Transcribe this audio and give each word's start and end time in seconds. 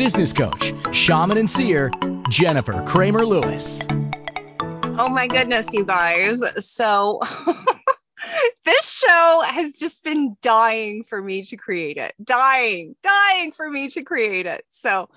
business 0.00 0.32
coach, 0.32 0.72
shaman 0.94 1.36
and 1.36 1.50
seer, 1.50 1.90
Jennifer 2.30 2.82
Cramer 2.86 3.22
Lewis. 3.22 3.86
Oh 4.96 5.10
my 5.10 5.26
goodness, 5.26 5.74
you 5.74 5.84
guys. 5.84 6.42
So 6.66 7.20
this 8.64 8.90
show 8.90 9.42
has 9.46 9.74
just 9.74 10.02
been 10.02 10.38
dying 10.40 11.04
for 11.04 11.20
me 11.20 11.42
to 11.42 11.56
create 11.58 11.98
it. 11.98 12.14
Dying, 12.24 12.96
dying 13.02 13.52
for 13.52 13.68
me 13.68 13.90
to 13.90 14.02
create 14.02 14.46
it. 14.46 14.62
So 14.70 15.10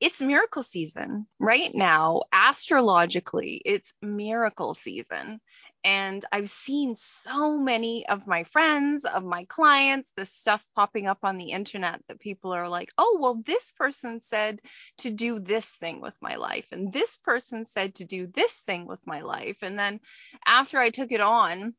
it's 0.00 0.22
miracle 0.22 0.62
season 0.62 1.26
right 1.38 1.74
now. 1.74 2.22
Astrologically, 2.32 3.60
it's 3.62 3.92
miracle 4.00 4.72
season. 4.72 5.42
And 5.84 6.24
I've 6.32 6.48
seen 6.48 6.94
so 6.94 7.58
many 7.58 8.08
of 8.08 8.26
my 8.26 8.44
friends, 8.44 9.04
of 9.04 9.22
my 9.22 9.44
clients, 9.44 10.12
this 10.12 10.32
stuff 10.32 10.66
popping 10.74 11.06
up 11.06 11.18
on 11.22 11.36
the 11.36 11.50
internet 11.50 12.00
that 12.08 12.18
people 12.18 12.52
are 12.54 12.68
like, 12.68 12.90
oh, 12.96 13.18
well, 13.20 13.42
this 13.44 13.70
person 13.72 14.20
said 14.20 14.60
to 14.98 15.10
do 15.10 15.40
this 15.40 15.70
thing 15.72 16.00
with 16.00 16.16
my 16.22 16.36
life. 16.36 16.66
And 16.72 16.90
this 16.90 17.18
person 17.18 17.66
said 17.66 17.96
to 17.96 18.04
do 18.04 18.26
this 18.26 18.56
thing 18.56 18.86
with 18.86 19.06
my 19.06 19.20
life. 19.20 19.58
And 19.62 19.78
then 19.78 20.00
after 20.46 20.78
I 20.78 20.88
took 20.88 21.12
it 21.12 21.20
on, 21.20 21.74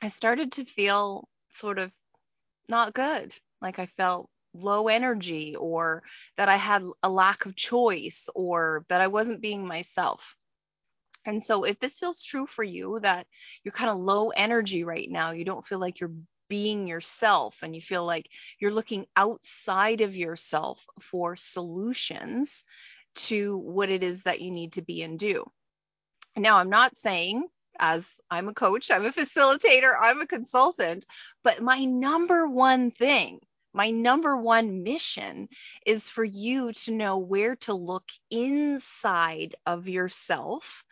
I 0.00 0.08
started 0.08 0.52
to 0.52 0.64
feel 0.64 1.28
sort 1.52 1.78
of 1.78 1.92
not 2.66 2.94
good. 2.94 3.34
Like 3.60 3.78
I 3.78 3.86
felt 3.86 4.30
low 4.54 4.88
energy 4.88 5.54
or 5.54 6.02
that 6.36 6.48
I 6.48 6.56
had 6.56 6.82
a 7.02 7.10
lack 7.10 7.44
of 7.44 7.54
choice 7.54 8.28
or 8.34 8.84
that 8.88 9.00
I 9.00 9.08
wasn't 9.08 9.42
being 9.42 9.66
myself. 9.66 10.36
And 11.28 11.42
so 11.42 11.64
if 11.64 11.78
this 11.78 11.98
feels 11.98 12.22
true 12.22 12.46
for 12.46 12.64
you 12.64 12.98
that 13.02 13.26
you're 13.62 13.72
kind 13.72 13.90
of 13.90 13.98
low 13.98 14.30
energy 14.30 14.82
right 14.82 15.08
now, 15.10 15.32
you 15.32 15.44
don't 15.44 15.64
feel 15.64 15.78
like 15.78 16.00
you're 16.00 16.14
being 16.48 16.86
yourself 16.86 17.62
and 17.62 17.74
you 17.74 17.82
feel 17.82 18.06
like 18.06 18.30
you're 18.58 18.72
looking 18.72 19.06
outside 19.14 20.00
of 20.00 20.16
yourself 20.16 20.86
for 21.02 21.36
solutions 21.36 22.64
to 23.14 23.58
what 23.58 23.90
it 23.90 24.02
is 24.02 24.22
that 24.22 24.40
you 24.40 24.50
need 24.50 24.72
to 24.72 24.82
be 24.82 25.02
and 25.02 25.18
do. 25.18 25.44
Now, 26.34 26.56
I'm 26.56 26.70
not 26.70 26.96
saying 26.96 27.46
as 27.78 28.22
I'm 28.30 28.48
a 28.48 28.54
coach, 28.54 28.90
I'm 28.90 29.04
a 29.04 29.10
facilitator, 29.20 29.92
I'm 30.00 30.22
a 30.22 30.26
consultant, 30.26 31.04
but 31.44 31.60
my 31.60 31.84
number 31.84 32.48
one 32.48 32.90
thing 32.90 33.40
my 33.74 33.90
number 33.90 34.36
one 34.36 34.82
mission 34.82 35.48
is 35.84 36.08
for 36.08 36.24
you 36.24 36.72
to 36.72 36.92
know 36.92 37.18
where 37.18 37.54
to 37.56 37.74
look 37.74 38.08
inside 38.30 39.54
of 39.66 39.88
yourself 39.88 40.84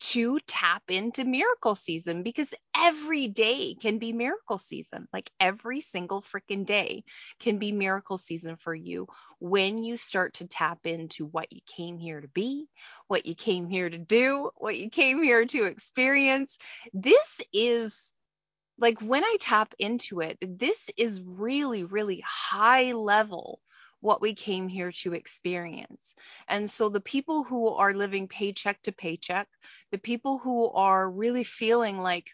to 0.00 0.38
tap 0.46 0.82
into 0.88 1.24
miracle 1.24 1.74
season 1.74 2.22
because 2.22 2.54
every 2.76 3.28
day 3.28 3.74
can 3.80 3.98
be 3.98 4.12
miracle 4.12 4.58
season. 4.58 5.08
Like 5.12 5.30
every 5.40 5.80
single 5.80 6.20
freaking 6.20 6.66
day 6.66 7.04
can 7.40 7.58
be 7.58 7.72
miracle 7.72 8.18
season 8.18 8.56
for 8.56 8.74
you 8.74 9.06
when 9.38 9.82
you 9.82 9.96
start 9.96 10.34
to 10.34 10.46
tap 10.46 10.80
into 10.84 11.26
what 11.26 11.52
you 11.52 11.60
came 11.66 11.98
here 11.98 12.20
to 12.20 12.28
be, 12.28 12.68
what 13.06 13.26
you 13.26 13.34
came 13.34 13.68
here 13.68 13.88
to 13.88 13.98
do, 13.98 14.50
what 14.56 14.76
you 14.76 14.90
came 14.90 15.22
here 15.22 15.44
to 15.46 15.64
experience. 15.64 16.58
This 16.92 17.40
is 17.52 18.14
like 18.78 19.00
when 19.00 19.24
I 19.24 19.36
tap 19.40 19.74
into 19.78 20.20
it, 20.20 20.38
this 20.40 20.90
is 20.96 21.22
really, 21.22 21.84
really 21.84 22.22
high 22.26 22.92
level 22.92 23.60
what 24.04 24.20
we 24.20 24.34
came 24.34 24.68
here 24.68 24.92
to 24.92 25.14
experience. 25.14 26.14
And 26.46 26.68
so 26.68 26.90
the 26.90 27.00
people 27.00 27.42
who 27.42 27.70
are 27.70 27.94
living 27.94 28.28
paycheck 28.28 28.82
to 28.82 28.92
paycheck, 28.92 29.48
the 29.92 29.98
people 29.98 30.36
who 30.36 30.70
are 30.70 31.10
really 31.10 31.42
feeling 31.42 31.98
like 31.98 32.30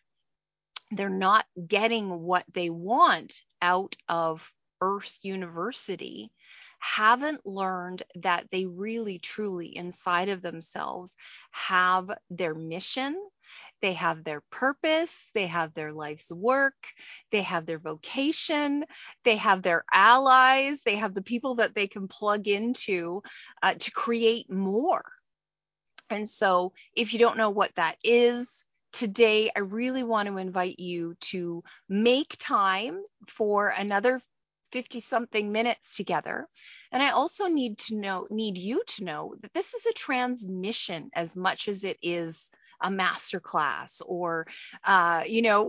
they're 0.90 1.08
not 1.08 1.46
getting 1.64 2.10
what 2.10 2.44
they 2.52 2.70
want 2.70 3.42
out 3.62 3.94
of 4.08 4.52
Earth 4.80 5.16
University, 5.22 6.32
haven't 6.80 7.46
learned 7.46 8.02
that 8.16 8.50
they 8.50 8.66
really, 8.66 9.20
truly 9.20 9.76
inside 9.76 10.28
of 10.28 10.42
themselves 10.42 11.14
have 11.52 12.10
their 12.30 12.54
mission 12.54 13.16
they 13.82 13.94
have 13.94 14.24
their 14.24 14.42
purpose, 14.50 15.30
they 15.34 15.46
have 15.46 15.74
their 15.74 15.92
life's 15.92 16.32
work, 16.32 16.74
they 17.30 17.42
have 17.42 17.66
their 17.66 17.78
vocation, 17.78 18.84
they 19.24 19.36
have 19.36 19.62
their 19.62 19.84
allies, 19.92 20.82
they 20.82 20.96
have 20.96 21.14
the 21.14 21.22
people 21.22 21.56
that 21.56 21.74
they 21.74 21.86
can 21.86 22.08
plug 22.08 22.48
into 22.48 23.22
uh, 23.62 23.74
to 23.74 23.90
create 23.90 24.50
more. 24.50 25.04
And 26.10 26.28
so, 26.28 26.72
if 26.94 27.12
you 27.12 27.18
don't 27.18 27.36
know 27.36 27.50
what 27.50 27.74
that 27.76 27.96
is, 28.02 28.64
today 28.92 29.50
I 29.54 29.60
really 29.60 30.02
want 30.02 30.28
to 30.28 30.38
invite 30.38 30.80
you 30.80 31.14
to 31.20 31.62
make 31.88 32.36
time 32.38 33.00
for 33.28 33.68
another 33.68 34.20
50 34.72 35.00
something 35.00 35.52
minutes 35.52 35.96
together. 35.96 36.46
And 36.92 37.02
I 37.02 37.10
also 37.10 37.46
need 37.46 37.78
to 37.78 37.96
know, 37.96 38.26
need 38.30 38.58
you 38.58 38.82
to 38.86 39.04
know 39.04 39.34
that 39.40 39.52
this 39.52 39.74
is 39.74 39.86
a 39.86 39.92
transmission 39.92 41.10
as 41.14 41.36
much 41.36 41.68
as 41.68 41.84
it 41.84 41.98
is 42.02 42.50
a 42.80 42.90
master 42.90 43.40
class 43.40 44.00
or 44.04 44.46
uh, 44.84 45.22
you 45.26 45.42
know 45.42 45.64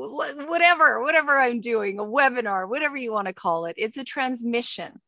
whatever 0.48 1.02
whatever 1.02 1.38
i'm 1.38 1.60
doing 1.60 2.00
a 2.00 2.04
webinar 2.04 2.70
whatever 2.70 2.98
you 2.98 3.12
want 3.12 3.28
to 3.28 3.34
call 3.34 3.66
it 3.66 3.76
it's 3.78 3.98
a 3.98 4.04
transmission. 4.04 5.00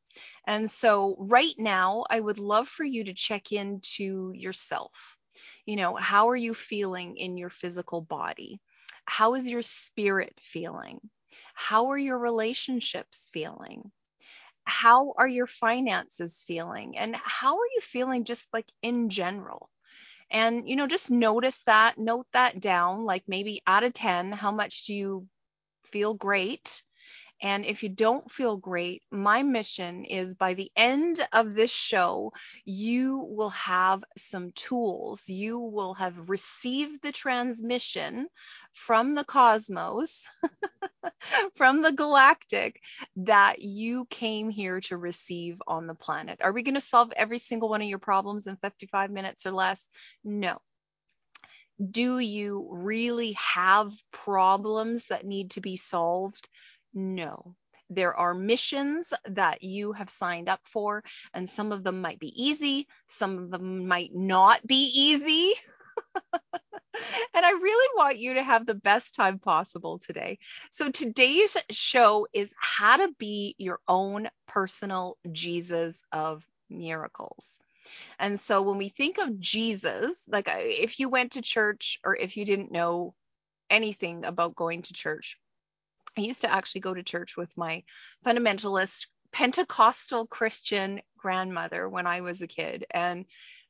And 0.45 0.69
so 0.69 1.15
right 1.19 1.55
now 1.57 2.03
i 2.09 2.19
would 2.19 2.39
love 2.39 2.67
for 2.67 2.83
you 2.83 3.05
to 3.05 3.13
check 3.13 3.51
into 3.51 4.31
yourself. 4.33 5.17
You 5.65 5.75
know 5.77 5.95
how 5.95 6.29
are 6.29 6.35
you 6.35 6.53
feeling 6.53 7.17
in 7.17 7.37
your 7.37 7.49
physical 7.49 8.01
body? 8.01 8.59
How 9.05 9.35
is 9.35 9.47
your 9.49 9.61
spirit 9.61 10.33
feeling? 10.39 10.99
How 11.53 11.87
are 11.89 11.97
your 11.97 12.17
relationships 12.17 13.29
feeling? 13.33 13.91
How 14.65 15.13
are 15.17 15.27
your 15.27 15.47
finances 15.47 16.43
feeling? 16.47 16.97
And 16.97 17.15
how 17.15 17.55
are 17.55 17.71
you 17.73 17.81
feeling 17.81 18.23
just 18.23 18.47
like 18.53 18.67
in 18.81 19.09
general 19.09 19.69
and, 20.33 20.67
you 20.69 20.75
know, 20.75 20.87
just 20.87 21.11
notice 21.11 21.63
that, 21.63 21.97
note 21.97 22.27
that 22.33 22.59
down, 22.59 23.05
like 23.05 23.23
maybe 23.27 23.61
out 23.67 23.83
of 23.83 23.93
10, 23.93 24.31
how 24.33 24.51
much 24.51 24.85
do 24.85 24.93
you 24.93 25.27
feel 25.85 26.13
great? 26.15 26.83
And 27.43 27.65
if 27.65 27.83
you 27.83 27.89
don't 27.89 28.31
feel 28.31 28.55
great, 28.55 29.03
my 29.11 29.43
mission 29.43 30.05
is 30.05 30.33
by 30.33 30.53
the 30.53 30.71
end 30.77 31.19
of 31.33 31.53
this 31.53 31.71
show, 31.71 32.31
you 32.63 33.27
will 33.29 33.49
have 33.49 34.01
some 34.17 34.51
tools. 34.51 35.27
You 35.27 35.59
will 35.59 35.93
have 35.95 36.29
received 36.29 37.03
the 37.03 37.11
transmission 37.11 38.29
from 38.71 39.13
the 39.13 39.25
cosmos, 39.25 40.29
from 41.55 41.81
the 41.81 41.91
galactic, 41.91 42.79
that 43.17 43.61
you 43.61 44.05
came 44.05 44.49
here 44.49 44.79
to 44.79 44.95
receive 44.95 45.61
on 45.67 45.85
the 45.85 45.95
planet. 45.95 46.39
Are 46.41 46.53
we 46.53 46.63
going 46.63 46.75
to 46.75 46.81
solve 46.81 47.11
every 47.13 47.39
single 47.39 47.67
one 47.67 47.81
of 47.81 47.89
your 47.89 47.99
problems 47.99 48.47
in 48.47 48.55
55 48.55 49.11
minutes 49.11 49.45
or 49.45 49.51
less? 49.51 49.89
No 50.23 50.61
do 51.83 52.19
you 52.19 52.67
really 52.71 53.31
have 53.33 53.91
problems 54.11 55.07
that 55.07 55.25
need 55.25 55.51
to 55.51 55.59
be 55.59 55.75
solved? 55.75 56.47
No. 56.93 57.55
There 57.89 58.15
are 58.15 58.33
missions 58.33 59.13
that 59.25 59.63
you 59.63 59.91
have 59.93 60.09
signed 60.09 60.49
up 60.49 60.61
for, 60.65 61.03
and 61.33 61.49
some 61.49 61.71
of 61.71 61.83
them 61.83 62.01
might 62.01 62.19
be 62.19 62.31
easy, 62.35 62.87
some 63.07 63.37
of 63.37 63.51
them 63.51 63.87
might 63.87 64.11
not 64.13 64.65
be 64.65 64.91
easy. 64.95 65.53
and 67.33 67.45
I 67.45 67.51
really 67.51 67.89
want 67.95 68.19
you 68.19 68.35
to 68.35 68.43
have 68.43 68.65
the 68.65 68.75
best 68.75 69.15
time 69.15 69.39
possible 69.39 69.99
today. 69.99 70.39
So, 70.71 70.89
today's 70.89 71.57
show 71.69 72.27
is 72.33 72.53
how 72.57 72.97
to 72.97 73.13
be 73.17 73.55
your 73.57 73.79
own 73.87 74.29
personal 74.47 75.17
Jesus 75.31 76.03
of 76.11 76.47
miracles. 76.69 77.59
And 78.19 78.39
so, 78.39 78.61
when 78.61 78.77
we 78.77 78.89
think 78.89 79.17
of 79.17 79.39
Jesus, 79.39 80.27
like 80.27 80.47
if 80.49 80.99
you 80.99 81.09
went 81.09 81.33
to 81.33 81.41
church 81.41 81.99
or 82.03 82.15
if 82.15 82.37
you 82.37 82.45
didn't 82.45 82.71
know 82.71 83.13
anything 83.69 84.25
about 84.25 84.55
going 84.55 84.83
to 84.83 84.93
church, 84.93 85.37
I 86.17 86.21
used 86.21 86.41
to 86.41 86.51
actually 86.51 86.81
go 86.81 86.93
to 86.93 87.03
church 87.03 87.37
with 87.37 87.55
my 87.57 87.83
fundamentalist 88.25 89.07
Pentecostal 89.31 90.27
Christian 90.27 91.01
grandmother 91.17 91.89
when 91.89 92.05
I 92.05 92.21
was 92.21 92.41
a 92.41 92.47
kid. 92.47 92.85
And 92.91 93.25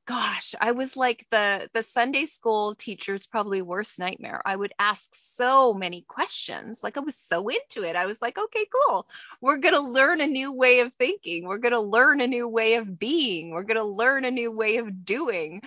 gosh, 0.05 0.53
I 0.59 0.71
was 0.71 0.97
like 0.97 1.25
the 1.31 1.69
the 1.73 1.83
Sunday 1.83 2.25
school 2.25 2.75
teacher's 2.75 3.25
probably 3.25 3.61
worst 3.61 3.99
nightmare. 3.99 4.41
I 4.45 4.55
would 4.55 4.73
ask 4.77 5.09
so 5.13 5.73
many 5.73 6.01
questions. 6.01 6.83
Like 6.83 6.97
I 6.97 6.99
was 6.99 7.15
so 7.15 7.47
into 7.47 7.83
it. 7.83 7.95
I 7.95 8.05
was 8.05 8.21
like, 8.21 8.37
okay, 8.37 8.65
cool. 8.87 9.07
We're 9.39 9.57
going 9.57 9.75
to 9.75 9.79
learn 9.81 10.19
a 10.19 10.27
new 10.27 10.51
way 10.51 10.81
of 10.81 10.93
thinking. 10.93 11.45
We're 11.45 11.57
going 11.59 11.73
to 11.73 11.79
learn 11.79 12.19
a 12.19 12.27
new 12.27 12.47
way 12.47 12.75
of 12.75 12.99
being. 12.99 13.51
We're 13.51 13.63
going 13.63 13.77
to 13.77 13.83
learn 13.83 14.25
a 14.25 14.31
new 14.31 14.51
way 14.51 14.77
of 14.77 15.05
doing. 15.05 15.61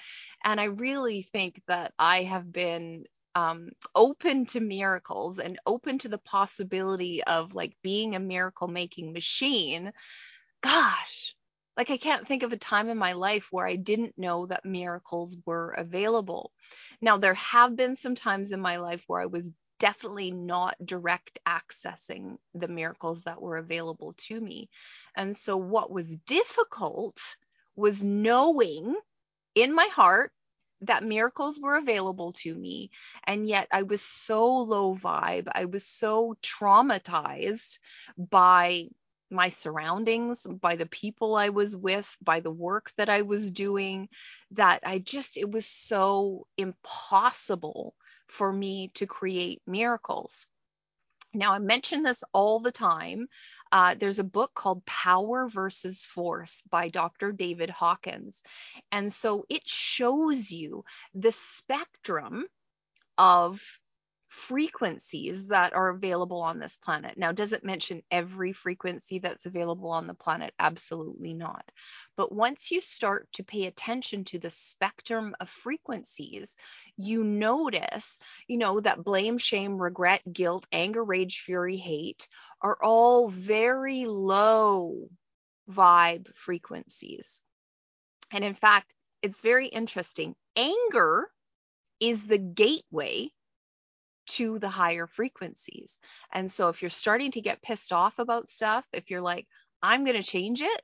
And 0.45 0.61
I 0.61 0.65
really 0.65 1.23
think 1.23 1.63
that 1.69 1.95
I 1.99 2.25
have 2.25 2.53
been 2.53 3.07
um, 3.37 3.69
open 3.95 4.47
to 4.47 4.61
miracles 4.61 5.39
and 5.39 5.59
open 5.67 5.99
to 5.99 6.09
the 6.09 6.17
possibility 6.17 7.23
of 7.23 7.55
like 7.55 7.77
being 7.83 8.17
a 8.17 8.21
miracle 8.21 8.67
making 8.67 9.13
machine. 9.13 9.93
Gosh, 10.63 11.35
like 11.77 11.91
I 11.91 11.99
can't 11.99 12.27
think 12.27 12.45
of 12.45 12.55
a 12.55 12.57
time 12.57 12.89
in 12.89 12.97
my 12.97 13.13
life 13.13 13.49
where 13.51 13.67
I 13.67 13.77
didn't 13.77 14.17
know 14.17 14.47
that 14.47 14.65
miracles 14.65 15.37
were 15.45 15.73
available. 15.73 16.51
Now, 17.03 17.19
there 17.19 17.35
have 17.35 17.77
been 17.77 17.95
some 17.95 18.15
times 18.15 18.53
in 18.53 18.61
my 18.63 18.79
life 18.79 19.05
where 19.07 19.21
I 19.21 19.27
was 19.27 19.51
definitely 19.79 20.31
not 20.31 20.75
direct 20.83 21.39
accessing 21.47 22.39
the 22.55 22.69
miracles 22.69 23.25
that 23.25 23.43
were 23.43 23.59
available 23.59 24.15
to 24.29 24.41
me. 24.41 24.71
And 25.15 25.37
so, 25.37 25.59
what 25.59 25.91
was 25.91 26.17
difficult 26.27 27.21
was 27.77 28.03
knowing 28.03 28.97
in 29.55 29.75
my 29.75 29.89
heart 29.93 30.33
that 30.83 31.05
miracles 31.05 31.61
were 31.61 31.77
available 31.77 32.33
to 32.33 32.55
me. 32.55 32.91
And 33.25 33.49
yet, 33.49 33.69
I 33.73 33.83
was 33.83 34.03
so 34.03 34.59
low 34.59 34.95
vibe. 34.95 35.49
I 35.53 35.67
was 35.67 35.85
so 35.87 36.37
traumatized 36.43 37.79
by 38.19 38.89
my 39.31 39.49
surroundings, 39.49 40.47
by 40.47 40.77
the 40.77 40.87
people 40.87 41.35
I 41.35 41.49
was 41.49 41.77
with, 41.77 42.17
by 42.23 42.41
the 42.41 42.51
work 42.51 42.93
that 42.97 43.09
I 43.09 43.23
was 43.23 43.51
doing, 43.51 44.09
that 44.53 44.81
I 44.85 44.99
just, 44.99 45.37
it 45.37 45.51
was 45.51 45.67
so 45.67 46.47
impossible 46.57 47.95
for 48.29 48.53
me 48.53 48.91
to 48.95 49.07
create 49.07 49.63
miracles. 49.67 50.47
Now, 51.37 51.53
I 51.53 51.59
mention 51.59 52.03
this 52.03 52.25
all 52.33 52.61
the 52.61 52.73
time. 52.73 53.29
Uh, 53.71 53.95
there's 53.95 54.19
a 54.19 54.25
book 54.25 54.55
called 54.55 54.87
Power 54.87 55.49
versus 55.49 56.07
Force 56.07 56.63
by 56.71 56.89
Dr. 56.89 57.33
David 57.33 57.71
Hawkins. 57.71 58.43
And 58.91 59.13
so 59.13 59.45
it 59.49 59.69
shows 59.69 60.51
you 60.51 60.85
the 61.15 61.33
spectrum 61.33 62.47
of 63.19 63.79
frequencies 64.37 65.49
that 65.49 65.73
are 65.73 65.89
available 65.89 66.43
on 66.43 66.59
this 66.59 66.77
planet. 66.77 67.17
Now, 67.17 67.33
does 67.33 67.55
it 67.55 67.65
mention 67.65 68.03
every 68.11 68.53
frequency 68.53 69.19
that's 69.19 69.47
available 69.47 69.91
on 69.91 70.07
the 70.07 70.15
planet? 70.15 70.53
Absolutely 70.59 71.33
not. 71.33 71.65
But 72.17 72.33
once 72.33 72.71
you 72.71 72.83
start 72.83 73.29
to 73.35 73.45
pay 73.45 73.65
attention 73.65 74.25
to 74.25 74.39
the 74.39 74.51
spectrum 74.51 75.35
of 75.41 75.49
frequencies, 75.49 76.57
you 76.99 77.25
notice, 77.25 78.21
you 78.47 78.59
know, 78.59 78.79
that 78.79 79.03
blame, 79.03 79.39
shame, 79.39 79.79
regret, 79.79 80.21
guilt, 80.31 80.67
anger, 80.71 81.03
rage, 81.03 81.41
fury, 81.41 81.79
hate 81.79 82.29
are 82.61 82.77
all 82.83 83.31
very 83.31 84.05
low 84.05 85.09
vibe 85.71 86.29
frequencies. 86.35 87.41
And 88.31 88.45
in 88.45 88.55
fact, 88.55 88.93
it's 89.23 89.41
very 89.41 89.67
interesting. 89.67 90.35
Anger 90.57 91.29
is 92.01 92.27
the 92.27 92.39
gateway 92.39 93.31
to 94.27 94.59
the 94.59 94.69
higher 94.69 95.07
frequencies. 95.07 95.99
And 96.33 96.51
so 96.51 96.69
if 96.69 96.83
you're 96.83 96.91
starting 96.91 97.31
to 97.33 97.41
get 97.41 97.63
pissed 97.63 97.93
off 97.93 98.19
about 98.19 98.49
stuff, 98.49 98.87
if 98.93 99.11
you're 99.11 99.21
like, 99.21 99.47
I'm 99.83 100.05
going 100.05 100.17
to 100.17 100.23
change 100.23 100.63
it, 100.63 100.83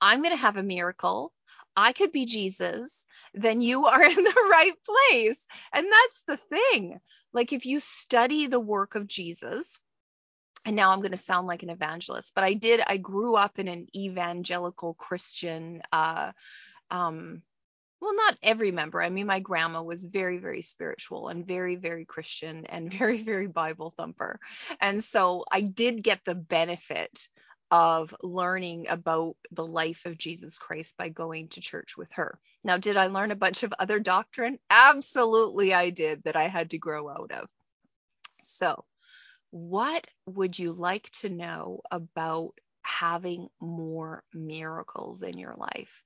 I'm 0.00 0.22
going 0.22 0.34
to 0.34 0.40
have 0.40 0.56
a 0.56 0.62
miracle, 0.62 1.32
I 1.76 1.92
could 1.92 2.12
be 2.12 2.26
Jesus, 2.26 3.06
then 3.34 3.60
you 3.60 3.86
are 3.86 4.02
in 4.02 4.14
the 4.14 4.48
right 4.50 4.74
place. 4.84 5.46
And 5.72 5.86
that's 5.86 6.22
the 6.26 6.36
thing. 6.36 6.98
Like 7.32 7.52
if 7.52 7.66
you 7.66 7.80
study 7.80 8.46
the 8.46 8.60
work 8.60 8.94
of 8.94 9.06
Jesus, 9.06 9.78
and 10.64 10.76
now 10.76 10.92
I'm 10.92 11.00
going 11.00 11.12
to 11.12 11.16
sound 11.16 11.48
like 11.48 11.64
an 11.64 11.70
evangelist, 11.70 12.32
but 12.34 12.44
I 12.44 12.54
did, 12.54 12.80
I 12.86 12.96
grew 12.96 13.34
up 13.34 13.58
in 13.58 13.66
an 13.66 13.88
evangelical 13.96 14.94
Christian 14.94 15.82
uh, 15.90 16.32
um, 16.90 17.42
well, 18.02 18.16
not 18.16 18.36
every 18.42 18.72
member. 18.72 19.00
I 19.00 19.10
mean, 19.10 19.28
my 19.28 19.38
grandma 19.38 19.80
was 19.80 20.04
very, 20.04 20.38
very 20.38 20.60
spiritual 20.60 21.28
and 21.28 21.46
very, 21.46 21.76
very 21.76 22.04
Christian 22.04 22.66
and 22.66 22.92
very, 22.98 23.22
very 23.22 23.46
Bible 23.46 23.94
thumper. 23.96 24.40
And 24.80 25.04
so 25.04 25.44
I 25.50 25.60
did 25.60 26.02
get 26.02 26.20
the 26.24 26.34
benefit 26.34 27.28
of 27.70 28.12
learning 28.20 28.88
about 28.88 29.36
the 29.52 29.64
life 29.64 30.04
of 30.04 30.18
Jesus 30.18 30.58
Christ 30.58 30.96
by 30.96 31.10
going 31.10 31.48
to 31.50 31.60
church 31.60 31.96
with 31.96 32.10
her. 32.14 32.40
Now, 32.64 32.76
did 32.76 32.96
I 32.96 33.06
learn 33.06 33.30
a 33.30 33.36
bunch 33.36 33.62
of 33.62 33.72
other 33.78 34.00
doctrine? 34.00 34.58
Absolutely, 34.68 35.72
I 35.72 35.90
did 35.90 36.24
that 36.24 36.36
I 36.36 36.48
had 36.48 36.70
to 36.70 36.78
grow 36.78 37.08
out 37.08 37.30
of. 37.30 37.48
So, 38.42 38.84
what 39.52 40.08
would 40.26 40.58
you 40.58 40.72
like 40.72 41.08
to 41.20 41.28
know 41.28 41.82
about 41.90 42.54
having 42.82 43.48
more 43.60 44.24
miracles 44.34 45.22
in 45.22 45.38
your 45.38 45.54
life? 45.56 46.02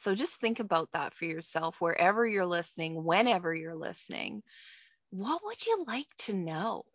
So 0.00 0.14
just 0.14 0.36
think 0.36 0.60
about 0.60 0.90
that 0.92 1.14
for 1.14 1.26
yourself 1.26 1.80
wherever 1.80 2.26
you're 2.26 2.46
listening, 2.46 3.04
whenever 3.04 3.54
you're 3.54 3.76
listening. 3.76 4.42
What 5.10 5.44
would 5.44 5.66
you 5.66 5.84
like 5.86 6.08
to 6.20 6.34
know? 6.34 6.86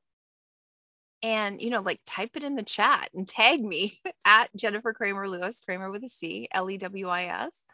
And, 1.24 1.62
you 1.62 1.70
know, 1.72 1.82
like 1.82 2.00
type 2.06 2.38
it 2.38 2.44
in 2.44 2.56
the 2.56 2.64
chat 2.64 3.10
and 3.14 3.28
tag 3.28 3.62
me 3.62 4.00
at 4.26 4.56
Jennifer 4.56 4.94
Cramer 4.94 5.28
Lewis, 5.28 5.60
Cramer 5.60 5.92
with 5.92 6.04
a 6.04 6.10
C, 6.10 6.48
L 6.54 6.70
E 6.70 6.78
W 6.78 7.08
I 7.10 7.24
S. 7.26 7.66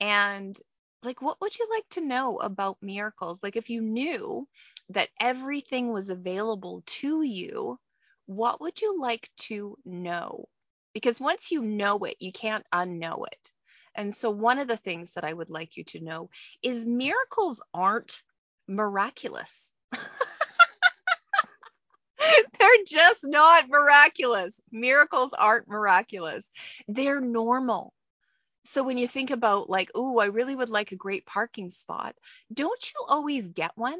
And 0.00 0.58
like, 1.02 1.22
what 1.22 1.40
would 1.40 1.58
you 1.58 1.68
like 1.70 1.88
to 1.90 2.02
know 2.02 2.38
about 2.38 2.78
miracles? 2.82 3.42
Like, 3.42 3.56
if 3.56 3.70
you 3.70 3.82
knew 3.82 4.48
that 4.90 5.10
everything 5.20 5.92
was 5.92 6.10
available 6.10 6.82
to 6.86 7.22
you, 7.22 7.78
what 8.26 8.60
would 8.60 8.80
you 8.80 9.00
like 9.00 9.30
to 9.48 9.76
know? 9.84 10.46
Because 10.94 11.20
once 11.20 11.52
you 11.52 11.62
know 11.62 11.98
it, 12.04 12.16
you 12.20 12.32
can't 12.32 12.66
unknow 12.72 13.26
it. 13.26 13.52
And 13.98 14.14
so, 14.14 14.30
one 14.30 14.60
of 14.60 14.68
the 14.68 14.76
things 14.76 15.14
that 15.14 15.24
I 15.24 15.32
would 15.32 15.50
like 15.50 15.76
you 15.76 15.82
to 15.86 16.00
know 16.00 16.30
is 16.62 16.86
miracles 16.86 17.60
aren't 17.74 18.22
miraculous. 18.68 19.72
They're 22.16 22.84
just 22.86 23.24
not 23.24 23.68
miraculous. 23.68 24.60
Miracles 24.70 25.34
aren't 25.36 25.66
miraculous. 25.66 26.52
They're 26.86 27.20
normal. 27.20 27.92
So 28.62 28.84
when 28.84 28.98
you 28.98 29.08
think 29.08 29.32
about 29.32 29.68
like, 29.68 29.90
oh, 29.96 30.20
I 30.20 30.26
really 30.26 30.54
would 30.54 30.70
like 30.70 30.92
a 30.92 30.96
great 30.96 31.26
parking 31.26 31.68
spot, 31.68 32.14
don't 32.52 32.92
you 32.92 33.04
always 33.08 33.48
get 33.48 33.72
one? 33.74 33.98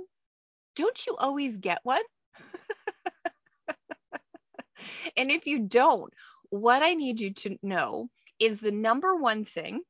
Don't 0.76 1.06
you 1.08 1.16
always 1.16 1.58
get 1.58 1.80
one? 1.82 2.02
and 5.16 5.32
if 5.32 5.48
you 5.48 5.60
don't, 5.60 6.12
what 6.50 6.84
I 6.84 6.94
need 6.94 7.18
you 7.18 7.34
to 7.34 7.58
know 7.62 8.10
is 8.38 8.60
the 8.60 8.72
number 8.72 9.16
one 9.16 9.44
thing 9.44 9.80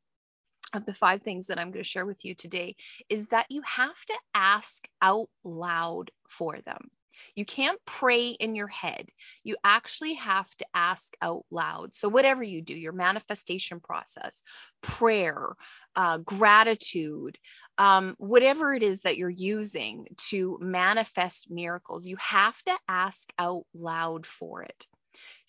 of 0.74 0.84
the 0.84 0.94
five 0.94 1.22
things 1.22 1.46
that 1.46 1.58
I'm 1.58 1.70
going 1.70 1.82
to 1.82 1.88
share 1.88 2.06
with 2.06 2.24
you 2.24 2.34
today 2.34 2.76
is 3.08 3.28
that 3.28 3.46
you 3.48 3.62
have 3.62 4.04
to 4.06 4.18
ask 4.34 4.86
out 5.00 5.28
loud 5.44 6.10
for 6.28 6.58
them. 6.60 6.90
You 7.34 7.44
can't 7.44 7.80
pray 7.84 8.28
in 8.28 8.54
your 8.54 8.68
head. 8.68 9.08
You 9.42 9.56
actually 9.64 10.14
have 10.14 10.48
to 10.56 10.66
ask 10.72 11.14
out 11.20 11.44
loud. 11.50 11.92
So, 11.92 12.08
whatever 12.08 12.42
you 12.42 12.62
do, 12.62 12.74
your 12.74 12.92
manifestation 12.92 13.80
process, 13.80 14.44
prayer, 14.82 15.54
uh, 15.96 16.18
gratitude, 16.18 17.38
um, 17.76 18.14
whatever 18.18 18.72
it 18.72 18.84
is 18.84 19.00
that 19.02 19.16
you're 19.16 19.28
using 19.28 20.06
to 20.28 20.58
manifest 20.60 21.50
miracles, 21.50 22.06
you 22.06 22.16
have 22.20 22.62
to 22.64 22.78
ask 22.88 23.28
out 23.38 23.64
loud 23.74 24.26
for 24.26 24.62
it. 24.62 24.86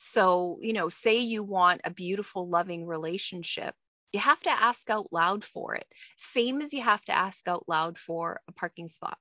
So, 0.10 0.58
you 0.60 0.74
know, 0.74 0.90
say 0.90 1.20
you 1.20 1.44
want 1.44 1.82
a 1.84 1.92
beautiful, 1.92 2.50
loving 2.50 2.88
relationship. 2.88 3.76
You 4.12 4.20
have 4.20 4.42
to 4.42 4.50
ask 4.50 4.90
out 4.90 5.14
loud 5.14 5.46
for 5.46 5.76
it, 5.76 5.86
same 6.18 6.64
as 6.64 6.74
you 6.74 6.82
have 6.82 7.06
to 7.06 7.12
ask 7.12 7.48
out 7.48 7.66
loud 7.68 8.00
for 8.00 8.42
a 8.48 8.52
parking 8.52 8.88
spot. 8.88 9.20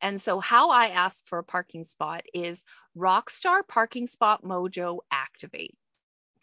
And 0.00 0.20
so, 0.20 0.38
how 0.38 0.70
I 0.70 0.90
ask 0.90 1.26
for 1.26 1.40
a 1.40 1.44
parking 1.44 1.82
spot 1.82 2.22
is 2.32 2.64
Rockstar 2.96 3.66
Parking 3.66 4.06
Spot 4.06 4.44
Mojo 4.44 5.00
Activate. 5.10 5.76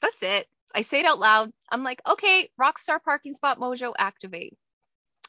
That's 0.01 0.21
it. 0.21 0.47
I 0.75 0.81
say 0.81 0.99
it 0.99 1.05
out 1.05 1.19
loud. 1.19 1.53
I'm 1.71 1.83
like, 1.83 2.01
okay, 2.05 2.49
Rockstar 2.59 3.01
Parking 3.01 3.35
Spot 3.35 3.57
Mojo 3.57 3.93
Activate. 3.97 4.57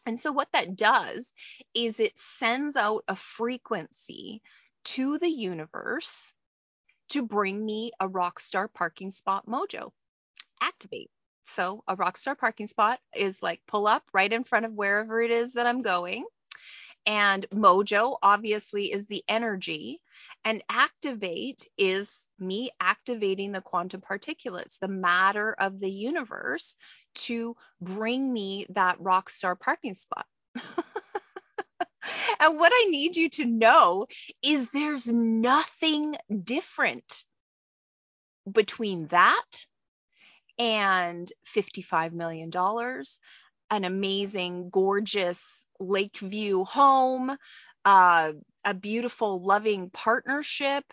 And 0.05 0.19
so, 0.19 0.33
what 0.33 0.49
that 0.53 0.75
does 0.75 1.33
is 1.77 2.00
it 2.00 2.19
sends 2.19 2.77
out 2.77 3.05
a 3.07 3.15
frequency 3.15 4.43
to 4.87 5.19
the 5.19 5.31
universe 5.31 6.35
to 7.11 7.23
bring 7.23 7.65
me 7.65 7.93
a 8.00 8.09
Rockstar 8.09 8.73
parking 8.73 9.11
spot 9.11 9.47
mojo. 9.47 9.91
Activate. 10.61 11.11
So 11.47 11.83
a 11.88 11.97
Rockstar 11.97 12.37
parking 12.37 12.67
spot 12.67 13.00
is 13.17 13.43
like 13.43 13.61
pull 13.67 13.87
up 13.87 14.05
right 14.12 14.33
in 14.33 14.45
front 14.45 14.67
of 14.67 14.73
wherever 14.73 15.21
it 15.21 15.31
is 15.31 15.55
that 15.55 15.67
I'm 15.67 15.83
going. 15.83 16.25
And 17.07 17.49
mojo 17.49 18.19
obviously 18.23 18.93
is 18.93 19.07
the 19.07 19.25
energy, 19.29 20.03
and 20.45 20.62
activate 20.69 21.67
is 21.79 22.29
me 22.38 22.71
activating 22.81 23.53
the 23.53 23.62
quantum 23.62 24.03
particulates, 24.03 24.79
the 24.79 24.88
matter 24.88 25.55
of 25.59 25.81
the 25.81 25.91
universe, 25.91 26.77
to 27.15 27.57
bring 27.81 28.31
me 28.31 28.67
that 28.71 29.00
rock 29.00 29.31
star 29.31 29.57
parking 29.57 29.95
spot. 29.95 30.27
and 32.40 32.59
what 32.59 32.73
I 32.75 32.87
need 32.90 33.16
you 33.16 33.28
to 33.30 33.45
know 33.45 34.07
is 34.42 34.71
there's 34.71 35.11
nothing 35.11 36.14
different 36.45 37.25
between 38.50 39.07
that 39.09 39.66
and 40.59 41.30
$55 41.57 42.12
million, 42.12 42.50
an 43.71 43.85
amazing, 43.85 44.71
gorgeous 44.71 45.66
Lakeview 45.78 46.64
home, 46.64 47.37
uh, 47.85 48.33
a 48.64 48.75
beautiful, 48.75 49.45
loving 49.45 49.90
partnership, 49.90 50.85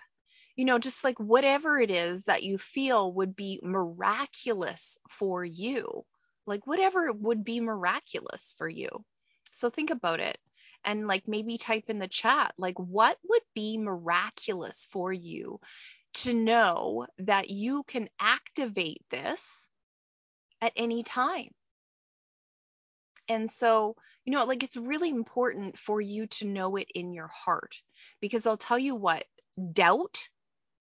you 0.55 0.65
know, 0.65 0.79
just 0.79 1.03
like 1.03 1.19
whatever 1.19 1.79
it 1.79 1.91
is 1.91 2.25
that 2.25 2.43
you 2.43 2.57
feel 2.57 3.11
would 3.13 3.35
be 3.35 3.59
miraculous 3.63 4.97
for 5.09 5.43
you, 5.43 6.05
like 6.45 6.65
whatever 6.67 7.11
would 7.11 7.43
be 7.43 7.59
miraculous 7.59 8.53
for 8.57 8.69
you. 8.69 8.89
So 9.51 9.69
think 9.69 9.89
about 9.89 10.19
it 10.19 10.37
and 10.85 11.07
like 11.07 11.27
maybe 11.27 11.57
type 11.57 11.85
in 11.89 11.99
the 11.99 12.07
chat, 12.07 12.53
like 12.57 12.77
what 12.79 13.17
would 13.27 13.41
be 13.53 13.77
miraculous 13.77 14.87
for 14.91 15.11
you 15.11 15.59
to 16.13 16.33
know 16.33 17.07
that 17.19 17.49
you 17.49 17.83
can 17.83 18.07
activate 18.19 19.01
this 19.09 19.69
at 20.61 20.71
any 20.75 21.03
time. 21.03 21.49
And 23.27 23.49
so, 23.49 23.95
you 24.23 24.33
know, 24.33 24.45
like 24.45 24.63
it's 24.63 24.77
really 24.77 25.09
important 25.09 25.77
for 25.79 25.99
you 25.99 26.27
to 26.27 26.47
know 26.47 26.75
it 26.75 26.87
in 26.93 27.13
your 27.13 27.29
heart 27.33 27.81
because 28.21 28.45
I'll 28.45 28.57
tell 28.57 28.79
you 28.79 28.95
what, 28.95 29.25
doubt 29.73 30.17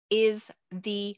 is 0.10 0.52
the 0.72 1.16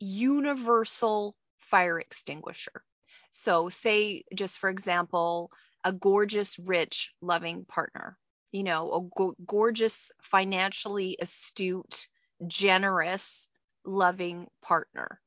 universal 0.00 1.36
fire 1.58 1.98
extinguisher. 1.98 2.82
So, 3.30 3.68
say, 3.68 4.24
just 4.34 4.58
for 4.58 4.68
example, 4.70 5.50
a 5.86 5.92
gorgeous, 5.92 6.58
rich, 6.58 7.12
loving 7.22 7.64
partner, 7.64 8.18
you 8.50 8.64
know, 8.64 8.92
a 8.92 9.00
go- 9.16 9.36
gorgeous, 9.46 10.10
financially 10.20 11.16
astute, 11.20 12.08
generous, 12.44 13.46
loving 13.84 14.48
partner. 14.62 15.20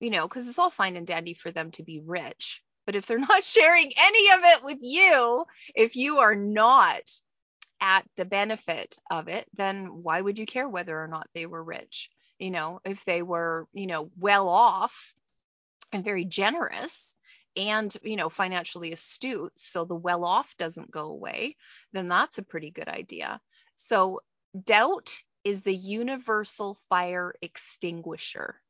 You 0.00 0.10
know, 0.10 0.28
because 0.28 0.46
it's 0.46 0.58
all 0.58 0.68
fine 0.68 0.96
and 0.96 1.06
dandy 1.06 1.32
for 1.32 1.50
them 1.50 1.70
to 1.72 1.82
be 1.82 1.98
rich. 1.98 2.62
But 2.84 2.94
if 2.94 3.06
they're 3.06 3.18
not 3.30 3.42
sharing 3.42 3.90
any 3.96 4.30
of 4.32 4.40
it 4.42 4.64
with 4.64 4.78
you, 4.82 5.46
if 5.74 5.96
you 5.96 6.18
are 6.18 6.36
not 6.36 7.10
at 7.80 8.04
the 8.18 8.26
benefit 8.26 8.96
of 9.10 9.28
it, 9.28 9.46
then 9.54 10.02
why 10.02 10.20
would 10.20 10.38
you 10.38 10.44
care 10.44 10.68
whether 10.68 11.02
or 11.02 11.08
not 11.08 11.26
they 11.32 11.46
were 11.46 11.64
rich? 11.64 12.10
You 12.38 12.50
know, 12.50 12.80
if 12.84 13.06
they 13.06 13.22
were, 13.22 13.66
you 13.72 13.86
know, 13.86 14.10
well 14.18 14.46
off 14.46 15.14
and 15.90 16.04
very 16.04 16.26
generous 16.26 17.07
and, 17.58 17.94
you 18.02 18.16
know, 18.16 18.28
financially 18.30 18.92
astute, 18.92 19.52
so 19.56 19.84
the 19.84 19.94
well 19.94 20.24
off 20.24 20.56
doesn't 20.56 20.90
go 20.90 21.06
away, 21.06 21.56
then 21.92 22.08
that's 22.08 22.38
a 22.38 22.42
pretty 22.42 22.70
good 22.70 22.88
idea. 22.88 23.40
So 23.74 24.20
doubt 24.64 25.10
is 25.44 25.62
the 25.62 25.74
universal 25.74 26.78
fire 26.88 27.34
extinguisher. 27.42 28.60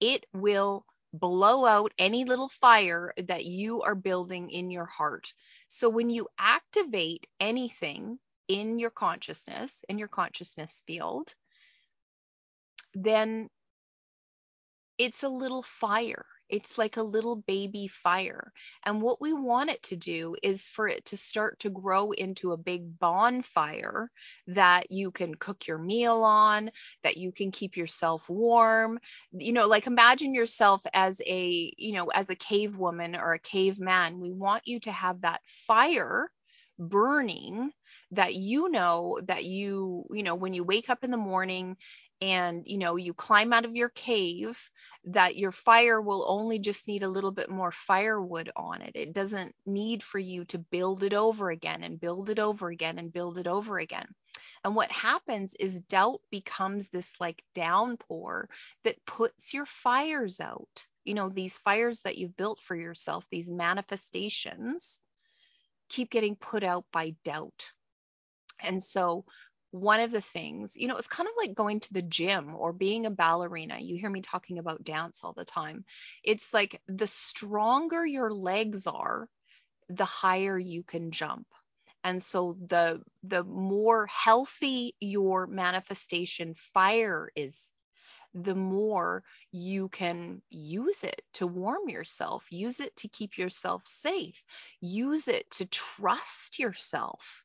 It 0.00 0.24
will 0.32 0.84
blow 1.12 1.64
out 1.64 1.92
any 1.98 2.24
little 2.24 2.48
fire 2.48 3.12
that 3.16 3.44
you 3.44 3.82
are 3.82 3.94
building 3.94 4.50
in 4.50 4.70
your 4.70 4.86
heart. 4.86 5.32
So 5.68 5.88
when 5.88 6.10
you 6.10 6.26
activate 6.38 7.26
anything 7.38 8.18
in 8.48 8.78
your 8.78 8.90
consciousness, 8.90 9.84
in 9.88 9.98
your 9.98 10.08
consciousness 10.08 10.82
field, 10.86 11.32
then 12.94 13.48
it's 14.98 15.22
a 15.22 15.28
little 15.28 15.62
fire. 15.62 16.24
It's 16.48 16.78
like 16.78 16.96
a 16.96 17.02
little 17.02 17.36
baby 17.36 17.88
fire. 17.88 18.52
And 18.84 19.02
what 19.02 19.20
we 19.20 19.32
want 19.32 19.70
it 19.70 19.82
to 19.84 19.96
do 19.96 20.36
is 20.42 20.68
for 20.68 20.86
it 20.88 21.06
to 21.06 21.16
start 21.16 21.60
to 21.60 21.70
grow 21.70 22.12
into 22.12 22.52
a 22.52 22.56
big 22.56 22.98
bonfire 22.98 24.10
that 24.48 24.90
you 24.90 25.10
can 25.10 25.34
cook 25.34 25.66
your 25.66 25.78
meal 25.78 26.22
on, 26.22 26.70
that 27.02 27.16
you 27.16 27.32
can 27.32 27.50
keep 27.50 27.76
yourself 27.76 28.28
warm. 28.28 28.98
You 29.32 29.52
know, 29.52 29.66
like 29.66 29.86
imagine 29.86 30.34
yourself 30.34 30.82
as 30.92 31.20
a, 31.26 31.72
you 31.76 31.92
know, 31.92 32.06
as 32.06 32.30
a 32.30 32.36
cave 32.36 32.76
woman 32.76 33.16
or 33.16 33.32
a 33.32 33.38
caveman. 33.38 34.20
We 34.20 34.32
want 34.32 34.62
you 34.66 34.80
to 34.80 34.92
have 34.92 35.22
that 35.22 35.40
fire 35.46 36.30
burning 36.78 37.70
that 38.10 38.34
you 38.34 38.70
know 38.70 39.20
that 39.24 39.44
you 39.44 40.04
you 40.10 40.22
know 40.22 40.34
when 40.34 40.54
you 40.54 40.64
wake 40.64 40.90
up 40.90 41.04
in 41.04 41.10
the 41.10 41.16
morning 41.16 41.76
and 42.20 42.62
you 42.66 42.78
know 42.78 42.96
you 42.96 43.12
climb 43.12 43.52
out 43.52 43.64
of 43.64 43.76
your 43.76 43.88
cave 43.90 44.70
that 45.04 45.36
your 45.36 45.52
fire 45.52 46.00
will 46.00 46.24
only 46.26 46.58
just 46.58 46.88
need 46.88 47.02
a 47.02 47.08
little 47.08 47.32
bit 47.32 47.50
more 47.50 47.70
firewood 47.72 48.50
on 48.56 48.82
it. 48.82 48.92
It 48.94 49.12
doesn't 49.12 49.54
need 49.66 50.02
for 50.02 50.18
you 50.18 50.44
to 50.46 50.58
build 50.58 51.02
it 51.02 51.12
over 51.12 51.50
again 51.50 51.82
and 51.82 52.00
build 52.00 52.30
it 52.30 52.38
over 52.38 52.68
again 52.68 52.98
and 52.98 53.12
build 53.12 53.38
it 53.38 53.46
over 53.46 53.78
again. 53.78 54.06
And 54.64 54.74
what 54.74 54.90
happens 54.90 55.54
is 55.60 55.80
doubt 55.80 56.20
becomes 56.30 56.88
this 56.88 57.20
like 57.20 57.42
downpour 57.54 58.48
that 58.84 59.04
puts 59.04 59.52
your 59.52 59.66
fires 59.66 60.40
out. 60.40 60.86
You 61.04 61.14
know 61.14 61.28
these 61.28 61.58
fires 61.58 62.00
that 62.02 62.16
you've 62.16 62.36
built 62.36 62.60
for 62.60 62.74
yourself 62.74 63.26
these 63.30 63.50
manifestations 63.50 65.00
keep 65.94 66.10
getting 66.10 66.36
put 66.36 66.62
out 66.62 66.84
by 66.92 67.14
doubt 67.24 67.72
and 68.62 68.82
so 68.82 69.24
one 69.70 70.00
of 70.00 70.12
the 70.12 70.20
things, 70.20 70.76
you 70.76 70.86
know, 70.86 70.96
it's 70.96 71.08
kind 71.08 71.28
of 71.28 71.34
like 71.36 71.54
going 71.54 71.80
to 71.80 71.92
the 71.92 72.02
gym 72.02 72.54
or 72.54 72.72
being 72.72 73.06
a 73.06 73.10
ballerina. 73.10 73.78
You 73.80 73.98
hear 73.98 74.10
me 74.10 74.20
talking 74.20 74.58
about 74.58 74.84
dance 74.84 75.24
all 75.24 75.32
the 75.32 75.44
time. 75.44 75.84
It's 76.22 76.54
like 76.54 76.80
the 76.86 77.08
stronger 77.08 78.06
your 78.06 78.32
legs 78.32 78.86
are, 78.86 79.28
the 79.88 80.04
higher 80.04 80.58
you 80.58 80.84
can 80.84 81.10
jump. 81.10 81.46
And 82.04 82.22
so 82.22 82.56
the 82.66 83.02
the 83.24 83.44
more 83.44 84.06
healthy 84.06 84.94
your 85.00 85.46
manifestation 85.48 86.54
fire 86.54 87.30
is, 87.34 87.72
the 88.34 88.54
more 88.54 89.22
you 89.52 89.88
can 89.88 90.42
use 90.50 91.04
it 91.04 91.22
to 91.34 91.46
warm 91.46 91.88
yourself, 91.88 92.46
use 92.50 92.80
it 92.80 92.94
to 92.96 93.08
keep 93.08 93.38
yourself 93.38 93.86
safe, 93.86 94.42
use 94.80 95.28
it 95.28 95.50
to 95.52 95.66
trust 95.66 96.58
yourself 96.58 97.44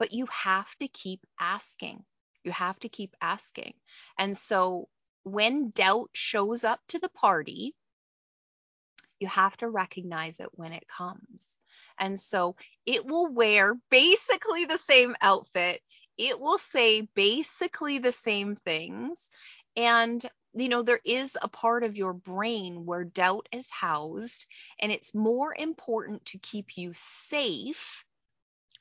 but 0.00 0.12
you 0.14 0.26
have 0.32 0.74
to 0.78 0.88
keep 0.88 1.20
asking. 1.38 2.02
You 2.42 2.52
have 2.52 2.80
to 2.80 2.88
keep 2.88 3.14
asking. 3.20 3.74
And 4.18 4.36
so 4.36 4.88
when 5.24 5.70
doubt 5.70 6.10
shows 6.14 6.64
up 6.64 6.80
to 6.88 6.98
the 6.98 7.10
party, 7.10 7.74
you 9.20 9.28
have 9.28 9.54
to 9.58 9.68
recognize 9.68 10.40
it 10.40 10.48
when 10.52 10.72
it 10.72 10.88
comes. 10.88 11.58
And 11.98 12.18
so 12.18 12.56
it 12.86 13.04
will 13.04 13.30
wear 13.30 13.74
basically 13.90 14.64
the 14.64 14.78
same 14.78 15.14
outfit. 15.20 15.82
It 16.16 16.40
will 16.40 16.56
say 16.56 17.02
basically 17.14 17.98
the 17.98 18.12
same 18.12 18.56
things. 18.56 19.28
And, 19.76 20.24
you 20.54 20.68
know, 20.68 20.82
there 20.82 21.00
is 21.04 21.36
a 21.40 21.48
part 21.48 21.84
of 21.84 21.96
your 21.96 22.12
brain 22.12 22.84
where 22.84 23.04
doubt 23.04 23.48
is 23.52 23.70
housed, 23.70 24.46
and 24.80 24.92
it's 24.92 25.14
more 25.14 25.54
important 25.56 26.24
to 26.26 26.38
keep 26.38 26.76
you 26.76 26.92
safe 26.94 28.04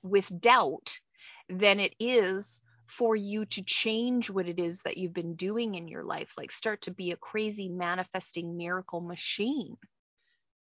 with 0.04 0.42
doubt 0.42 1.00
than 1.48 1.80
it 1.80 1.94
is 2.00 2.62
for 2.88 3.16
you 3.16 3.46
to 3.46 3.64
change 3.64 4.30
what 4.30 4.48
it 4.48 4.60
is 4.60 4.82
that 4.82 4.98
you've 4.98 5.14
been 5.14 5.36
doing 5.36 5.76
in 5.76 5.88
your 5.88 6.04
life, 6.04 6.34
like 6.38 6.52
start 6.52 6.82
to 6.82 6.92
be 6.92 7.12
a 7.12 7.18
crazy 7.18 7.70
manifesting 7.70 8.58
miracle 8.58 9.02
machine. 9.02 9.78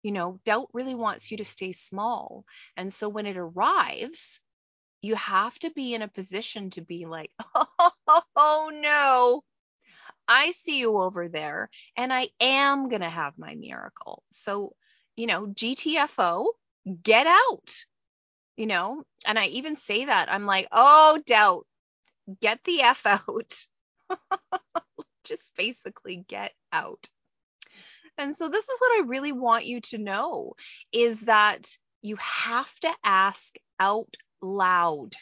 You 0.03 0.11
know, 0.11 0.39
doubt 0.45 0.69
really 0.73 0.95
wants 0.95 1.31
you 1.31 1.37
to 1.37 1.45
stay 1.45 1.71
small. 1.71 2.45
And 2.77 2.91
so 2.93 3.09
when 3.09 3.25
it 3.25 3.37
arrives, 3.37 4.39
you 5.01 5.15
have 5.15 5.57
to 5.59 5.71
be 5.71 5.93
in 5.95 6.03
a 6.03 6.07
position 6.07 6.69
to 6.71 6.81
be 6.81 7.05
like, 7.05 7.31
oh, 7.55 7.91
oh 8.35 8.71
no, 8.73 9.43
I 10.31 10.51
see 10.51 10.79
you 10.79 10.97
over 10.97 11.27
there, 11.27 11.69
and 11.97 12.13
I 12.13 12.29
am 12.39 12.89
going 12.89 13.01
to 13.01 13.09
have 13.09 13.37
my 13.37 13.55
miracle. 13.55 14.23
So, 14.29 14.73
you 15.17 15.27
know, 15.27 15.47
GTFO, 15.47 16.45
get 17.03 17.27
out 17.27 17.85
you 18.57 18.67
know? 18.67 19.03
And 19.25 19.39
i 19.39 19.47
even 19.47 19.75
say 19.75 20.05
that 20.05 20.31
i'm 20.31 20.45
like 20.45 20.67
oh 20.71 21.21
doubt. 21.25 21.65
Get 22.41 22.63
the 22.63 22.81
f 22.81 23.05
out. 23.05 23.53
Just 25.23 25.51
basically 25.57 26.23
get 26.27 26.53
out. 26.71 27.07
And 28.17 28.35
so 28.35 28.47
this 28.47 28.69
is 28.69 28.79
what 28.79 29.01
i 29.01 29.07
really 29.07 29.31
want 29.31 29.65
you 29.65 29.81
to 29.81 29.97
know 29.97 30.53
is 30.91 31.21
that 31.21 31.67
you 32.01 32.15
have 32.17 32.79
to 32.81 32.93
ask 33.03 33.55
out 33.79 34.13
loud. 34.41 35.13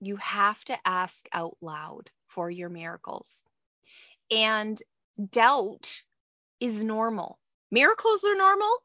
You 0.00 0.16
have 0.16 0.64
to 0.66 0.78
ask 0.84 1.26
out 1.32 1.56
loud 1.60 2.10
for 2.26 2.50
your 2.50 2.68
miracles 2.68 3.44
and 4.30 4.78
doubt 5.30 6.02
is 6.60 6.82
normal 6.82 7.38
miracles 7.70 8.24
are 8.24 8.36
normal 8.36 8.76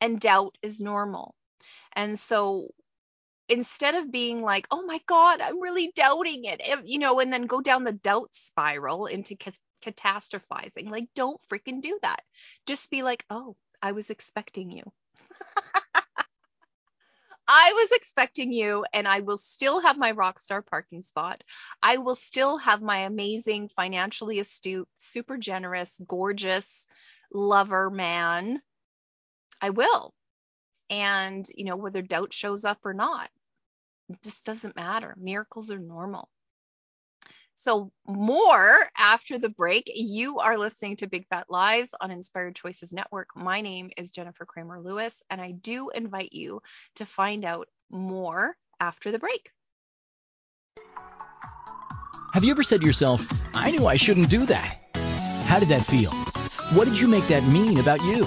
and 0.00 0.20
doubt 0.20 0.56
is 0.62 0.80
normal 0.80 1.34
and 1.94 2.18
so 2.18 2.68
instead 3.48 3.94
of 3.94 4.12
being 4.12 4.42
like, 4.42 4.66
oh 4.70 4.84
my 4.84 5.00
God, 5.06 5.40
I'm 5.40 5.60
really 5.60 5.90
doubting 5.94 6.44
it, 6.44 6.60
you 6.84 6.98
know, 6.98 7.20
and 7.20 7.32
then 7.32 7.42
go 7.42 7.60
down 7.60 7.84
the 7.84 7.92
doubt 7.92 8.34
spiral 8.34 9.06
into 9.06 9.36
catastrophizing, 9.84 10.90
like, 10.90 11.08
don't 11.14 11.40
freaking 11.50 11.80
do 11.80 11.98
that. 12.02 12.22
Just 12.66 12.90
be 12.90 13.02
like, 13.02 13.24
oh, 13.30 13.56
I 13.82 13.92
was 13.92 14.10
expecting 14.10 14.70
you. 14.70 14.82
I 17.48 17.72
was 17.74 17.92
expecting 17.92 18.52
you, 18.52 18.84
and 18.92 19.08
I 19.08 19.20
will 19.20 19.38
still 19.38 19.80
have 19.80 19.96
my 19.96 20.10
rock 20.10 20.38
star 20.38 20.60
parking 20.62 21.00
spot. 21.00 21.42
I 21.82 21.96
will 21.96 22.14
still 22.14 22.58
have 22.58 22.82
my 22.82 22.98
amazing, 22.98 23.70
financially 23.70 24.38
astute, 24.38 24.88
super 24.94 25.38
generous, 25.38 26.00
gorgeous 26.06 26.86
lover 27.32 27.88
man. 27.90 28.60
I 29.62 29.70
will. 29.70 30.12
And, 30.90 31.46
you 31.54 31.64
know, 31.64 31.76
whether 31.76 32.02
doubt 32.02 32.32
shows 32.32 32.64
up 32.64 32.84
or 32.84 32.94
not, 32.94 33.30
it 34.10 34.22
just 34.22 34.44
doesn't 34.44 34.76
matter. 34.76 35.14
Miracles 35.18 35.70
are 35.70 35.78
normal. 35.78 36.28
So, 37.68 37.92
more 38.06 38.88
after 38.96 39.36
the 39.36 39.50
break. 39.50 39.92
You 39.94 40.38
are 40.38 40.56
listening 40.56 40.96
to 40.96 41.06
Big 41.06 41.26
Fat 41.28 41.48
Lies 41.50 41.90
on 42.00 42.10
Inspired 42.10 42.54
Choices 42.54 42.94
Network. 42.94 43.28
My 43.36 43.60
name 43.60 43.90
is 43.98 44.10
Jennifer 44.10 44.46
Cramer 44.46 44.80
Lewis, 44.80 45.22
and 45.28 45.38
I 45.38 45.50
do 45.50 45.90
invite 45.90 46.32
you 46.32 46.62
to 46.94 47.04
find 47.04 47.44
out 47.44 47.68
more 47.90 48.56
after 48.80 49.12
the 49.12 49.18
break. 49.18 49.50
Have 52.32 52.42
you 52.42 52.52
ever 52.52 52.62
said 52.62 52.80
to 52.80 52.86
yourself, 52.86 53.28
I 53.54 53.70
knew 53.70 53.86
I 53.86 53.96
shouldn't 53.96 54.30
do 54.30 54.46
that? 54.46 54.78
How 55.44 55.58
did 55.58 55.68
that 55.68 55.84
feel? 55.84 56.12
What 56.72 56.86
did 56.86 56.98
you 56.98 57.06
make 57.06 57.28
that 57.28 57.44
mean 57.44 57.80
about 57.80 58.02
you? 58.02 58.26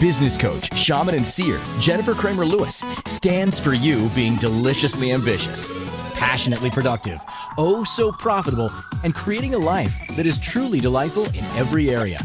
Business 0.00 0.36
coach, 0.36 0.76
shaman, 0.76 1.14
and 1.14 1.26
seer 1.26 1.58
Jennifer 1.80 2.12
Cramer 2.12 2.44
Lewis 2.44 2.84
stands 3.06 3.58
for 3.58 3.72
you 3.72 4.10
being 4.10 4.36
deliciously 4.36 5.12
ambitious, 5.12 5.72
passionately 6.16 6.70
productive, 6.70 7.20
oh 7.58 7.84
so 7.84 8.10
profitable, 8.10 8.70
and 9.04 9.14
creating 9.14 9.54
a 9.54 9.58
life 9.58 10.08
that 10.16 10.26
is 10.26 10.38
truly 10.38 10.80
delightful 10.80 11.26
in 11.26 11.44
every 11.56 11.90
area. 11.90 12.20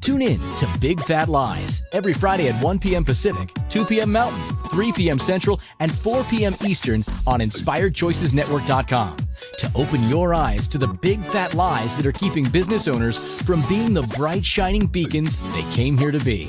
Tune 0.00 0.22
in 0.22 0.40
to 0.56 0.68
Big 0.80 1.00
Fat 1.00 1.28
Lies 1.28 1.82
every 1.92 2.14
Friday 2.14 2.48
at 2.48 2.62
1 2.62 2.78
p.m. 2.78 3.04
Pacific, 3.04 3.52
2 3.68 3.84
p.m. 3.84 4.12
Mountain, 4.12 4.40
3 4.70 4.92
p.m. 4.92 5.18
Central, 5.18 5.60
and 5.78 5.96
4 5.96 6.24
p.m. 6.24 6.56
Eastern 6.64 7.04
on 7.26 7.40
InspiredChoicesNetwork.com 7.40 9.16
to 9.58 9.70
open 9.74 10.08
your 10.08 10.34
eyes 10.34 10.66
to 10.68 10.78
the 10.78 10.86
big 10.86 11.20
fat 11.20 11.54
lies 11.54 11.96
that 11.96 12.06
are 12.06 12.12
keeping 12.12 12.48
business 12.48 12.88
owners 12.88 13.18
from 13.42 13.62
being 13.68 13.92
the 13.92 14.02
bright 14.02 14.44
shining 14.44 14.86
beacons 14.86 15.42
they 15.52 15.62
came 15.74 15.98
here 15.98 16.10
to 16.10 16.20
be. 16.20 16.48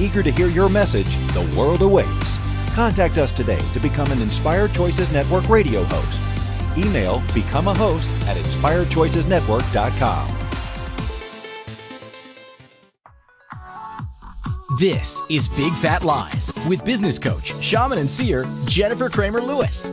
Eager 0.00 0.22
to 0.22 0.30
hear 0.30 0.48
your 0.48 0.70
message, 0.70 1.14
the 1.34 1.42
world 1.56 1.82
awaits. 1.82 2.38
Contact 2.74 3.18
us 3.18 3.30
today 3.30 3.60
to 3.74 3.80
become 3.80 4.10
an 4.10 4.22
Inspired 4.22 4.72
Choices 4.72 5.12
Network 5.12 5.46
radio 5.50 5.84
host. 5.84 6.20
Email 6.78 7.22
become 7.34 7.68
a 7.68 7.74
host 7.74 8.08
at 8.26 8.38
inspiredchoicesnetwork.com. 8.38 10.36
This 14.78 15.20
is 15.28 15.48
Big 15.48 15.74
Fat 15.74 16.04
Lies 16.04 16.54
with 16.66 16.86
business 16.86 17.18
coach, 17.18 17.52
shaman, 17.62 17.98
and 17.98 18.10
seer 18.10 18.46
Jennifer 18.64 19.10
Cramer 19.10 19.42
Lewis. 19.42 19.92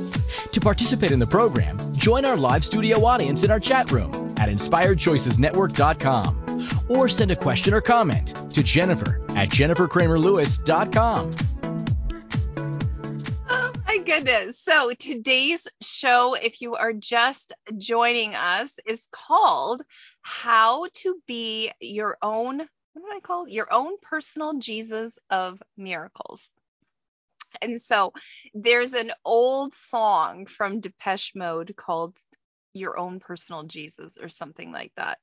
To 0.54 0.62
participate 0.62 1.12
in 1.12 1.20
the 1.20 1.28
program, 1.28 1.94
join 1.96 2.24
our 2.24 2.38
live 2.38 2.64
studio 2.64 3.04
audience 3.04 3.44
in 3.44 3.52
our 3.52 3.60
chat 3.60 3.92
room 3.92 4.34
at 4.38 4.48
inspiredchoicesnetwork.com 4.48 6.47
or 6.88 7.10
send 7.10 7.32
a 7.32 7.36
question 7.36 7.74
or 7.74 7.82
comment 7.82 8.34
to 8.54 8.64
Jennifer 8.64 9.22
at 9.30 9.50
jennifercramerlewis.com. 9.50 11.36
Oh 13.50 13.74
my 13.86 13.98
goodness. 14.00 14.60
So 14.60 14.94
today's 14.94 15.68
show, 15.82 16.36
if 16.36 16.62
you 16.62 16.76
are 16.76 16.94
just 16.94 17.54
joining 17.78 18.36
us, 18.36 18.80
is 18.86 19.08
called 19.12 19.82
How 20.22 20.88
to 20.96 21.22
Be 21.28 21.72
Your 21.80 22.18
Own, 22.22 22.58
what 22.58 22.68
did 22.96 23.16
I 23.16 23.20
call 23.20 23.46
it? 23.46 23.52
Your 23.52 23.72
Own 23.72 23.94
Personal 24.02 24.60
Jesus 24.60 25.20
of 25.30 25.62
Miracles. 25.78 26.50
And 27.62 27.80
so 27.82 28.14
there's 28.54 28.94
an 28.94 29.12
old 29.26 29.74
song 29.74 30.46
from 30.46 30.80
Depeche 30.80 31.34
Mode 31.36 31.74
called 31.76 32.18
Your 32.74 32.98
Own 33.00 33.20
Personal 33.20 33.64
Jesus 33.64 34.18
or 34.22 34.30
something 34.30 34.72
like 34.72 34.92
that 34.96 35.20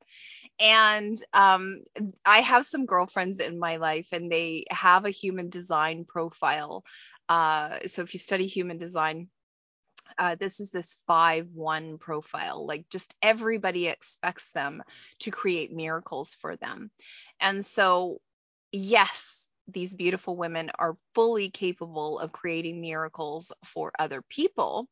and 0.60 1.16
um, 1.32 1.82
I 2.24 2.38
have 2.38 2.64
some 2.64 2.86
girlfriends 2.86 3.40
in 3.40 3.58
my 3.58 3.76
life, 3.76 4.08
and 4.12 4.30
they 4.30 4.64
have 4.70 5.04
a 5.04 5.10
human 5.10 5.50
design 5.50 6.04
profile. 6.04 6.84
Uh, 7.28 7.78
so 7.86 8.02
if 8.02 8.14
you 8.14 8.20
study 8.20 8.46
human 8.46 8.78
design, 8.78 9.28
uh, 10.18 10.36
this 10.36 10.60
is 10.60 10.70
this 10.70 11.02
5 11.06 11.48
1 11.54 11.98
profile. 11.98 12.66
Like, 12.66 12.88
just 12.88 13.14
everybody 13.22 13.88
expects 13.88 14.52
them 14.52 14.82
to 15.20 15.30
create 15.30 15.72
miracles 15.72 16.34
for 16.34 16.56
them. 16.56 16.90
And 17.40 17.64
so, 17.64 18.20
yes, 18.72 19.48
these 19.66 19.94
beautiful 19.94 20.36
women 20.36 20.70
are 20.78 20.96
fully 21.14 21.50
capable 21.50 22.18
of 22.18 22.32
creating 22.32 22.80
miracles 22.80 23.52
for 23.64 23.92
other 23.98 24.22
people. 24.22 24.88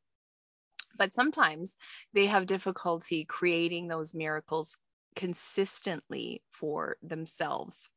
But 0.96 1.14
sometimes 1.14 1.76
they 2.12 2.26
have 2.26 2.46
difficulty 2.46 3.24
creating 3.24 3.88
those 3.88 4.14
miracles 4.14 4.76
consistently 5.14 6.40
for 6.50 6.96
themselves. 7.02 7.88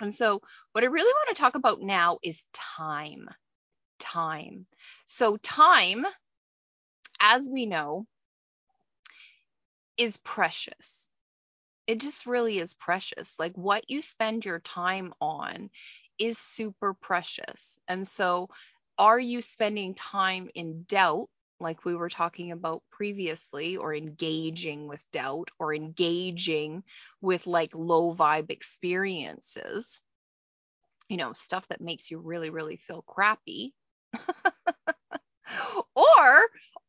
And 0.00 0.12
so, 0.14 0.42
what 0.72 0.84
I 0.84 0.88
really 0.88 1.12
want 1.12 1.36
to 1.36 1.40
talk 1.40 1.54
about 1.54 1.80
now 1.80 2.18
is 2.22 2.46
time. 2.52 3.28
Time. 3.98 4.66
So, 5.06 5.36
time, 5.36 6.04
as 7.20 7.48
we 7.50 7.66
know, 7.66 8.06
is 9.96 10.16
precious. 10.18 11.10
It 11.86 12.00
just 12.00 12.26
really 12.26 12.58
is 12.58 12.74
precious. 12.74 13.38
Like 13.38 13.54
what 13.54 13.90
you 13.90 14.02
spend 14.02 14.44
your 14.44 14.60
time 14.60 15.12
on 15.20 15.70
is 16.18 16.38
super 16.38 16.94
precious. 16.94 17.78
And 17.88 18.06
so, 18.06 18.48
are 18.98 19.18
you 19.18 19.40
spending 19.40 19.94
time 19.94 20.48
in 20.54 20.84
doubt 20.84 21.28
like 21.62 21.84
we 21.84 21.94
were 21.94 22.10
talking 22.10 22.52
about 22.52 22.82
previously, 22.90 23.76
or 23.76 23.94
engaging 23.94 24.88
with 24.88 25.04
doubt, 25.12 25.50
or 25.58 25.74
engaging 25.74 26.84
with 27.20 27.46
like 27.46 27.74
low 27.74 28.14
vibe 28.14 28.50
experiences, 28.50 30.00
you 31.08 31.16
know, 31.16 31.32
stuff 31.32 31.68
that 31.68 31.80
makes 31.80 32.10
you 32.10 32.18
really, 32.18 32.50
really 32.50 32.76
feel 32.76 33.02
crappy. 33.02 33.74
or 35.96 36.40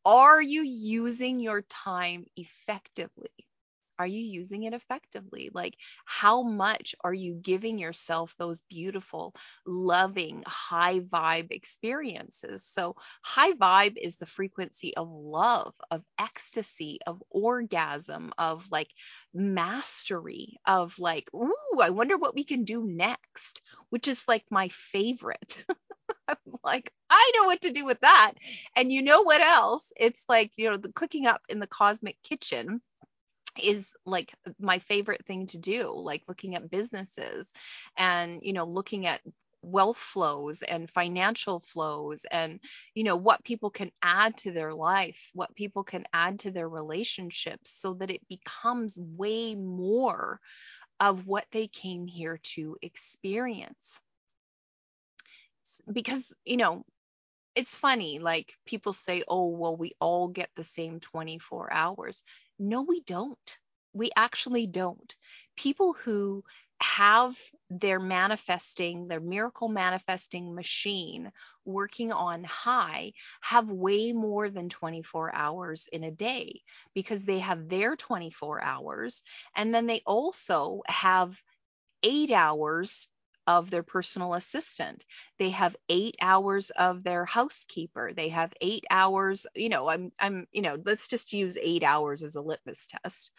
are 0.04 0.42
you 0.42 0.62
using 0.62 1.40
your 1.40 1.62
time 1.62 2.26
effectively? 2.36 3.43
Are 3.98 4.06
you 4.06 4.20
using 4.20 4.64
it 4.64 4.74
effectively? 4.74 5.50
Like, 5.52 5.74
how 6.04 6.42
much 6.42 6.94
are 7.02 7.14
you 7.14 7.34
giving 7.34 7.78
yourself 7.78 8.34
those 8.38 8.62
beautiful, 8.62 9.34
loving, 9.66 10.42
high 10.46 11.00
vibe 11.00 11.50
experiences? 11.50 12.64
So, 12.64 12.96
high 13.22 13.52
vibe 13.52 13.96
is 14.00 14.16
the 14.16 14.26
frequency 14.26 14.96
of 14.96 15.08
love, 15.10 15.74
of 15.90 16.02
ecstasy, 16.18 16.98
of 17.06 17.22
orgasm, 17.30 18.32
of 18.38 18.70
like 18.70 18.90
mastery, 19.32 20.58
of 20.66 20.98
like, 20.98 21.28
ooh, 21.34 21.80
I 21.80 21.90
wonder 21.90 22.16
what 22.16 22.34
we 22.34 22.44
can 22.44 22.64
do 22.64 22.84
next, 22.84 23.60
which 23.90 24.08
is 24.08 24.26
like 24.28 24.44
my 24.50 24.68
favorite. 24.68 25.64
I'm 26.28 26.36
like, 26.64 26.92
I 27.10 27.32
know 27.36 27.44
what 27.44 27.62
to 27.62 27.72
do 27.72 27.84
with 27.84 28.00
that. 28.00 28.32
And 28.76 28.92
you 28.92 29.02
know 29.02 29.22
what 29.22 29.40
else? 29.40 29.92
It's 29.96 30.24
like, 30.28 30.52
you 30.56 30.70
know, 30.70 30.76
the 30.76 30.92
cooking 30.92 31.26
up 31.26 31.42
in 31.48 31.58
the 31.58 31.66
cosmic 31.66 32.16
kitchen 32.22 32.80
is 33.62 33.96
like 34.04 34.32
my 34.58 34.78
favorite 34.78 35.24
thing 35.26 35.46
to 35.46 35.58
do 35.58 35.92
like 35.96 36.22
looking 36.28 36.54
at 36.54 36.70
businesses 36.70 37.52
and 37.96 38.40
you 38.42 38.52
know 38.52 38.64
looking 38.64 39.06
at 39.06 39.20
wealth 39.62 39.96
flows 39.96 40.62
and 40.62 40.90
financial 40.90 41.58
flows 41.58 42.26
and 42.30 42.60
you 42.94 43.02
know 43.02 43.16
what 43.16 43.42
people 43.44 43.70
can 43.70 43.90
add 44.02 44.36
to 44.36 44.50
their 44.50 44.74
life 44.74 45.30
what 45.32 45.54
people 45.54 45.84
can 45.84 46.04
add 46.12 46.38
to 46.40 46.50
their 46.50 46.68
relationships 46.68 47.70
so 47.70 47.94
that 47.94 48.10
it 48.10 48.20
becomes 48.28 48.98
way 48.98 49.54
more 49.54 50.38
of 51.00 51.26
what 51.26 51.44
they 51.52 51.66
came 51.66 52.06
here 52.06 52.38
to 52.42 52.76
experience. 52.82 54.00
Because, 55.90 56.34
you 56.44 56.56
know, 56.56 56.84
it's 57.54 57.76
funny, 57.78 58.18
like 58.18 58.54
people 58.66 58.92
say, 58.92 59.22
oh, 59.28 59.48
well, 59.48 59.76
we 59.76 59.92
all 60.00 60.28
get 60.28 60.50
the 60.56 60.64
same 60.64 61.00
24 61.00 61.72
hours. 61.72 62.22
No, 62.58 62.82
we 62.82 63.00
don't. 63.02 63.58
We 63.92 64.10
actually 64.16 64.66
don't. 64.66 65.14
People 65.56 65.92
who 65.92 66.42
have 66.80 67.36
their 67.70 68.00
manifesting, 68.00 69.06
their 69.06 69.20
miracle 69.20 69.68
manifesting 69.68 70.54
machine 70.54 71.30
working 71.64 72.12
on 72.12 72.44
high 72.44 73.12
have 73.40 73.70
way 73.70 74.12
more 74.12 74.50
than 74.50 74.68
24 74.68 75.34
hours 75.34 75.86
in 75.92 76.02
a 76.04 76.10
day 76.10 76.60
because 76.94 77.24
they 77.24 77.38
have 77.38 77.68
their 77.68 77.94
24 77.96 78.62
hours 78.62 79.22
and 79.54 79.72
then 79.72 79.86
they 79.86 80.02
also 80.04 80.82
have 80.86 81.40
eight 82.02 82.30
hours 82.30 83.08
of 83.46 83.70
their 83.70 83.82
personal 83.82 84.34
assistant. 84.34 85.04
They 85.38 85.50
have 85.50 85.76
eight 85.88 86.16
hours 86.20 86.70
of 86.70 87.02
their 87.02 87.24
housekeeper. 87.24 88.12
They 88.14 88.30
have 88.30 88.52
eight 88.60 88.84
hours, 88.90 89.46
you 89.54 89.68
know, 89.68 89.88
I'm, 89.88 90.12
I'm, 90.18 90.46
you 90.52 90.62
know, 90.62 90.76
let's 90.84 91.08
just 91.08 91.32
use 91.32 91.56
eight 91.60 91.82
hours 91.82 92.22
as 92.22 92.36
a 92.36 92.42
litmus 92.42 92.88
test. 92.88 93.30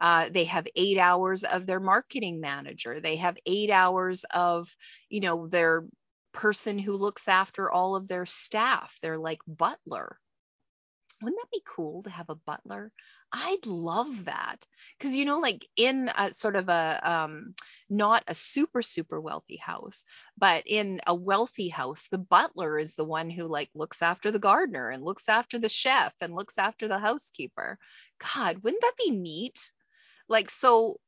Uh, 0.00 0.28
they 0.30 0.44
have 0.44 0.66
eight 0.76 0.98
hours 0.98 1.44
of 1.44 1.66
their 1.66 1.80
marketing 1.80 2.40
manager. 2.40 3.00
They 3.00 3.16
have 3.16 3.38
eight 3.46 3.70
hours 3.70 4.24
of, 4.32 4.74
you 5.08 5.20
know, 5.20 5.46
their 5.46 5.84
person 6.32 6.78
who 6.78 6.92
looks 6.96 7.28
after 7.28 7.70
all 7.70 7.96
of 7.96 8.08
their 8.08 8.26
staff. 8.26 8.98
They're 9.00 9.18
like 9.18 9.40
butler. 9.46 10.18
Wouldn't 11.22 11.40
that 11.40 11.50
be 11.50 11.62
cool 11.66 12.02
to 12.02 12.10
have 12.10 12.28
a 12.28 12.34
butler? 12.34 12.92
I'd 13.32 13.66
love 13.66 14.26
that. 14.26 14.66
Because, 14.98 15.16
you 15.16 15.24
know, 15.24 15.40
like 15.40 15.66
in 15.76 16.10
a 16.16 16.28
sort 16.30 16.56
of 16.56 16.68
a, 16.68 17.00
um, 17.02 17.54
not 17.88 18.24
a 18.28 18.34
super, 18.34 18.82
super 18.82 19.20
wealthy 19.20 19.56
house, 19.56 20.04
but 20.36 20.64
in 20.66 21.00
a 21.06 21.14
wealthy 21.14 21.68
house, 21.68 22.08
the 22.08 22.18
butler 22.18 22.78
is 22.78 22.94
the 22.94 23.04
one 23.04 23.30
who 23.30 23.46
like 23.46 23.70
looks 23.74 24.02
after 24.02 24.30
the 24.30 24.38
gardener 24.38 24.90
and 24.90 25.02
looks 25.02 25.28
after 25.28 25.58
the 25.58 25.70
chef 25.70 26.14
and 26.20 26.34
looks 26.34 26.58
after 26.58 26.86
the 26.86 26.98
housekeeper. 26.98 27.78
God, 28.34 28.62
wouldn't 28.62 28.82
that 28.82 28.96
be 28.98 29.10
neat? 29.10 29.70
Like, 30.28 30.50
so 30.50 31.00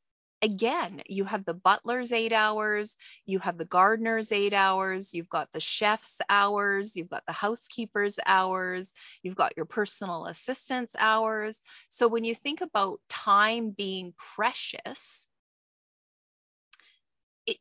again, 0.42 1.03
you 1.09 1.24
have 1.24 1.44
the 1.44 1.55
butler's 1.55 2.12
eight 2.12 2.33
hours, 2.33 2.96
you 3.27 3.38
have 3.40 3.59
the 3.59 3.64
gardener's 3.64 4.33
eight 4.33 4.53
hours, 4.53 5.14
you've 5.14 5.29
got 5.29 5.53
the 5.53 5.61
chef's 5.61 6.20
hours, 6.29 6.96
you've 6.96 7.09
got 7.11 7.27
the 7.27 7.33
housekeeper's 7.33 8.18
hours, 8.24 8.94
you've 9.22 9.37
got 9.37 9.57
your 9.57 9.66
personal 9.66 10.27
assistant's 10.27 10.94
hours. 10.98 11.62
So 11.88 12.09
when 12.09 12.24
you 12.24 12.35
think 12.35 12.61
about 12.61 13.01
time 13.09 13.70
being 13.70 14.14
precious, 14.16 15.27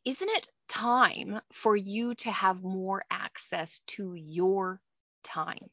isn't 0.06 0.30
it 0.30 0.48
time 0.68 1.40
for 1.52 1.76
you 1.76 2.14
to 2.16 2.32
have 2.32 2.64
more 2.64 3.04
access 3.10 3.80
to 3.88 4.14
your 4.14 4.82
time? 5.24 5.70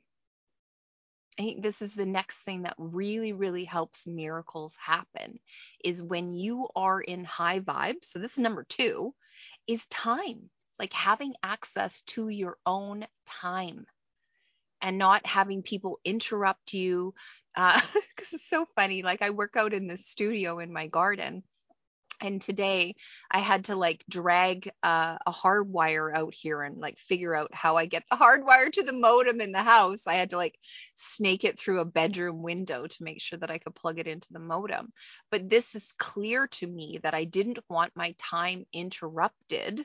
I 1.39 1.43
think 1.43 1.63
this 1.63 1.83
is 1.83 1.95
the 1.95 2.07
next 2.07 2.43
thing 2.43 2.63
that 2.63 2.75
really, 2.79 3.33
really 3.33 3.65
helps 3.65 4.07
miracles 4.07 4.77
happen 4.77 5.41
is 5.85 6.01
when 6.01 6.31
you 6.31 6.69
are 6.77 7.01
in 7.01 7.25
high 7.25 7.61
vibes. 7.61 8.05
So, 8.05 8.19
this 8.21 8.35
is 8.35 8.39
number 8.39 8.65
two 8.65 9.15
is 9.67 9.85
time, 9.87 10.49
like 10.79 10.93
having 10.93 11.35
access 11.43 12.03
to 12.03 12.29
your 12.29 12.57
own 12.65 13.07
time 13.27 13.87
and 14.81 14.99
not 14.99 15.27
having 15.27 15.63
people 15.63 15.99
interrupt 16.05 16.73
you. 16.73 17.15
Because 17.55 17.83
uh, 17.83 18.01
it's 18.19 18.49
so 18.49 18.67
funny. 18.77 19.03
Like, 19.03 19.23
I 19.23 19.31
work 19.31 19.57
out 19.57 19.75
in 19.75 19.89
the 19.89 19.97
studio 19.97 20.61
in 20.61 20.73
my 20.73 20.87
garden 20.87 21.43
and 22.25 22.41
today 22.41 22.95
I 23.31 23.41
had 23.41 23.67
to 23.67 23.77
like 23.77 24.03
drag 24.09 24.71
uh, 24.83 25.19
a 25.27 25.31
hard 25.31 25.71
wire 25.71 26.15
out 26.15 26.35
here 26.35 26.63
and 26.63 26.79
like 26.79 26.99
figure 26.99 27.35
out 27.35 27.55
how 27.55 27.77
I 27.77 27.87
get 27.87 28.05
the 28.11 28.17
hard 28.17 28.45
wire 28.45 28.71
to 28.71 28.83
the 28.83 28.95
modem 28.95 29.41
in 29.41 29.53
the 29.53 29.63
house. 29.63 30.07
I 30.07 30.15
had 30.15 30.31
to 30.31 30.37
like 30.37 30.59
snake 30.95 31.45
it 31.45 31.59
through 31.59 31.81
a 31.81 31.85
bedroom 31.85 32.43
window 32.43 32.87
to 32.87 33.05
make 33.05 33.21
sure 33.21 33.39
that 33.39 33.51
I 33.51 33.59
could 33.59 33.75
plug 33.75 33.99
it 33.99 34.07
into 34.07 34.33
the 34.33 34.39
modem. 34.39 34.91
But 35.31 35.49
this 35.51 35.75
is 35.75 35.93
clear 35.99 36.47
to 36.47 36.67
me 36.67 36.99
that 37.03 37.15
I 37.15 37.25
didn't 37.25 37.59
want 37.69 37.93
my 37.95 38.15
time 38.19 38.65
interrupted 38.73 39.85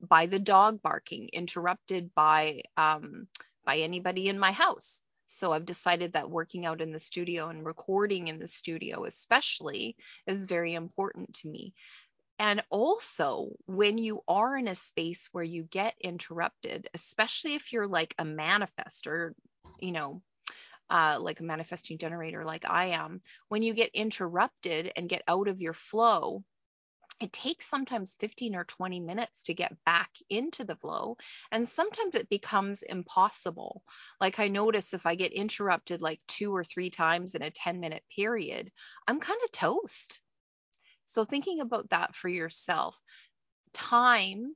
by 0.00 0.26
the 0.26 0.38
dog 0.38 0.82
barking, 0.82 1.30
interrupted 1.32 2.14
by 2.14 2.62
um, 2.76 3.26
by 3.64 3.78
anybody 3.78 4.28
in 4.28 4.38
my 4.38 4.52
house. 4.52 5.02
So 5.38 5.52
I've 5.52 5.64
decided 5.64 6.14
that 6.14 6.28
working 6.28 6.66
out 6.66 6.80
in 6.80 6.90
the 6.90 6.98
studio 6.98 7.48
and 7.48 7.64
recording 7.64 8.26
in 8.26 8.40
the 8.40 8.48
studio, 8.48 9.04
especially, 9.04 9.94
is 10.26 10.46
very 10.46 10.74
important 10.74 11.34
to 11.34 11.48
me. 11.48 11.74
And 12.40 12.62
also, 12.70 13.50
when 13.66 13.98
you 13.98 14.22
are 14.26 14.56
in 14.56 14.66
a 14.66 14.74
space 14.74 15.28
where 15.30 15.44
you 15.44 15.62
get 15.62 15.94
interrupted, 16.00 16.88
especially 16.92 17.54
if 17.54 17.72
you're 17.72 17.86
like 17.86 18.14
a 18.18 18.24
manifester, 18.24 19.32
you 19.80 19.92
know, 19.92 20.22
uh, 20.90 21.18
like 21.20 21.38
a 21.38 21.44
manifesting 21.44 21.98
generator, 21.98 22.44
like 22.44 22.68
I 22.68 22.86
am, 22.86 23.20
when 23.48 23.62
you 23.62 23.74
get 23.74 23.90
interrupted 23.94 24.92
and 24.96 25.08
get 25.08 25.22
out 25.28 25.46
of 25.46 25.60
your 25.60 25.72
flow, 25.72 26.42
it 27.20 27.32
takes 27.32 27.66
sometimes 27.66 28.16
15 28.16 28.54
or 28.54 28.64
20 28.64 29.00
minutes 29.00 29.44
to 29.44 29.54
get 29.54 29.76
back 29.84 30.10
into 30.30 30.64
the 30.64 30.76
flow 30.76 31.16
and 31.50 31.66
sometimes 31.66 32.14
it 32.14 32.28
becomes 32.28 32.82
impossible. 32.82 33.82
Like 34.20 34.38
i 34.38 34.48
notice 34.48 34.94
if 34.94 35.06
i 35.06 35.14
get 35.14 35.32
interrupted 35.32 36.00
like 36.00 36.20
two 36.28 36.54
or 36.54 36.64
three 36.64 36.90
times 36.90 37.34
in 37.34 37.42
a 37.42 37.50
10 37.50 37.80
minute 37.80 38.04
period 38.14 38.70
i'm 39.06 39.20
kind 39.20 39.40
of 39.44 39.52
toast. 39.52 40.20
So 41.04 41.24
thinking 41.24 41.60
about 41.60 41.90
that 41.90 42.14
for 42.14 42.28
yourself 42.28 43.00
time 43.72 44.54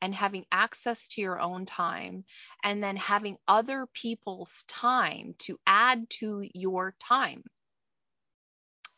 and 0.00 0.14
having 0.14 0.44
access 0.52 1.08
to 1.08 1.22
your 1.22 1.40
own 1.40 1.64
time 1.64 2.24
and 2.62 2.82
then 2.82 2.96
having 2.96 3.38
other 3.48 3.86
people's 3.94 4.64
time 4.68 5.34
to 5.38 5.58
add 5.66 6.08
to 6.10 6.46
your 6.54 6.94
time. 7.08 7.42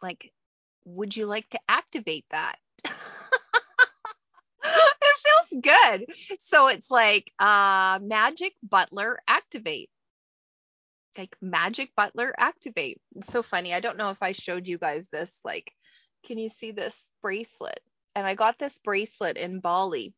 Like 0.02 0.32
would 0.84 1.16
you 1.16 1.26
like 1.26 1.48
to 1.50 1.60
activate 1.68 2.24
that 2.30 2.58
feels 5.46 5.62
good. 5.62 6.06
So 6.38 6.68
it's 6.68 6.90
like 6.90 7.32
uh, 7.38 7.98
Magic 8.02 8.52
Butler 8.62 9.18
Activate. 9.26 9.90
Like 11.18 11.36
Magic 11.40 11.90
Butler 11.96 12.34
Activate. 12.36 13.00
It's 13.14 13.32
so 13.32 13.42
funny. 13.42 13.72
I 13.72 13.80
don't 13.80 13.96
know 13.96 14.10
if 14.10 14.22
I 14.22 14.32
showed 14.32 14.68
you 14.68 14.78
guys 14.78 15.08
this. 15.08 15.40
Like, 15.44 15.72
can 16.26 16.38
you 16.38 16.48
see 16.48 16.72
this 16.72 17.10
bracelet? 17.22 17.80
And 18.14 18.26
I 18.26 18.34
got 18.34 18.58
this 18.58 18.78
bracelet 18.78 19.36
in 19.36 19.60
Bali. 19.60 20.12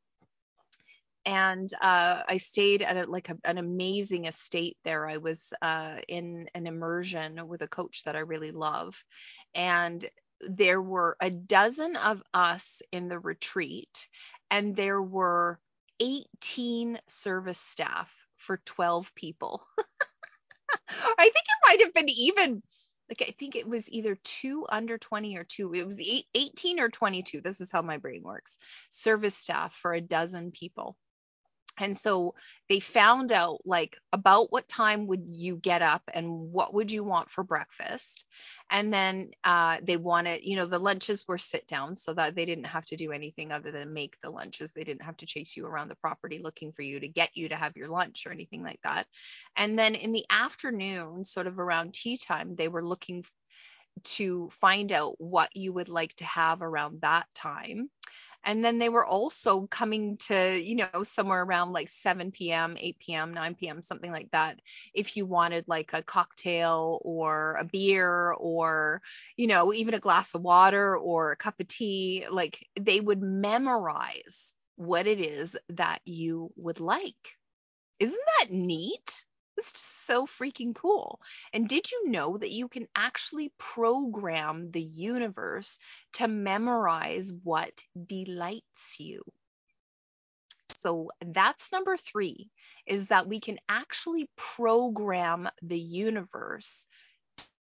And 1.24 1.68
uh, 1.80 2.22
I 2.26 2.38
stayed 2.38 2.82
at 2.82 2.96
a, 2.96 3.10
like 3.10 3.28
a, 3.28 3.36
an 3.44 3.58
amazing 3.58 4.24
estate 4.24 4.76
there. 4.84 5.06
I 5.06 5.18
was 5.18 5.52
uh, 5.60 5.96
in 6.08 6.48
an 6.54 6.66
immersion 6.66 7.46
with 7.48 7.60
a 7.62 7.68
coach 7.68 8.04
that 8.04 8.16
I 8.16 8.20
really 8.20 8.50
love. 8.50 9.04
And 9.54 10.04
there 10.40 10.80
were 10.80 11.16
a 11.20 11.30
dozen 11.30 11.96
of 11.96 12.22
us 12.32 12.80
in 12.92 13.08
the 13.08 13.18
retreat, 13.18 14.08
and 14.50 14.74
there 14.74 15.00
were 15.00 15.58
18 16.00 16.98
service 17.08 17.58
staff 17.58 18.26
for 18.36 18.60
12 18.64 19.14
people. 19.14 19.62
I 20.88 21.24
think 21.24 21.34
it 21.34 21.66
might 21.66 21.80
have 21.82 21.94
been 21.94 22.08
even 22.08 22.62
like 23.08 23.22
I 23.26 23.34
think 23.38 23.56
it 23.56 23.66
was 23.66 23.90
either 23.90 24.18
two 24.22 24.66
under 24.68 24.98
20 24.98 25.36
or 25.38 25.44
two. 25.44 25.72
It 25.72 25.84
was 25.84 26.00
eight, 26.00 26.26
18 26.34 26.80
or 26.80 26.88
22. 26.88 27.40
This 27.40 27.60
is 27.60 27.72
how 27.72 27.82
my 27.82 27.96
brain 27.96 28.22
works. 28.22 28.58
Service 28.90 29.36
staff 29.36 29.74
for 29.74 29.94
a 29.94 30.00
dozen 30.00 30.50
people 30.50 30.96
and 31.80 31.96
so 31.96 32.34
they 32.68 32.80
found 32.80 33.32
out 33.32 33.60
like 33.64 33.96
about 34.12 34.52
what 34.52 34.68
time 34.68 35.06
would 35.06 35.24
you 35.30 35.56
get 35.56 35.82
up 35.82 36.02
and 36.12 36.30
what 36.52 36.74
would 36.74 36.90
you 36.90 37.04
want 37.04 37.30
for 37.30 37.44
breakfast? 37.44 38.26
And 38.70 38.92
then 38.92 39.30
uh, 39.44 39.78
they 39.82 39.96
wanted 39.96 40.40
you 40.44 40.56
know 40.56 40.66
the 40.66 40.78
lunches 40.78 41.26
were 41.26 41.38
sit 41.38 41.66
down 41.66 41.96
so 41.96 42.14
that 42.14 42.34
they 42.34 42.44
didn't 42.44 42.64
have 42.64 42.84
to 42.86 42.96
do 42.96 43.12
anything 43.12 43.52
other 43.52 43.70
than 43.70 43.92
make 43.92 44.16
the 44.22 44.30
lunches. 44.30 44.72
They 44.72 44.84
didn't 44.84 45.02
have 45.04 45.16
to 45.18 45.26
chase 45.26 45.56
you 45.56 45.66
around 45.66 45.88
the 45.88 45.96
property 45.96 46.40
looking 46.42 46.72
for 46.72 46.82
you 46.82 47.00
to 47.00 47.08
get 47.08 47.30
you 47.34 47.48
to 47.50 47.56
have 47.56 47.76
your 47.76 47.88
lunch 47.88 48.26
or 48.26 48.32
anything 48.32 48.62
like 48.62 48.80
that. 48.84 49.06
And 49.56 49.78
then 49.78 49.94
in 49.94 50.12
the 50.12 50.26
afternoon 50.30 51.24
sort 51.24 51.46
of 51.46 51.58
around 51.58 51.94
tea 51.94 52.18
time 52.18 52.56
they 52.56 52.68
were 52.68 52.84
looking 52.84 53.24
to 54.04 54.48
find 54.50 54.92
out 54.92 55.14
what 55.18 55.50
you 55.54 55.72
would 55.72 55.88
like 55.88 56.14
to 56.14 56.24
have 56.24 56.62
around 56.62 57.00
that 57.02 57.26
time 57.34 57.90
and 58.44 58.64
then 58.64 58.78
they 58.78 58.88
were 58.88 59.04
also 59.04 59.66
coming 59.66 60.16
to, 60.28 60.60
you 60.60 60.76
know, 60.76 61.02
somewhere 61.02 61.42
around 61.42 61.72
like 61.72 61.88
7 61.88 62.30
p.m., 62.30 62.76
8 62.78 62.98
p.m., 62.98 63.34
9 63.34 63.54
p.m., 63.54 63.82
something 63.82 64.10
like 64.10 64.30
that. 64.30 64.60
If 64.94 65.16
you 65.16 65.26
wanted 65.26 65.64
like 65.66 65.92
a 65.92 66.02
cocktail 66.02 67.00
or 67.04 67.56
a 67.58 67.64
beer 67.64 68.32
or, 68.32 69.02
you 69.36 69.46
know, 69.46 69.72
even 69.72 69.94
a 69.94 70.00
glass 70.00 70.34
of 70.34 70.42
water 70.42 70.96
or 70.96 71.32
a 71.32 71.36
cup 71.36 71.60
of 71.60 71.66
tea, 71.66 72.26
like 72.30 72.66
they 72.78 73.00
would 73.00 73.22
memorize 73.22 74.54
what 74.76 75.06
it 75.06 75.20
is 75.20 75.56
that 75.70 76.00
you 76.04 76.52
would 76.56 76.80
like. 76.80 77.36
Isn't 77.98 78.20
that 78.38 78.52
neat? 78.52 79.24
It's 79.56 79.72
just 79.72 79.97
so 80.08 80.26
freaking 80.26 80.74
cool. 80.74 81.20
And 81.52 81.68
did 81.68 81.92
you 81.92 82.08
know 82.08 82.38
that 82.38 82.50
you 82.50 82.66
can 82.68 82.88
actually 82.96 83.52
program 83.58 84.70
the 84.70 84.80
universe 84.80 85.78
to 86.14 86.26
memorize 86.26 87.30
what 87.44 87.84
delights 88.06 88.96
you? 88.98 89.20
So 90.70 91.10
that's 91.20 91.72
number 91.72 91.98
three 91.98 92.48
is 92.86 93.08
that 93.08 93.28
we 93.28 93.38
can 93.38 93.58
actually 93.68 94.30
program 94.34 95.50
the 95.60 95.78
universe 95.78 96.86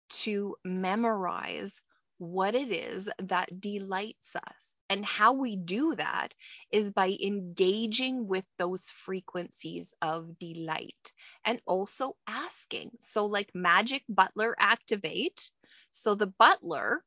to 0.09 0.57
memorize 0.65 1.81
what 2.17 2.55
it 2.55 2.71
is 2.71 3.09
that 3.19 3.59
delights 3.59 4.35
us. 4.35 4.75
And 4.89 5.05
how 5.05 5.33
we 5.33 5.55
do 5.55 5.95
that 5.95 6.33
is 6.71 6.91
by 6.91 7.15
engaging 7.23 8.27
with 8.27 8.45
those 8.57 8.89
frequencies 8.91 9.93
of 10.01 10.37
delight 10.39 11.13
and 11.45 11.61
also 11.65 12.15
asking. 12.27 12.91
So, 12.99 13.25
like 13.25 13.51
Magic 13.55 14.03
Butler 14.09 14.55
Activate. 14.59 15.51
So, 15.91 16.15
the 16.15 16.27
butler 16.27 17.03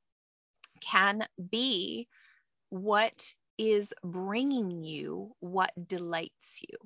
can 0.80 1.26
be 1.50 2.08
what 2.70 3.34
is 3.58 3.94
bringing 4.04 4.82
you 4.82 5.34
what 5.40 5.72
delights 5.88 6.60
you. 6.68 6.78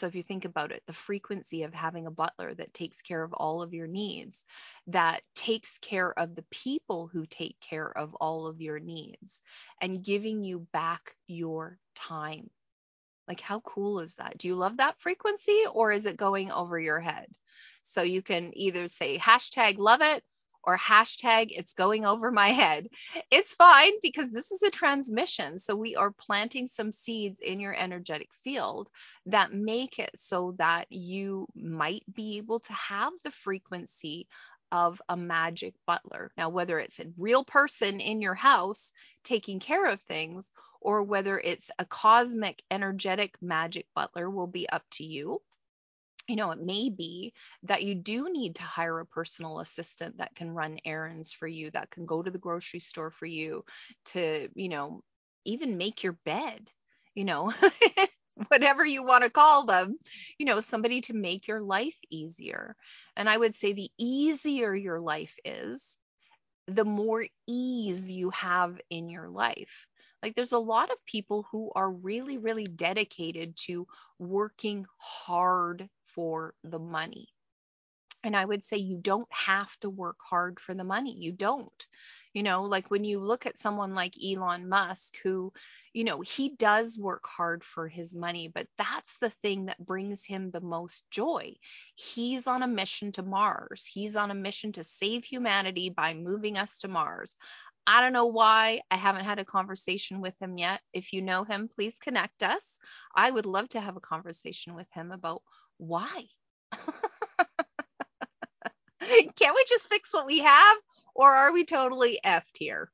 So 0.00 0.06
if 0.06 0.14
you 0.14 0.22
think 0.22 0.46
about 0.46 0.72
it, 0.72 0.82
the 0.86 0.94
frequency 0.94 1.64
of 1.64 1.74
having 1.74 2.06
a 2.06 2.10
butler 2.10 2.54
that 2.54 2.72
takes 2.72 3.02
care 3.02 3.22
of 3.22 3.34
all 3.34 3.60
of 3.60 3.74
your 3.74 3.86
needs, 3.86 4.46
that 4.86 5.20
takes 5.34 5.76
care 5.76 6.18
of 6.18 6.34
the 6.34 6.44
people 6.50 7.06
who 7.12 7.26
take 7.26 7.60
care 7.60 7.86
of 7.86 8.14
all 8.14 8.46
of 8.46 8.62
your 8.62 8.78
needs, 8.78 9.42
and 9.78 10.02
giving 10.02 10.42
you 10.42 10.66
back 10.72 11.14
your 11.26 11.78
time. 11.94 12.48
Like, 13.28 13.42
how 13.42 13.60
cool 13.60 14.00
is 14.00 14.14
that? 14.14 14.38
Do 14.38 14.48
you 14.48 14.54
love 14.54 14.78
that 14.78 14.98
frequency 14.98 15.64
or 15.70 15.92
is 15.92 16.06
it 16.06 16.16
going 16.16 16.50
over 16.50 16.80
your 16.80 17.00
head? 17.00 17.26
So 17.82 18.00
you 18.00 18.22
can 18.22 18.56
either 18.56 18.88
say 18.88 19.18
hashtag 19.18 19.76
love 19.76 20.00
it 20.00 20.24
or 20.62 20.76
hashtag 20.76 21.48
it's 21.50 21.74
going 21.74 22.04
over 22.04 22.30
my 22.30 22.48
head. 22.48 22.88
It's 23.30 23.54
fine 23.54 23.92
because 24.02 24.32
this 24.32 24.50
is 24.50 24.62
a 24.62 24.70
transmission. 24.70 25.58
So 25.58 25.76
we 25.76 25.96
are 25.96 26.10
planting 26.10 26.66
some 26.66 26.92
seeds 26.92 27.40
in 27.40 27.60
your 27.60 27.74
energetic 27.74 28.32
field 28.32 28.90
that 29.26 29.52
make 29.52 29.98
it 29.98 30.10
so 30.16 30.54
that 30.58 30.86
you 30.90 31.46
might 31.54 32.04
be 32.12 32.38
able 32.38 32.60
to 32.60 32.72
have 32.72 33.12
the 33.24 33.30
frequency 33.30 34.26
of 34.72 35.02
a 35.08 35.16
magic 35.16 35.74
butler. 35.86 36.30
Now, 36.36 36.50
whether 36.50 36.78
it's 36.78 37.00
a 37.00 37.12
real 37.18 37.44
person 37.44 38.00
in 38.00 38.20
your 38.20 38.34
house 38.34 38.92
taking 39.24 39.58
care 39.58 39.86
of 39.86 40.00
things 40.02 40.52
or 40.80 41.02
whether 41.02 41.38
it's 41.38 41.70
a 41.78 41.84
cosmic 41.84 42.62
energetic 42.70 43.36
magic 43.42 43.86
butler 43.94 44.30
will 44.30 44.46
be 44.46 44.68
up 44.68 44.84
to 44.92 45.04
you 45.04 45.42
you 46.30 46.36
know, 46.36 46.52
it 46.52 46.60
may 46.60 46.90
be 46.90 47.32
that 47.64 47.82
you 47.82 47.94
do 47.96 48.30
need 48.30 48.56
to 48.56 48.62
hire 48.62 49.00
a 49.00 49.06
personal 49.06 49.60
assistant 49.60 50.18
that 50.18 50.34
can 50.36 50.50
run 50.52 50.78
errands 50.84 51.32
for 51.32 51.48
you, 51.48 51.70
that 51.72 51.90
can 51.90 52.06
go 52.06 52.22
to 52.22 52.30
the 52.30 52.38
grocery 52.38 52.80
store 52.80 53.10
for 53.10 53.26
you, 53.26 53.64
to, 54.06 54.48
you 54.54 54.68
know, 54.68 55.02
even 55.44 55.78
make 55.78 56.02
your 56.04 56.18
bed, 56.24 56.70
you 57.14 57.24
know, 57.24 57.52
whatever 58.48 58.84
you 58.84 59.04
want 59.04 59.24
to 59.24 59.30
call 59.30 59.64
them, 59.66 59.96
you 60.38 60.46
know, 60.46 60.60
somebody 60.60 61.00
to 61.02 61.14
make 61.14 61.48
your 61.48 61.60
life 61.60 61.96
easier. 62.10 62.76
And 63.16 63.28
I 63.28 63.36
would 63.36 63.54
say 63.54 63.72
the 63.72 63.90
easier 63.98 64.74
your 64.74 65.00
life 65.00 65.36
is, 65.44 65.98
the 66.66 66.84
more 66.84 67.26
ease 67.46 68.12
you 68.12 68.30
have 68.30 68.80
in 68.90 69.08
your 69.10 69.28
life. 69.28 69.86
Like 70.22 70.34
there's 70.34 70.52
a 70.52 70.58
lot 70.58 70.90
of 70.90 71.04
people 71.06 71.46
who 71.50 71.72
are 71.74 71.90
really, 71.90 72.38
really 72.38 72.66
dedicated 72.66 73.56
to 73.66 73.86
working 74.18 74.86
hard 74.98 75.88
for 76.14 76.54
the 76.64 76.78
money. 76.78 77.28
And 78.22 78.36
I 78.36 78.44
would 78.44 78.62
say 78.62 78.76
you 78.76 78.98
don't 78.98 79.32
have 79.32 79.74
to 79.80 79.88
work 79.88 80.18
hard 80.20 80.60
for 80.60 80.74
the 80.74 80.84
money. 80.84 81.16
You 81.16 81.32
don't. 81.32 81.86
You 82.34 82.42
know, 82.42 82.64
like 82.64 82.90
when 82.90 83.02
you 83.02 83.18
look 83.18 83.46
at 83.46 83.56
someone 83.56 83.94
like 83.94 84.14
Elon 84.22 84.68
Musk, 84.68 85.16
who, 85.22 85.52
you 85.94 86.04
know, 86.04 86.20
he 86.20 86.50
does 86.50 86.98
work 86.98 87.26
hard 87.26 87.64
for 87.64 87.88
his 87.88 88.14
money, 88.14 88.48
but 88.48 88.68
that's 88.76 89.16
the 89.18 89.30
thing 89.30 89.66
that 89.66 89.84
brings 89.84 90.24
him 90.24 90.50
the 90.50 90.60
most 90.60 91.10
joy. 91.10 91.54
He's 91.94 92.46
on 92.46 92.62
a 92.62 92.68
mission 92.68 93.12
to 93.12 93.22
Mars, 93.22 93.86
he's 93.86 94.16
on 94.16 94.30
a 94.30 94.34
mission 94.34 94.72
to 94.72 94.84
save 94.84 95.24
humanity 95.24 95.88
by 95.88 96.12
moving 96.14 96.58
us 96.58 96.80
to 96.80 96.88
Mars. 96.88 97.36
I 97.86 98.02
don't 98.02 98.12
know 98.12 98.26
why 98.26 98.82
I 98.90 98.96
haven't 98.96 99.24
had 99.24 99.38
a 99.38 99.44
conversation 99.44 100.20
with 100.20 100.34
him 100.40 100.58
yet. 100.58 100.80
If 100.92 101.12
you 101.12 101.22
know 101.22 101.44
him, 101.44 101.68
please 101.74 101.98
connect 101.98 102.42
us. 102.42 102.78
I 103.14 103.30
would 103.30 103.46
love 103.46 103.70
to 103.70 103.80
have 103.80 103.96
a 103.96 104.00
conversation 104.00 104.74
with 104.74 104.88
him 104.92 105.10
about 105.10 105.42
why? 105.80 106.24
Can't 109.00 109.54
we 109.54 109.64
just 109.68 109.88
fix 109.88 110.12
what 110.14 110.26
we 110.26 110.40
have? 110.40 110.76
Or 111.14 111.34
are 111.34 111.52
we 111.52 111.64
totally 111.64 112.20
effed 112.24 112.56
here? 112.56 112.90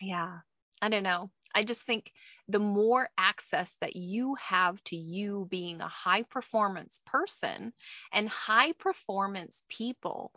Yeah, 0.00 0.40
I 0.82 0.88
don't 0.88 1.02
know. 1.02 1.30
I 1.54 1.64
just 1.64 1.84
think 1.84 2.12
the 2.48 2.58
more 2.58 3.08
access 3.16 3.76
that 3.80 3.96
you 3.96 4.34
have 4.36 4.82
to 4.84 4.96
you 4.96 5.46
being 5.50 5.80
a 5.80 5.88
high 5.88 6.22
performance 6.22 7.00
person 7.06 7.72
and 8.12 8.28
high 8.28 8.72
performance 8.72 9.62
people 9.68 10.32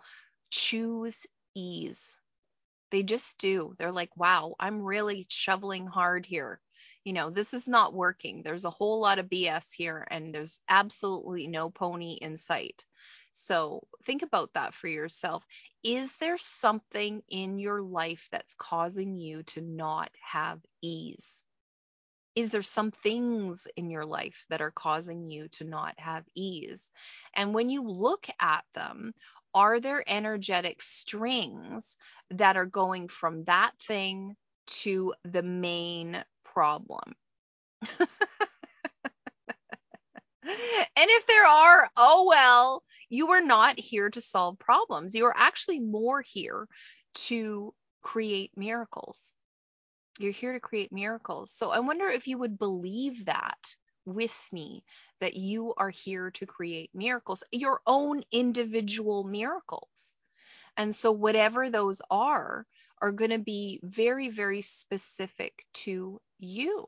choose 0.52 1.28
ease. 1.56 2.18
They 2.92 3.04
just 3.04 3.38
do. 3.40 3.74
They're 3.78 3.92
like, 3.92 4.16
wow, 4.18 4.56
I'm 4.60 4.82
really 4.82 5.26
shoveling 5.30 5.88
hard 5.88 6.26
here 6.26 6.60
you 7.04 7.14
know, 7.14 7.30
this 7.30 7.54
is 7.54 7.68
not 7.68 7.94
working. 7.94 8.44
There's 8.44 8.66
a 8.66 8.70
whole 8.70 9.00
lot 9.00 9.20
of 9.20 9.28
BS 9.28 9.74
here, 9.74 10.06
and 10.10 10.34
there's 10.34 10.60
absolutely 10.70 11.48
no 11.48 11.70
pony 11.70 12.14
in 12.14 12.36
sight. 12.36 12.86
So 13.32 13.88
think 14.04 14.22
about 14.22 14.54
that 14.54 14.74
for 14.74 14.88
yourself. 14.88 15.44
Is 15.84 16.16
there 16.18 16.38
something 16.38 17.24
in 17.30 17.58
your 17.58 17.82
life 17.82 18.28
that's 18.32 18.54
causing 18.54 19.16
you 19.16 19.44
to 19.44 19.62
not 19.62 20.12
have 20.22 20.60
ease? 20.82 21.44
Is 22.36 22.52
there 22.52 22.62
some 22.62 22.92
things 22.92 23.68
in 23.76 23.90
your 23.90 24.06
life 24.06 24.46
that 24.50 24.62
are 24.62 24.72
causing 24.72 25.30
you 25.30 25.48
to 25.50 25.66
not 25.66 25.96
have 25.98 26.24
ease? 26.36 26.92
And 27.34 27.54
when 27.54 27.70
you 27.70 27.84
look 27.84 28.28
at 28.40 28.64
them, 28.74 29.14
are 29.54 29.80
there 29.80 30.04
energetic 30.08 30.82
strings 30.82 31.98
that 32.30 32.56
are 32.56 32.66
going 32.66 33.10
from 33.10 33.44
that 33.46 33.72
thing 33.80 34.38
to 34.68 35.14
the 35.26 35.44
main 35.44 36.24
problem. 36.54 37.14
and 40.44 41.10
if 41.10 41.26
there 41.28 41.46
are, 41.46 41.90
oh 41.98 42.26
well, 42.28 42.84
you 43.10 43.32
are 43.32 43.42
not 43.42 43.80
here 43.80 44.10
to 44.10 44.22
solve 44.22 44.60
problems. 44.60 45.16
You 45.16 45.26
are 45.26 45.38
actually 45.38 45.80
more 45.80 46.22
here 46.22 46.68
to 47.14 47.74
create 48.02 48.52
miracles. 48.56 49.34
You're 50.20 50.32
here 50.32 50.54
to 50.54 50.60
create 50.60 50.92
miracles. 50.92 51.52
So 51.52 51.72
I 51.72 51.80
wonder 51.80 52.08
if 52.08 52.28
you 52.28 52.38
would 52.38 52.60
believe 52.60 53.26
that 53.26 53.58
with 54.06 54.48
me 54.52 54.84
that 55.20 55.36
you 55.36 55.74
are 55.78 55.90
here 55.90 56.32
to 56.32 56.46
create 56.46 56.90
miracles, 56.94 57.44
your 57.52 57.82
own 57.86 58.24
individual 58.32 59.24
miracles. 59.24 60.16
And 60.78 60.96
so, 60.96 61.12
whatever 61.12 61.70
those 61.70 62.02
are, 62.10 62.66
are 63.02 63.12
going 63.12 63.32
to 63.32 63.40
be 63.40 63.80
very, 63.84 64.30
very 64.30 64.62
specific 64.62 65.66
to 65.74 66.22
you. 66.40 66.88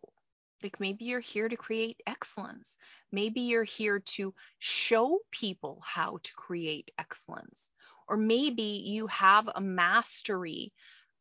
Like 0.61 0.79
maybe 0.79 1.05
you're 1.05 1.19
here 1.19 1.49
to 1.49 1.57
create 1.57 2.01
excellence. 2.07 2.77
Maybe 3.11 3.41
you're 3.41 3.63
here 3.63 3.99
to 3.99 4.33
show 4.59 5.19
people 5.31 5.81
how 5.83 6.19
to 6.23 6.33
create 6.35 6.91
excellence. 6.97 7.69
Or 8.07 8.15
maybe 8.15 8.83
you 8.85 9.07
have 9.07 9.49
a 9.53 9.59
mastery 9.61 10.71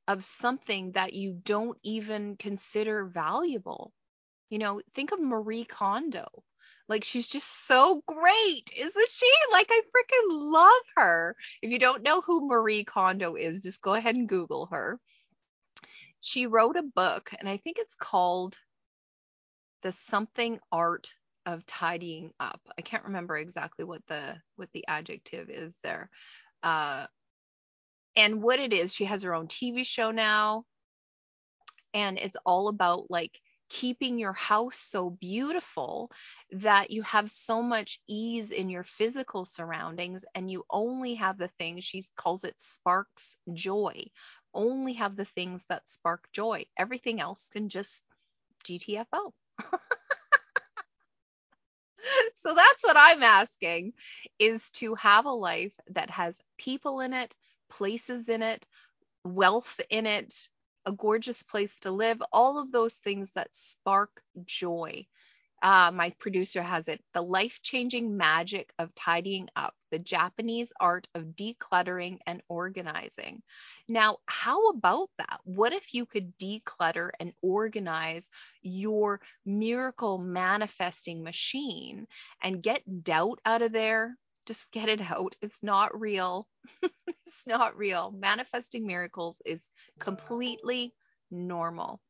of 0.07 0.23
something 0.23 0.93
that 0.93 1.15
you 1.15 1.33
don't 1.33 1.79
even 1.83 2.37
consider 2.37 3.05
valuable. 3.05 3.93
You 4.51 4.59
know, 4.59 4.81
think 4.95 5.13
of 5.13 5.21
Marie 5.21 5.65
Kondo. 5.65 6.27
Like 6.89 7.05
she's 7.05 7.29
just 7.29 7.67
so 7.67 8.03
great, 8.07 8.71
isn't 8.77 9.11
she? 9.11 9.31
Like 9.53 9.69
I 9.71 9.81
freaking 9.81 10.53
love 10.53 10.83
her. 10.97 11.37
If 11.63 11.71
you 11.73 11.79
don't 11.79 12.03
know 12.03 12.21
who 12.21 12.49
Marie 12.49 12.85
Kondo 12.85 13.35
is, 13.37 13.63
just 13.63 13.83
go 13.83 13.95
ahead 13.95 14.15
and 14.15 14.29
Google 14.29 14.67
her 14.67 15.01
she 16.23 16.47
wrote 16.47 16.77
a 16.77 16.83
book, 16.83 17.31
and 17.39 17.49
I 17.49 17.57
think 17.57 17.79
it's 17.79 17.97
called 17.97 18.57
The 19.83 19.91
Something 19.91 20.61
Art 20.71 21.13
of 21.45 21.67
Tidying 21.67 22.33
Up. 22.39 22.61
I 22.79 22.83
can't 22.83 23.05
remember 23.05 23.37
exactly 23.37 23.85
what 23.85 24.07
the 24.07 24.41
what 24.55 24.71
the 24.73 24.87
adjective 24.87 25.51
is 25.51 25.77
there. 25.83 26.09
Uh, 26.63 27.07
and 28.15 28.41
what 28.41 28.61
it 28.61 28.73
is, 28.73 28.95
she 28.95 29.05
has 29.07 29.25
her 29.25 29.35
own 29.35 29.49
TV 29.49 29.85
show 29.85 30.13
now, 30.13 30.65
and 31.93 32.19
it's 32.19 32.37
all 32.47 32.69
about 32.69 33.11
like 33.11 33.41
keeping 33.73 34.19
your 34.19 34.35
house 34.35 34.77
so 34.77 35.09
beautiful 35.11 36.11
that 36.51 36.91
you 36.91 37.03
have 37.03 37.31
so 37.31 37.63
much 37.63 37.99
ease 38.07 38.51
in 38.51 38.69
your 38.69 38.85
physical 38.85 39.45
surroundings 39.47 40.25
and 40.35 40.51
you 40.51 40.65
only 40.71 41.15
have 41.15 41.39
the 41.39 41.49
things 41.49 41.85
she 41.85 42.03
calls 42.17 42.45
it 42.45 42.59
sparks 42.61 43.37
joy 43.53 44.05
only 44.55 44.95
have 44.95 45.17
the 45.17 45.25
things 45.25 45.65
that 45.69 45.89
spark 45.89 46.29
joy. 46.33 46.65
Everything 46.77 47.21
else 47.21 47.49
can 47.53 47.69
just 47.69 48.05
gtfo 48.65 49.33
so 52.35 52.55
that's 52.55 52.83
what 52.85 52.97
I'm 52.99 53.23
asking 53.23 53.93
is 54.39 54.71
to 54.73 54.95
have 54.97 55.27
a 55.27 55.31
life 55.31 55.75
that 55.91 56.11
has 56.11 56.41
people 56.59 57.01
in 57.01 57.13
it, 57.13 57.35
places 57.71 58.29
in 58.29 58.43
it, 58.43 58.67
wealth 59.25 59.81
in 59.91 60.07
it, 60.07 60.35
a 60.87 60.93
gorgeous 60.93 61.43
place 61.43 61.81
to 61.81 61.91
live, 61.91 62.23
all 62.33 62.59
of 62.59 62.73
those 62.73 62.97
things 62.97 63.33
that 63.33 63.55
spark 63.55 64.23
joy. 64.45 65.07
Uh, 65.63 65.93
my 65.95 66.11
producer 66.19 66.61
has 66.61 66.89
it 66.89 67.01
the 67.15 67.23
life 67.23 67.61
changing 67.63 68.17
magic 68.17 68.73
of 68.81 68.93
tidying 68.97 69.49
up, 69.55 69.75
the 69.93 69.99
Japanese 70.01 70.73
art 70.81 71.07
of 71.15 71.37
decluttering 71.37 72.19
and 72.27 72.43
organizing. 72.49 73.43
Now, 73.89 74.19
how 74.27 74.71
about 74.71 75.11
that? 75.19 75.39
What 75.45 75.73
if 75.73 75.95
you 75.95 76.05
could 76.05 76.37
declutter 76.37 77.11
and 77.21 77.33
organize 77.43 78.29
your 78.61 79.21
miracle 79.47 80.19
manifesting 80.19 81.23
machine 81.23 82.09
and 82.43 82.61
get 82.61 83.05
doubt 83.05 83.41
out 83.47 83.63
of 83.63 83.71
there? 83.71 84.17
Just 84.47 84.73
get 84.73 84.89
it 84.89 85.01
out. 85.01 85.37
It's 85.41 85.63
not 85.63 85.99
real. 85.99 86.49
it's 87.07 87.47
not 87.47 87.77
real. 87.77 88.11
Manifesting 88.11 88.87
miracles 88.87 89.41
is 89.45 89.71
completely 89.99 90.95
normal. 91.31 92.01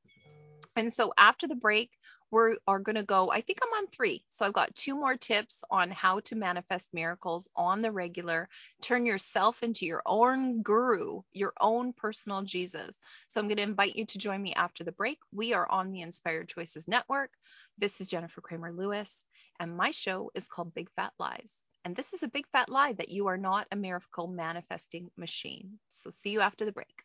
And 0.75 0.93
so 0.93 1.13
after 1.17 1.47
the 1.47 1.55
break, 1.55 1.91
we 2.31 2.57
are 2.67 2.79
going 2.79 2.97
to 2.97 3.03
go, 3.03 3.31
I 3.31 3.43
think 3.43 3.59
I'm 3.63 3.85
on 3.85 3.89
three. 3.89 4.25
So 4.29 4.47
I've 4.47 4.55
got 4.55 4.75
two 4.75 4.95
more 4.95 5.17
tips 5.17 5.63
on 5.71 5.91
how 5.91 6.21
to 6.21 6.37
manifest 6.37 6.95
miracles 6.95 7.51
on 7.55 7.83
the 7.83 7.93
regular. 7.93 8.49
Turn 8.81 9.05
yourself 9.05 9.63
into 9.63 9.85
your 9.85 10.03
own 10.07 10.63
guru, 10.63 11.21
your 11.33 11.53
own 11.61 11.93
personal 11.93 12.43
Jesus. 12.43 13.01
So 13.29 13.39
I'm 13.39 13.49
going 13.49 13.59
to 13.59 13.63
invite 13.63 13.97
you 13.97 14.07
to 14.07 14.19
join 14.19 14.41
me 14.41 14.55
after 14.55 14.83
the 14.83 14.93
break. 14.93 15.19
We 15.31 15.53
are 15.53 15.71
on 15.71 15.93
the 15.93 16.01
Inspired 16.01 16.49
Choices 16.49 16.89
Network. 16.89 17.31
This 17.77 18.01
is 18.01 18.09
Jennifer 18.09 18.41
Cramer 18.41 18.73
Lewis, 18.73 19.27
and 19.61 19.77
my 19.77 19.91
show 19.91 20.31
is 20.35 20.49
called 20.49 20.75
Big 20.75 20.91
Fat 20.97 21.13
Lies. 21.19 21.67
And 21.85 21.97
this 21.97 22.13
is 22.13 22.23
a 22.23 22.29
big 22.29 22.47
fat 22.53 22.69
lie 22.69 22.93
that 22.93 23.11
you 23.11 23.27
are 23.27 23.37
not 23.37 23.67
a 23.73 23.77
miracle 23.77 24.29
manifesting 24.29 25.11
machine. 25.17 25.79
So 25.89 26.11
see 26.11 26.31
you 26.31 26.41
after 26.41 26.65
the 26.65 26.73
break. 26.73 27.03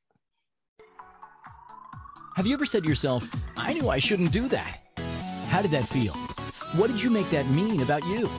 Have 2.36 2.46
you 2.46 2.54
ever 2.54 2.68
said 2.68 2.84
to 2.84 2.90
yourself, 2.90 3.28
I 3.58 3.74
knew 3.74 3.90
I 3.90 3.98
shouldn't 3.98 4.32
do 4.32 4.48
that? 4.50 4.80
How 5.50 5.64
did 5.64 5.72
that 5.72 5.88
feel? 5.88 6.14
What 6.76 6.92
did 6.92 7.02
you 7.02 7.10
make 7.10 7.28
that 7.32 7.50
mean 7.50 7.82
about 7.82 8.06
you? 8.06 8.30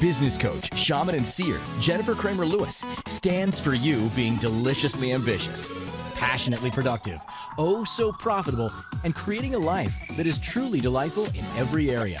Business 0.00 0.38
coach, 0.38 0.76
shaman, 0.78 1.16
and 1.16 1.26
seer 1.26 1.58
Jennifer 1.80 2.14
Cramer 2.14 2.46
Lewis 2.46 2.84
stands 3.06 3.58
for 3.58 3.74
you 3.74 4.08
being 4.14 4.36
deliciously 4.36 5.12
ambitious, 5.12 5.74
passionately 6.14 6.70
productive, 6.70 7.20
oh 7.58 7.82
so 7.82 8.12
profitable, 8.12 8.70
and 9.02 9.14
creating 9.14 9.56
a 9.56 9.58
life 9.58 10.16
that 10.16 10.26
is 10.26 10.38
truly 10.38 10.80
delightful 10.80 11.24
in 11.26 11.44
every 11.56 11.90
area. 11.90 12.20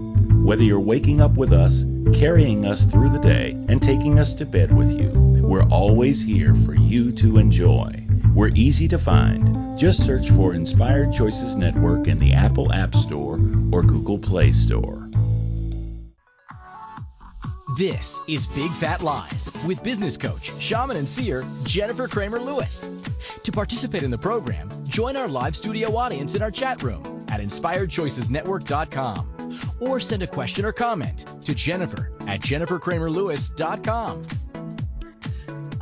Whether 0.41 0.63
you're 0.63 0.79
waking 0.79 1.21
up 1.21 1.37
with 1.37 1.53
us, 1.53 1.85
carrying 2.15 2.65
us 2.65 2.85
through 2.85 3.11
the 3.11 3.19
day, 3.19 3.51
and 3.69 3.79
taking 3.79 4.17
us 4.17 4.33
to 4.33 4.43
bed 4.43 4.75
with 4.75 4.91
you, 4.91 5.11
we're 5.39 5.69
always 5.69 6.19
here 6.19 6.55
for 6.55 6.73
you 6.73 7.11
to 7.11 7.37
enjoy. 7.37 7.93
We're 8.33 8.49
easy 8.55 8.87
to 8.87 8.97
find. 8.97 9.77
Just 9.77 10.03
search 10.03 10.31
for 10.31 10.55
Inspired 10.55 11.13
Choices 11.13 11.55
Network 11.55 12.07
in 12.07 12.17
the 12.17 12.33
Apple 12.33 12.73
App 12.73 12.95
Store 12.95 13.35
or 13.71 13.83
Google 13.83 14.17
Play 14.17 14.51
Store. 14.51 15.07
This 17.77 18.19
is 18.27 18.47
Big 18.47 18.71
Fat 18.71 19.03
Lies 19.03 19.51
with 19.67 19.83
business 19.83 20.17
coach, 20.17 20.51
shaman, 20.59 20.97
and 20.97 21.07
seer 21.07 21.45
Jennifer 21.65 22.07
Cramer 22.07 22.39
Lewis. 22.39 22.89
To 23.43 23.51
participate 23.51 24.01
in 24.01 24.09
the 24.09 24.17
program, 24.17 24.71
join 24.87 25.17
our 25.17 25.27
live 25.27 25.55
studio 25.55 25.95
audience 25.95 26.33
in 26.33 26.41
our 26.41 26.51
chat 26.51 26.81
room 26.81 27.27
at 27.29 27.41
inspiredchoicesnetwork.com 27.41 29.40
or 29.81 29.99
send 29.99 30.23
a 30.23 30.27
question 30.27 30.63
or 30.63 30.71
comment 30.71 31.25
to 31.43 31.53
Jennifer 31.53 32.11
at 32.27 32.39
jennifercramerlewis.com. 32.39 34.25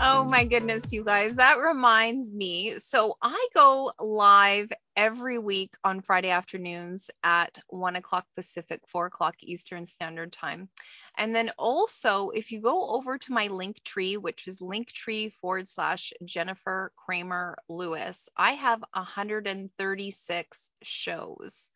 Oh 0.01 0.23
my 0.23 0.45
goodness, 0.45 0.93
you 0.93 1.03
guys. 1.03 1.35
That 1.35 1.59
reminds 1.59 2.31
me. 2.31 2.75
So 2.77 3.17
I 3.21 3.49
go 3.53 3.91
live 3.99 4.71
every 4.95 5.37
week 5.37 5.73
on 5.83 5.99
Friday 5.99 6.29
afternoons 6.29 7.11
at 7.21 7.57
1 7.67 7.97
o'clock 7.97 8.25
Pacific, 8.33 8.79
4 8.87 9.07
o'clock 9.07 9.35
Eastern 9.41 9.83
Standard 9.83 10.31
Time. 10.31 10.69
And 11.17 11.35
then 11.35 11.51
also, 11.57 12.29
if 12.29 12.53
you 12.53 12.61
go 12.61 12.87
over 12.87 13.17
to 13.17 13.33
my 13.33 13.47
link 13.47 13.83
tree, 13.83 14.15
which 14.15 14.47
is 14.47 14.61
linktree 14.61 15.33
forward 15.33 15.67
slash 15.67 16.13
Jennifer 16.23 16.93
Cramer 16.95 17.57
Lewis, 17.67 18.29
I 18.37 18.53
have 18.53 18.81
136 18.93 20.69
shows. 20.81 21.68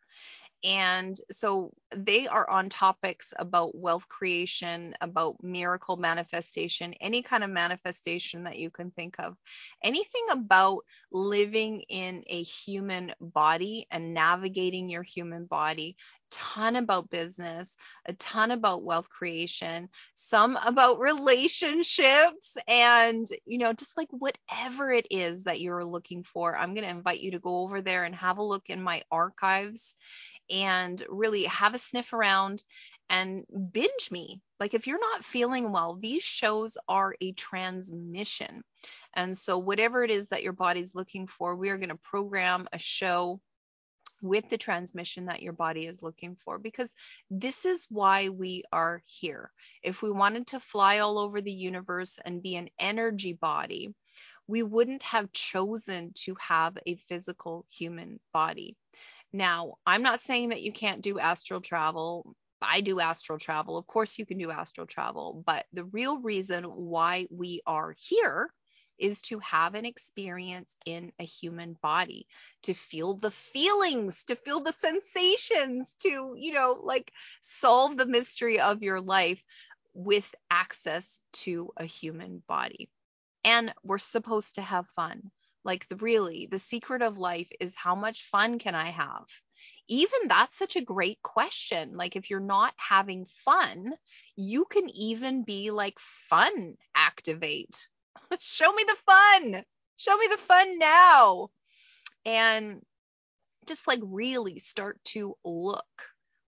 And 0.63 1.17
so 1.30 1.71
they 1.93 2.28
are 2.28 2.49
on 2.49 2.69
topics 2.69 3.34
about 3.38 3.76
wealth 3.76 4.08
creation, 4.08 4.95
about 5.02 5.43
miracle 5.43 5.97
manifestation, 5.97 6.93
any 7.02 7.21
kind 7.21 7.43
of 7.43 7.49
manifestation 7.49 8.43
that 8.43 8.58
you 8.58 8.69
can 8.69 8.91
think 8.91 9.15
of, 9.19 9.36
anything 9.84 10.26
about 10.32 10.86
living 11.12 11.84
in 11.89 12.23
a 12.28 12.41
human 12.43 13.13
body 13.19 13.88
and 13.91 14.13
navigating 14.13 14.89
your 14.89 15.04
human 15.04 15.45
body, 15.45 15.97
ton 16.32 16.76
about 16.78 17.10
business, 17.10 17.78
a 18.06 18.13
ton 18.13 18.52
about 18.52 18.84
wealth 18.84 19.10
creation, 19.10 19.89
some 20.15 20.58
about 20.65 20.99
relationships, 20.99 22.58
and 22.67 23.28
you 23.45 23.60
know, 23.60 23.73
just 23.73 23.97
like 23.97 24.10
whatever 24.12 24.91
it 24.91 25.08
is 25.12 25.43
that 25.43 25.62
you're 25.62 25.86
looking 25.86 26.23
for, 26.23 26.58
I'm 26.58 26.73
going 26.73 26.86
to 26.88 26.89
invite 26.89 27.19
you 27.19 27.32
to 27.32 27.39
go 27.39 27.60
over 27.60 27.82
there 27.82 28.04
and 28.04 28.15
have 28.15 28.39
a 28.39 28.43
look 28.43 28.69
in 28.69 28.82
my 28.82 29.04
archives 29.12 29.95
and 30.49 31.01
really 31.10 31.43
have 31.45 31.73
a 31.73 31.79
sniff 31.79 32.13
around 32.13 32.63
and 33.10 33.45
binge 33.71 34.10
me. 34.12 34.41
Like 34.60 34.73
if 34.73 34.88
you're 34.88 34.99
not 34.99 35.23
feeling 35.23 35.71
well, 35.71 35.95
these 35.95 36.23
shows 36.23 36.77
are 36.88 37.15
a 37.21 37.32
transmission. 37.34 38.63
And 39.13 39.38
so 39.38 39.58
whatever 39.58 40.03
it 40.03 40.12
is 40.12 40.29
that 40.29 40.43
your 40.43 40.53
body's 40.53 40.95
looking 40.95 41.27
for, 41.27 41.56
we 41.56 41.69
are 41.69 41.77
going 41.77 41.89
to 41.89 41.95
program 41.95 42.67
a 42.71 42.79
show 42.79 43.39
with 44.21 44.49
the 44.49 44.58
transmission 44.58 45.25
that 45.25 45.41
your 45.41 45.53
body 45.53 45.86
is 45.86 46.01
looking 46.01 46.38
for 46.38 46.58
because 46.58 46.95
this 47.29 47.65
is 47.65 47.86
why 47.89 48.29
we 48.29 48.63
are 48.71 49.03
here. 49.06 49.51
If 49.84 50.01
we 50.01 50.10
wanted 50.10 50.47
to 50.47 50.62
fly 50.62 50.99
all 50.99 51.19
over 51.19 51.41
the 51.41 51.51
universe 51.51 52.19
and 52.23 52.41
be 52.41 52.56
an 52.56 52.69
energy 52.79 53.34
body, 53.34 53.93
we 54.47 54.63
wouldn't 54.63 55.03
have 55.03 55.32
chosen 55.34 56.12
to 56.23 56.36
have 56.39 56.77
a 56.86 56.95
physical 56.95 57.65
human 57.69 58.19
body. 58.34 58.75
Now, 59.34 59.76
I'm 59.86 60.04
not 60.04 60.22
saying 60.22 60.50
that 60.50 60.62
you 60.62 60.72
can't 60.72 61.02
do 61.02 61.17
astral 61.17 61.60
travel. 61.60 62.36
I 62.62 62.82
do 62.82 63.00
astral 63.00 63.39
travel. 63.39 63.78
Of 63.78 63.88
course, 63.88 64.19
you 64.19 64.26
can 64.26 64.38
do 64.38 64.52
astral 64.52 64.88
travel. 64.88 65.43
But 65.46 65.65
the 65.74 65.86
real 65.86 66.22
reason 66.22 66.63
why 66.63 67.28
we 67.32 67.62
are 67.65 67.96
here 67.98 68.50
is 69.00 69.24
to 69.24 69.39
have 69.39 69.74
an 69.74 69.86
experience 69.86 70.78
in 70.86 71.12
a 71.19 71.24
human 71.24 71.76
body, 71.82 72.28
to 72.62 72.76
feel 72.76 73.15
the 73.15 73.32
feelings, 73.32 74.24
to 74.26 74.36
feel 74.36 74.60
the 74.60 74.72
sensations, 74.72 75.96
to, 76.04 76.36
you 76.38 76.54
know, 76.54 76.80
like 76.82 77.12
solve 77.41 77.98
the 77.98 78.06
mystery 78.06 78.60
of 78.60 78.84
your 78.84 79.02
life 79.02 79.43
with 79.96 80.34
access 80.50 81.19
to 81.34 81.72
a 81.76 81.86
human 81.86 82.43
body. 82.48 82.89
And 83.43 83.74
we're 83.84 83.98
supposed 83.98 84.56
to 84.56 84.62
have 84.62 84.88
fun. 84.96 85.32
Like 85.63 85.88
the 85.88 85.95
really, 85.95 86.47
the 86.49 86.60
secret 86.60 87.02
of 87.02 87.17
life 87.17 87.49
is 87.60 87.76
how 87.76 87.95
much 87.95 88.23
fun 88.23 88.60
can 88.60 88.76
I 88.76 88.89
have? 88.89 89.26
Even 89.88 90.28
that's 90.28 90.58
such 90.58 90.76
a 90.76 90.82
great 90.82 91.21
question. 91.21 91.96
Like 91.96 92.15
if 92.15 92.29
you're 92.29 92.40
not 92.40 92.73
having 92.77 93.25
fun, 93.25 93.94
you 94.35 94.65
can 94.65 94.90
even 94.90 95.44
be 95.44 95.71
like 95.71 96.00
fun 96.00 96.75
activate. 96.96 97.88
Show 98.40 98.71
me 98.73 98.83
the 98.85 98.98
fun. 99.06 99.63
Show 99.98 100.17
me 100.17 100.27
the 100.29 100.38
fun 100.38 100.79
now. 100.79 101.50
And 102.25 102.81
just 103.67 103.88
like 103.88 104.00
really 104.02 104.60
start 104.60 105.04
to 105.06 105.35
look 105.44 105.85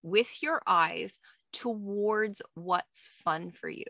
with 0.02 0.42
your 0.42 0.62
eyes 0.66 1.20
towards 1.52 2.42
what's 2.54 3.08
fun 3.24 3.50
for 3.50 3.68
you. 3.68 3.84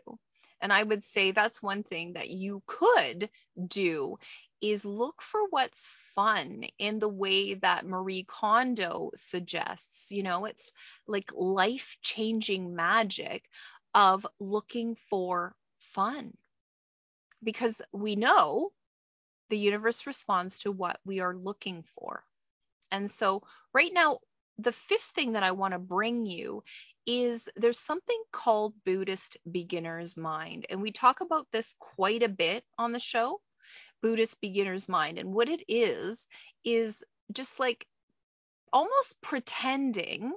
And 0.61 0.73
I 0.73 0.81
would 0.81 1.03
say 1.03 1.31
that's 1.31 1.61
one 1.61 1.83
thing 1.83 2.13
that 2.13 2.29
you 2.29 2.63
could 2.65 3.29
do 3.67 4.17
is 4.61 4.85
look 4.85 5.21
for 5.21 5.41
what's 5.49 5.87
fun 6.15 6.63
in 6.79 6.99
the 6.99 7.09
way 7.09 7.55
that 7.55 7.85
Marie 7.85 8.23
Kondo 8.23 9.11
suggests. 9.15 10.11
You 10.11 10.23
know, 10.23 10.45
it's 10.45 10.71
like 11.07 11.31
life 11.33 11.97
changing 12.01 12.75
magic 12.75 13.47
of 13.93 14.25
looking 14.39 14.95
for 15.09 15.55
fun. 15.79 16.33
Because 17.43 17.81
we 17.91 18.15
know 18.15 18.71
the 19.49 19.57
universe 19.57 20.07
responds 20.07 20.59
to 20.59 20.71
what 20.71 20.99
we 21.05 21.19
are 21.19 21.35
looking 21.35 21.83
for. 21.83 22.23
And 22.91 23.09
so, 23.09 23.43
right 23.73 23.93
now, 23.93 24.19
the 24.57 24.71
fifth 24.71 25.11
thing 25.13 25.33
that 25.33 25.43
I 25.43 25.51
want 25.51 25.73
to 25.73 25.79
bring 25.79 26.25
you 26.25 26.63
is 27.05 27.47
there's 27.55 27.79
something 27.79 28.21
called 28.31 28.73
Buddhist 28.85 29.37
beginner's 29.49 30.17
mind. 30.17 30.65
And 30.69 30.81
we 30.81 30.91
talk 30.91 31.21
about 31.21 31.47
this 31.51 31.75
quite 31.79 32.23
a 32.23 32.29
bit 32.29 32.63
on 32.77 32.91
the 32.91 32.99
show, 32.99 33.39
Buddhist 34.01 34.41
beginner's 34.41 34.89
mind. 34.89 35.19
And 35.19 35.33
what 35.33 35.49
it 35.49 35.63
is, 35.67 36.27
is 36.63 37.03
just 37.31 37.59
like 37.59 37.87
almost 38.71 39.21
pretending 39.21 40.33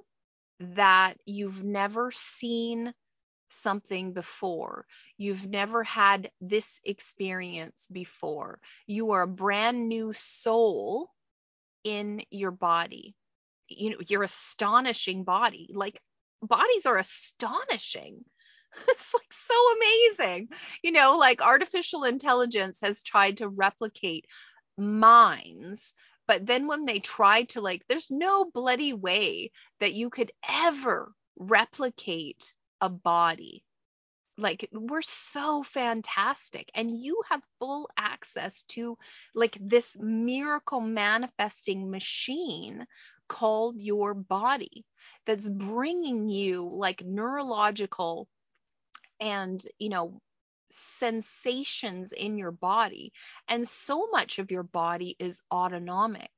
that 0.61 1.15
you've 1.27 1.65
never 1.65 2.11
seen 2.11 2.93
something 3.49 4.13
before. 4.13 4.87
You've 5.17 5.49
never 5.49 5.83
had 5.83 6.31
this 6.41 6.81
experience 6.85 7.89
before. 7.91 8.61
You 8.87 9.13
are 9.13 9.23
a 9.23 9.29
brand 9.29 9.89
new 9.89 10.13
soul 10.13 11.11
in 11.85 12.23
your 12.31 12.51
body. 12.51 13.15
You 13.69 13.91
know, 13.91 13.99
your 14.09 14.23
astonishing 14.23 15.25
body. 15.25 15.71
Like 15.73 16.01
bodies 16.43 16.87
are 16.87 16.99
astonishing. 16.99 18.25
It's 18.89 19.15
like 19.15 19.33
so 19.33 19.55
amazing. 19.77 20.49
You 20.83 20.93
know, 20.93 21.17
like 21.19 21.43
artificial 21.43 22.05
intelligence 22.05 22.81
has 22.83 23.03
tried 23.03 23.39
to 23.39 23.49
replicate 23.49 24.27
minds, 24.77 25.95
but 26.27 26.47
then 26.47 26.67
when 26.67 26.85
they 26.85 26.99
tried 27.01 27.51
to, 27.51 27.61
like, 27.61 27.83
there's 27.89 28.11
no 28.11 28.45
bloody 28.45 28.93
way 28.93 29.51
that 29.81 29.95
you 29.95 30.11
could 30.11 30.31
ever 30.49 31.13
replicate 31.37 32.55
a 32.81 32.89
body. 32.89 33.65
Like, 34.37 34.69
we're 34.73 35.03
so 35.03 35.63
fantastic. 35.63 36.71
And 36.75 36.91
you 36.91 37.23
have 37.29 37.43
full 37.61 37.89
access 37.97 38.63
to, 38.75 38.97
like, 39.35 39.57
this 39.61 39.97
miracle 40.01 40.81
manifesting 40.81 41.91
machine 41.91 42.87
called 43.29 43.77
your 43.81 44.15
body 44.15 44.85
that's 45.27 45.49
bringing 45.49 46.29
you 46.29 46.69
like 46.75 47.03
neurological 47.05 48.29
and 49.21 49.63
you 49.79 49.89
know 49.89 50.21
sensations 50.71 52.13
in 52.13 52.39
your 52.39 52.53
body. 52.53 53.13
And 53.49 53.67
so 53.67 54.09
much 54.11 54.39
of 54.39 54.51
your 54.51 54.63
body 54.63 55.17
is 55.19 55.43
autonomic. 55.53 56.31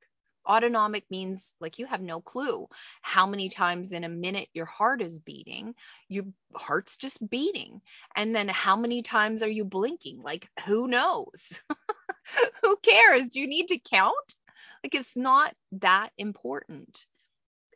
Autonomic 0.45 1.09
means 1.09 1.55
like 1.61 1.79
you 1.79 1.85
have 1.85 2.01
no 2.01 2.19
clue 2.19 2.67
how 3.01 3.25
many 3.25 3.47
times 3.47 3.93
in 3.93 4.03
a 4.03 4.09
minute 4.09 4.49
your 4.53 4.65
heart 4.65 5.01
is 5.01 5.19
beating. 5.19 5.73
Your 6.09 6.25
heart's 6.53 6.97
just 6.97 7.27
beating. 7.29 7.81
And 8.15 8.35
then 8.35 8.49
how 8.49 8.75
many 8.75 9.03
times 9.03 9.41
are 9.41 9.49
you 9.49 9.63
blinking? 9.63 10.21
Like 10.21 10.49
who 10.65 10.87
knows? 10.87 11.63
Who 12.63 12.77
cares? 12.77 13.29
Do 13.29 13.39
you 13.39 13.47
need 13.47 13.67
to 13.67 13.79
count? 13.79 14.35
Like 14.83 14.95
it's 14.95 15.15
not 15.15 15.53
that 15.73 16.09
important 16.17 17.05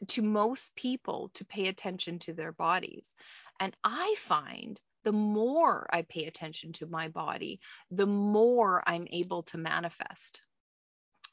to 0.10 0.22
most 0.22 0.76
people 0.76 1.32
to 1.36 1.46
pay 1.46 1.68
attention 1.68 2.20
to 2.20 2.34
their 2.34 2.52
bodies. 2.52 3.16
And 3.60 3.76
I 3.84 4.16
find 4.20 4.80
the 5.08 5.14
more 5.14 5.88
I 5.90 6.02
pay 6.02 6.26
attention 6.26 6.74
to 6.74 6.86
my 6.86 7.08
body, 7.08 7.62
the 7.90 8.06
more 8.06 8.84
I'm 8.86 9.08
able 9.10 9.44
to 9.44 9.58
manifest. 9.58 10.44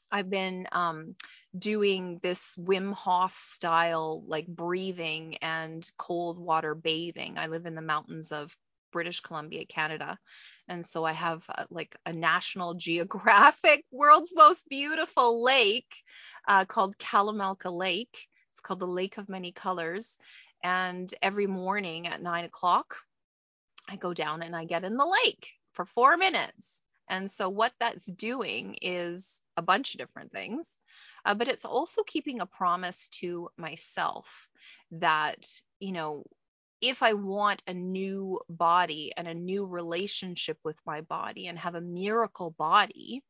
I've 0.09 0.29
been 0.29 0.65
um, 0.71 1.15
doing 1.57 2.21
this 2.23 2.55
Wim 2.57 2.93
Hof 2.93 3.33
style, 3.33 4.23
like 4.27 4.47
breathing 4.47 5.35
and 5.41 5.85
cold 5.97 6.39
water 6.39 6.73
bathing. 6.73 7.37
I 7.37 7.47
live 7.47 7.65
in 7.65 7.75
the 7.75 7.81
mountains 7.81 8.31
of 8.31 8.55
British 8.93 9.19
Columbia, 9.19 9.65
Canada. 9.65 10.17
And 10.69 10.85
so 10.85 11.03
I 11.03 11.11
have 11.11 11.43
uh, 11.49 11.65
like 11.69 11.97
a 12.05 12.13
National 12.13 12.75
Geographic 12.75 13.83
world's 13.91 14.31
most 14.33 14.69
beautiful 14.69 15.43
lake 15.43 15.93
uh, 16.47 16.63
called 16.63 16.97
Kalamalka 16.97 17.77
Lake. 17.77 18.25
It's 18.51 18.61
called 18.61 18.79
the 18.79 18.87
Lake 18.87 19.17
of 19.17 19.27
Many 19.27 19.51
Colors. 19.51 20.17
And 20.63 21.13
every 21.21 21.47
morning 21.47 22.07
at 22.07 22.21
nine 22.21 22.45
o'clock, 22.45 22.95
I 23.87 23.95
go 23.95 24.13
down 24.13 24.41
and 24.41 24.55
I 24.55 24.65
get 24.65 24.83
in 24.83 24.97
the 24.97 25.05
lake 25.05 25.51
for 25.73 25.85
four 25.85 26.17
minutes. 26.17 26.81
And 27.07 27.29
so, 27.29 27.49
what 27.49 27.73
that's 27.79 28.05
doing 28.05 28.77
is 28.81 29.41
a 29.55 29.61
bunch 29.61 29.93
of 29.93 29.99
different 29.99 30.31
things, 30.31 30.77
uh, 31.23 31.35
but 31.35 31.47
it's 31.47 31.65
also 31.65 32.01
keeping 32.01 32.41
a 32.41 32.47
promise 32.47 33.09
to 33.19 33.49
myself 33.57 34.47
that, 34.91 35.45
you 35.79 35.91
know, 35.91 36.23
if 36.81 37.03
I 37.03 37.13
want 37.13 37.61
a 37.67 37.73
new 37.73 38.39
body 38.49 39.11
and 39.15 39.27
a 39.27 39.33
new 39.33 39.65
relationship 39.65 40.57
with 40.63 40.79
my 40.85 41.01
body 41.01 41.47
and 41.47 41.57
have 41.59 41.75
a 41.75 41.81
miracle 41.81 42.51
body 42.51 43.23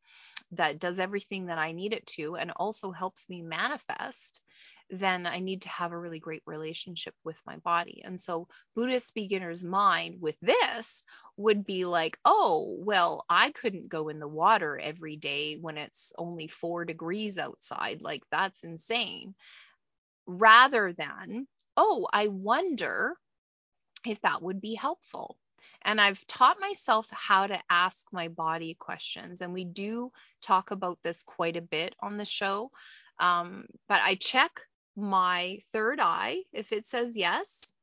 that 0.51 0.79
does 0.79 0.99
everything 0.99 1.47
that 1.47 1.57
I 1.57 1.71
need 1.73 1.93
it 1.93 2.05
to 2.17 2.35
and 2.35 2.51
also 2.55 2.91
helps 2.91 3.29
me 3.29 3.41
manifest, 3.41 4.41
then 4.89 5.25
I 5.25 5.39
need 5.39 5.63
to 5.63 5.69
have 5.69 5.91
a 5.91 5.97
really 5.97 6.19
great 6.19 6.43
relationship 6.45 7.15
with 7.23 7.41
my 7.45 7.57
body. 7.57 8.01
And 8.05 8.19
so, 8.19 8.47
Buddhist 8.75 9.13
beginner's 9.15 9.63
mind 9.63 10.21
with 10.21 10.35
this 10.41 11.03
would 11.37 11.65
be 11.65 11.85
like, 11.85 12.19
oh, 12.23 12.75
well, 12.79 13.25
I 13.29 13.51
couldn't 13.51 13.89
go 13.89 14.09
in 14.09 14.19
the 14.19 14.27
water 14.27 14.77
every 14.77 15.15
day 15.15 15.57
when 15.59 15.77
it's 15.77 16.13
only 16.17 16.47
four 16.47 16.85
degrees 16.85 17.37
outside. 17.37 18.01
Like, 18.01 18.23
that's 18.31 18.63
insane. 18.63 19.35
Rather 20.27 20.93
than, 20.93 21.47
oh, 21.75 22.07
I 22.11 22.27
wonder 22.27 23.15
if 24.05 24.21
that 24.21 24.41
would 24.41 24.61
be 24.61 24.75
helpful. 24.75 25.37
And 25.81 25.99
I've 25.99 26.25
taught 26.27 26.59
myself 26.59 27.07
how 27.11 27.47
to 27.47 27.59
ask 27.69 28.05
my 28.11 28.27
body 28.27 28.75
questions. 28.75 29.41
And 29.41 29.53
we 29.53 29.65
do 29.65 30.11
talk 30.41 30.71
about 30.71 30.99
this 31.01 31.23
quite 31.23 31.57
a 31.57 31.61
bit 31.61 31.95
on 31.99 32.17
the 32.17 32.25
show. 32.25 32.71
Um, 33.19 33.65
but 33.87 34.01
I 34.03 34.15
check 34.15 34.61
my 34.95 35.59
third 35.71 35.99
eye 35.99 36.43
if 36.53 36.71
it 36.71 36.85
says 36.85 37.17
yes. 37.17 37.73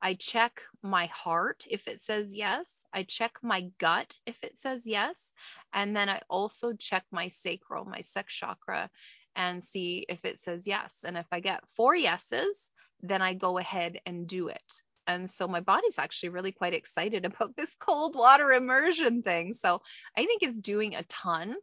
I 0.00 0.14
check 0.14 0.60
my 0.82 1.06
heart 1.06 1.64
if 1.68 1.88
it 1.88 2.00
says 2.00 2.34
yes. 2.34 2.84
I 2.92 3.02
check 3.02 3.38
my 3.42 3.68
gut 3.78 4.16
if 4.26 4.38
it 4.44 4.56
says 4.56 4.86
yes. 4.86 5.32
And 5.72 5.96
then 5.96 6.08
I 6.08 6.20
also 6.30 6.72
check 6.72 7.04
my 7.10 7.28
sacral, 7.28 7.84
my 7.84 8.00
sex 8.00 8.32
chakra, 8.34 8.90
and 9.34 9.62
see 9.62 10.06
if 10.08 10.24
it 10.24 10.38
says 10.38 10.66
yes. 10.66 11.04
And 11.06 11.16
if 11.16 11.26
I 11.32 11.40
get 11.40 11.68
four 11.68 11.96
yeses, 11.96 12.70
then 13.02 13.22
I 13.22 13.34
go 13.34 13.58
ahead 13.58 14.00
and 14.06 14.26
do 14.26 14.48
it. 14.48 14.82
And 15.06 15.28
so 15.28 15.48
my 15.48 15.60
body's 15.60 15.98
actually 15.98 16.28
really 16.28 16.52
quite 16.52 16.74
excited 16.74 17.24
about 17.24 17.56
this 17.56 17.74
cold 17.74 18.14
water 18.14 18.52
immersion 18.52 19.22
thing. 19.22 19.52
So 19.52 19.80
I 20.16 20.24
think 20.24 20.42
it's 20.42 20.60
doing 20.60 20.94
a 20.94 21.02
ton. 21.04 21.56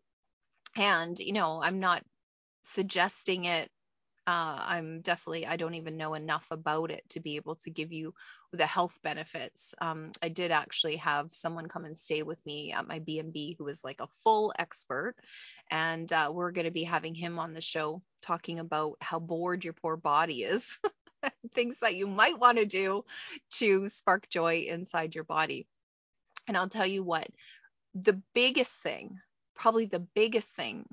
And, 0.76 1.18
you 1.18 1.32
know, 1.32 1.62
I'm 1.62 1.80
not 1.80 2.04
suggesting 2.64 3.46
it. 3.46 3.70
Uh, 4.28 4.58
I'm 4.60 5.02
definitely, 5.02 5.46
I 5.46 5.56
don't 5.56 5.76
even 5.76 5.98
know 5.98 6.16
enough 6.16 6.48
about 6.50 6.90
it 6.90 7.04
to 7.10 7.20
be 7.20 7.36
able 7.36 7.56
to 7.58 7.70
give 7.70 7.92
you 7.92 8.16
the 8.54 8.66
health 8.66 8.98
benefits. 9.04 9.76
Um, 9.80 10.12
I 10.22 10.30
did 10.30 10.52
actually 10.52 10.96
have 10.98 11.34
someone 11.36 11.68
come 11.68 11.86
and 11.86 11.96
stay 11.96 12.24
with 12.24 12.44
me 12.44 12.74
at 12.74 12.88
my 12.88 13.00
B&B 13.00 13.56
who 13.58 13.66
was 13.66 13.84
like 13.84 14.02
a 14.02 14.08
full 14.24 14.52
expert. 14.58 15.16
And 15.70 16.12
uh, 16.12 16.32
we're 16.34 16.52
going 16.52 16.66
to 16.66 16.72
be 16.72 16.84
having 16.84 17.14
him 17.14 17.38
on 17.38 17.54
the 17.54 17.62
show 17.62 18.02
talking 18.24 18.58
about 18.60 18.98
how 19.00 19.20
bored 19.20 19.64
your 19.64 19.74
poor 19.74 19.96
body 19.96 20.44
is. 20.44 20.80
things 21.54 21.80
that 21.80 21.96
you 21.96 22.08
might 22.08 22.40
want 22.40 22.58
to 22.58 22.66
do 22.66 23.04
to 23.50 23.88
spark 23.90 24.30
joy 24.30 24.66
inside 24.68 25.16
your 25.16 25.24
body. 25.24 25.68
And 26.48 26.58
I'll 26.58 26.70
tell 26.70 26.86
you 26.86 27.04
what, 27.04 27.28
the 27.94 28.22
biggest 28.34 28.82
thing, 28.82 29.20
probably 29.56 29.86
the 29.86 30.00
biggest 30.16 30.54
thing 30.56 30.86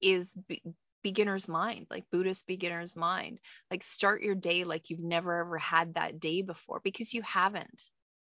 is 0.00 0.34
be- 0.48 0.62
beginner's 1.02 1.48
mind, 1.48 1.86
like 1.90 2.10
Buddhist 2.10 2.46
beginner's 2.46 2.96
mind. 2.96 3.40
Like 3.70 3.82
start 3.82 4.22
your 4.22 4.34
day 4.34 4.64
like 4.64 4.90
you've 4.90 5.00
never 5.00 5.40
ever 5.40 5.58
had 5.58 5.94
that 5.94 6.20
day 6.20 6.42
before 6.42 6.80
because 6.82 7.14
you 7.14 7.22
haven't 7.22 7.82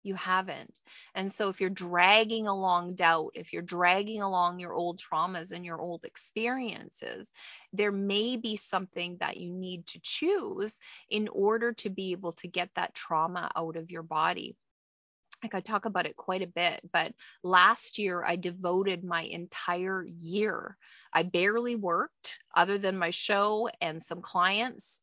you 0.04 0.16
haven't. 0.16 0.80
And 1.14 1.32
so 1.32 1.50
if 1.50 1.62
you're 1.62 1.70
dragging 1.70 2.48
along 2.48 2.96
doubt, 2.96 3.32
if 3.36 3.54
you're 3.54 3.62
dragging 3.62 4.22
along 4.22 4.60
your 4.60 4.74
old 4.74 5.00
traumas 5.00 5.52
and 5.52 5.66
your 5.66 5.80
old 5.80 6.06
experiences, 6.06 7.32
there 7.74 7.92
may 7.92 8.38
be 8.38 8.56
something 8.56 9.18
that 9.20 9.38
you 9.38 9.52
need 9.52 9.86
to 9.88 10.00
choose 10.02 10.80
in 11.10 11.28
order 11.28 11.74
to 11.74 11.90
be 11.90 12.12
able 12.14 12.32
to 12.34 12.48
get 12.48 12.70
that 12.76 12.94
trauma 12.94 13.52
out 13.56 13.76
of 13.76 13.92
your 13.92 14.04
body. 14.04 14.56
Like 15.44 15.56
I 15.56 15.62
talk 15.62 15.86
about 15.86 16.06
it 16.06 16.16
quite 16.16 16.42
a 16.44 16.48
bit, 16.48 16.82
but 16.94 17.14
last 17.44 17.98
year 17.98 18.24
I 18.24 18.36
devoted 18.36 19.04
my 19.04 19.24
entire 19.24 20.06
year. 20.06 20.78
I 21.14 21.24
barely 21.24 21.76
worked 21.76 22.38
other 22.56 22.78
than 22.78 22.98
my 22.98 23.10
show 23.10 23.70
and 23.82 24.02
some 24.02 24.22
clients 24.22 25.02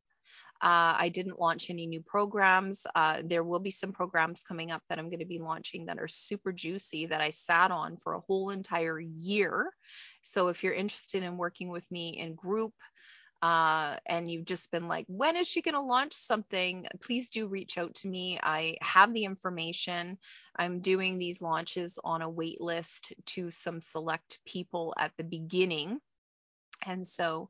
Uh, 0.61 0.93
I 0.99 1.11
didn't 1.11 1.39
launch 1.39 1.71
any 1.71 1.87
new 1.87 2.03
programs. 2.03 2.85
Uh, 2.95 3.23
there 3.25 3.45
will 3.45 3.61
be 3.61 3.71
some 3.71 3.93
programs 3.93 4.43
coming 4.43 4.73
up 4.73 4.83
that 4.89 4.99
I'm 4.99 5.09
going 5.09 5.21
to 5.21 5.25
be 5.25 5.39
launching 5.39 5.87
that 5.87 5.99
are 6.01 6.09
super 6.09 6.53
juicy 6.53 7.07
that 7.07 7.21
I 7.21 7.31
sat 7.31 7.71
on 7.71 7.97
for 7.97 8.15
a 8.15 8.21
whole 8.21 8.51
entire 8.51 8.99
year. 8.99 9.71
So 10.23 10.49
if 10.49 10.65
you're 10.65 10.75
interested 10.75 11.23
in 11.23 11.37
working 11.37 11.69
with 11.69 11.89
me 11.93 12.19
in 12.19 12.35
group, 12.35 12.75
uh, 13.41 13.97
and 14.07 14.31
you've 14.31 14.45
just 14.45 14.71
been 14.71 14.89
like, 14.89 15.05
when 15.09 15.37
is 15.37 15.47
she 15.47 15.63
going 15.63 15.75
to 15.75 15.81
launch 15.81 16.15
something? 16.15 16.87
Please 17.01 17.31
do 17.31 17.47
reach 17.47 17.79
out 17.79 17.95
to 17.97 18.09
me. 18.09 18.39
I 18.43 18.77
have 18.81 19.15
the 19.15 19.25
information. 19.25 20.19
I'm 20.57 20.81
doing 20.81 21.19
these 21.19 21.41
launches 21.41 22.01
on 22.03 22.23
a 22.23 22.29
wait 22.29 22.61
list 22.61 23.13
to 23.27 23.51
some 23.51 23.81
select 23.81 24.39
people 24.45 24.95
at 24.99 25.13
the 25.17 25.25
beginning. 25.25 26.01
And 26.85 27.07
so, 27.07 27.49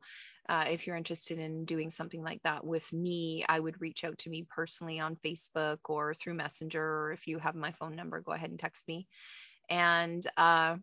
uh, 0.49 0.65
if 0.71 0.87
you're 0.87 0.97
interested 0.97 1.39
in 1.39 1.67
doing 1.67 1.91
something 1.91 2.23
like 2.23 2.43
that 2.43 2.65
with 2.65 2.91
me, 2.93 3.45
I 3.47 3.61
would 3.61 3.81
reach 3.81 4.05
out 4.05 4.19
to 4.19 4.31
me 4.31 4.47
personally 4.49 4.99
on 4.99 5.17
Facebook 5.17 5.79
or 5.85 6.15
through 6.15 6.35
Messenger. 6.35 6.83
Or 6.83 7.13
if 7.13 7.27
you 7.27 7.39
have 7.39 7.55
my 7.55 7.73
phone 7.73 7.97
number, 7.97 8.21
go 8.21 8.33
ahead 8.33 8.51
and 8.51 8.59
text 8.59 8.89
me. 8.89 9.07
And 9.69 10.27
uh, 10.39 10.77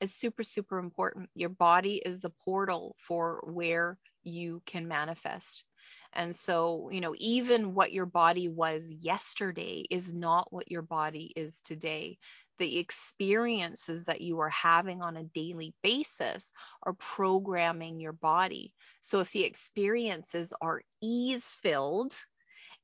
it's 0.00 0.14
super, 0.14 0.42
super 0.42 0.78
important. 0.78 1.30
Your 1.34 1.48
body 1.48 2.02
is 2.04 2.20
the 2.20 2.32
portal 2.44 2.94
for 2.98 3.40
where 3.44 3.98
you 4.24 4.62
can 4.66 4.88
manifest. 4.88 5.64
And 6.12 6.34
so, 6.34 6.90
you 6.92 7.00
know, 7.00 7.14
even 7.18 7.74
what 7.74 7.92
your 7.92 8.06
body 8.06 8.48
was 8.48 8.92
yesterday 9.00 9.84
is 9.90 10.12
not 10.12 10.52
what 10.52 10.70
your 10.70 10.82
body 10.82 11.32
is 11.34 11.60
today. 11.62 12.18
The 12.58 12.78
experiences 12.78 14.04
that 14.04 14.20
you 14.20 14.38
are 14.40 14.50
having 14.50 15.02
on 15.02 15.16
a 15.16 15.24
daily 15.24 15.74
basis 15.82 16.52
are 16.84 16.92
programming 16.92 17.98
your 17.98 18.12
body. 18.12 18.72
So, 19.00 19.18
if 19.20 19.32
the 19.32 19.44
experiences 19.44 20.54
are 20.60 20.82
ease 21.02 21.56
filled, 21.62 22.14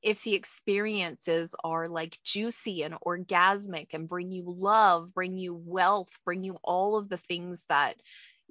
if 0.01 0.23
the 0.23 0.35
experiences 0.35 1.55
are 1.63 1.87
like 1.87 2.17
juicy 2.23 2.83
and 2.83 2.95
orgasmic 3.05 3.93
and 3.93 4.07
bring 4.07 4.31
you 4.31 4.43
love, 4.47 5.13
bring 5.13 5.37
you 5.37 5.53
wealth, 5.53 6.09
bring 6.25 6.43
you 6.43 6.57
all 6.63 6.97
of 6.97 7.09
the 7.09 7.17
things 7.17 7.65
that 7.69 7.95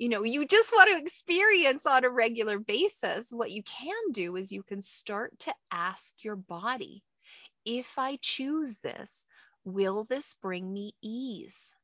you 0.01 0.09
know 0.09 0.24
you 0.24 0.46
just 0.46 0.72
want 0.72 0.90
to 0.90 0.98
experience 0.98 1.86
on 1.86 2.05
a 2.05 2.11
regular 2.11 2.59
basis 2.59 3.32
what 3.32 3.51
you 3.51 3.62
can 3.62 4.11
do 4.12 4.36
is 4.36 4.51
you 4.51 4.64
can 4.64 4.80
start 4.80 5.38
to 5.38 5.55
ask 5.70 6.24
your 6.24 6.36
body 6.36 7.03
if 7.64 7.98
i 7.98 8.18
choose 8.20 8.78
this 8.78 9.26
will 9.64 10.05
this 10.05 10.34
bring 10.34 10.72
me 10.72 10.94
ease? 11.03 11.74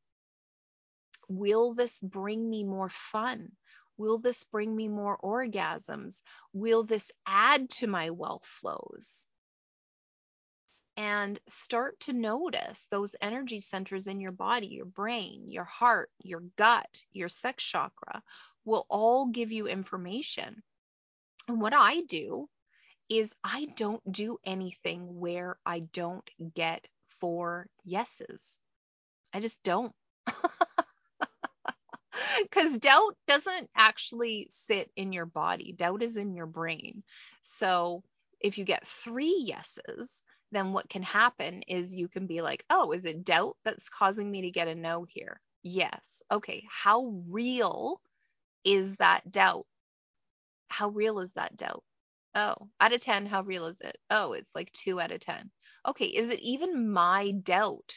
Will 1.28 1.74
this 1.74 2.00
bring 2.00 2.48
me 2.48 2.64
more 2.64 2.88
fun? 2.88 3.52
Will 3.98 4.18
this 4.18 4.44
bring 4.44 4.74
me 4.74 4.88
more 4.88 5.18
orgasms? 5.18 6.22
Will 6.52 6.84
this 6.84 7.10
add 7.26 7.70
to 7.70 7.86
my 7.86 8.10
wealth 8.10 8.46
flows 8.46 9.28
and 10.97 11.38
start 11.49 12.01
to 12.01 12.12
notice 12.12 12.86
those 12.86 13.16
energy 13.20 13.61
centers 13.61 14.07
in 14.07 14.20
your 14.20 14.32
body, 14.32 14.68
your 14.68 14.86
brain, 14.86 15.51
your 15.51 15.64
heart, 15.64 16.11
your 16.22 16.40
gut, 16.57 17.03
your 17.12 17.28
sex 17.28 17.64
chakra 17.64 18.22
will 18.64 18.86
all 18.88 19.26
give 19.26 19.53
you 19.53 19.66
information. 19.68 20.62
And 21.49 21.61
what 21.61 21.74
I 21.74 22.01
do 22.03 22.49
is 23.09 23.34
I 23.44 23.66
don't 23.76 24.03
do 24.11 24.38
anything 24.44 25.20
where 25.20 25.57
I 25.64 25.80
don't 25.80 26.28
get 26.55 26.86
four 27.20 27.68
yeses. 27.84 28.61
I 29.32 29.40
just 29.40 29.62
don't. 29.62 29.92
Because 32.42 32.78
doubt 32.78 33.16
doesn't 33.26 33.70
actually 33.76 34.47
sit 34.51 34.90
in 34.97 35.12
your 35.12 35.26
body, 35.26 35.72
doubt 35.72 36.03
is 36.03 36.16
in 36.16 36.34
your 36.34 36.47
brain. 36.47 37.03
So 37.40 38.03
if 38.40 38.59
you 38.59 38.64
get 38.64 38.86
three 38.86 39.42
yeses, 39.47 40.24
then 40.53 40.72
what 40.72 40.88
can 40.88 41.03
happen 41.03 41.62
is 41.66 41.97
you 41.97 42.09
can 42.09 42.26
be 42.26 42.42
like, 42.42 42.64
oh, 42.70 42.92
is 42.92 43.05
it 43.05 43.24
doubt 43.24 43.57
that's 43.64 43.88
causing 43.88 44.30
me 44.30 44.42
to 44.42 44.51
get 44.51 44.68
a 44.68 44.74
no 44.74 45.05
here? 45.09 45.40
Yes. 45.62 46.22
Okay. 46.30 46.64
How 46.70 47.22
real 47.28 48.01
is 48.64 48.97
that 48.97 49.30
doubt? 49.30 49.66
How 50.68 50.88
real 50.88 51.18
is 51.20 51.32
that 51.34 51.57
doubt? 51.57 51.82
Oh, 52.34 52.68
out 52.80 52.92
of 52.94 53.01
10, 53.01 53.26
how 53.26 53.42
real 53.42 53.66
is 53.66 53.80
it? 53.80 53.97
Oh, 54.11 54.32
it's 54.34 54.55
like 54.55 54.70
two 54.72 55.01
out 55.01 55.11
of 55.11 55.20
10. 55.20 55.51
Okay. 55.88 56.07
Is 56.07 56.30
it 56.30 56.40
even 56.40 56.92
my 56.92 57.32
doubt? 57.32 57.94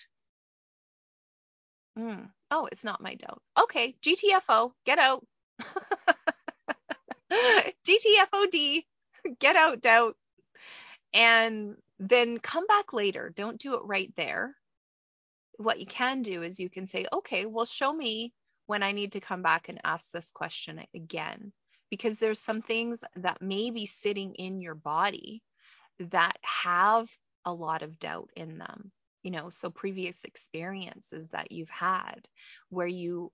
Mm. 1.98 2.30
Oh, 2.50 2.68
it's 2.72 2.84
not 2.86 3.02
my 3.02 3.16
doubt. 3.16 3.42
Okay. 3.60 3.96
GTFO, 4.02 4.72
get 4.86 4.98
out. 4.98 5.26
GTFOD, 7.32 8.84
get 9.40 9.56
out, 9.56 9.82
doubt. 9.82 10.16
And 11.14 11.76
then 12.00 12.38
come 12.38 12.66
back 12.66 12.94
later. 12.94 13.32
Don't 13.36 13.60
do 13.60 13.76
it 13.76 13.82
right 13.84 14.12
there. 14.16 14.56
What 15.58 15.80
you 15.80 15.86
can 15.86 16.22
do 16.22 16.42
is 16.44 16.60
you 16.60 16.70
can 16.70 16.88
say, 16.88 17.06
okay, 17.12 17.46
well, 17.46 17.66
show 17.66 17.92
me 17.92 18.34
when 18.66 18.84
I 18.84 18.94
need 18.94 19.14
to 19.14 19.20
come 19.20 19.42
back 19.42 19.68
and 19.68 19.82
ask 19.84 20.12
this 20.12 20.32
question 20.32 20.82
again. 20.96 21.52
Because 21.90 22.20
there's 22.20 22.40
some 22.40 22.62
things 22.62 23.04
that 23.16 23.42
may 23.42 23.72
be 23.72 23.86
sitting 23.86 24.36
in 24.36 24.62
your 24.62 24.76
body 24.76 25.42
that 26.00 26.38
have 26.44 27.10
a 27.46 27.54
lot 27.54 27.82
of 27.82 28.00
doubt 28.00 28.30
in 28.36 28.58
them. 28.58 28.92
You 29.24 29.32
know, 29.32 29.50
so 29.50 29.70
previous 29.70 30.24
experiences 30.24 31.30
that 31.30 31.52
you've 31.52 31.70
had 31.70 32.22
where 32.70 32.88
you 32.88 33.34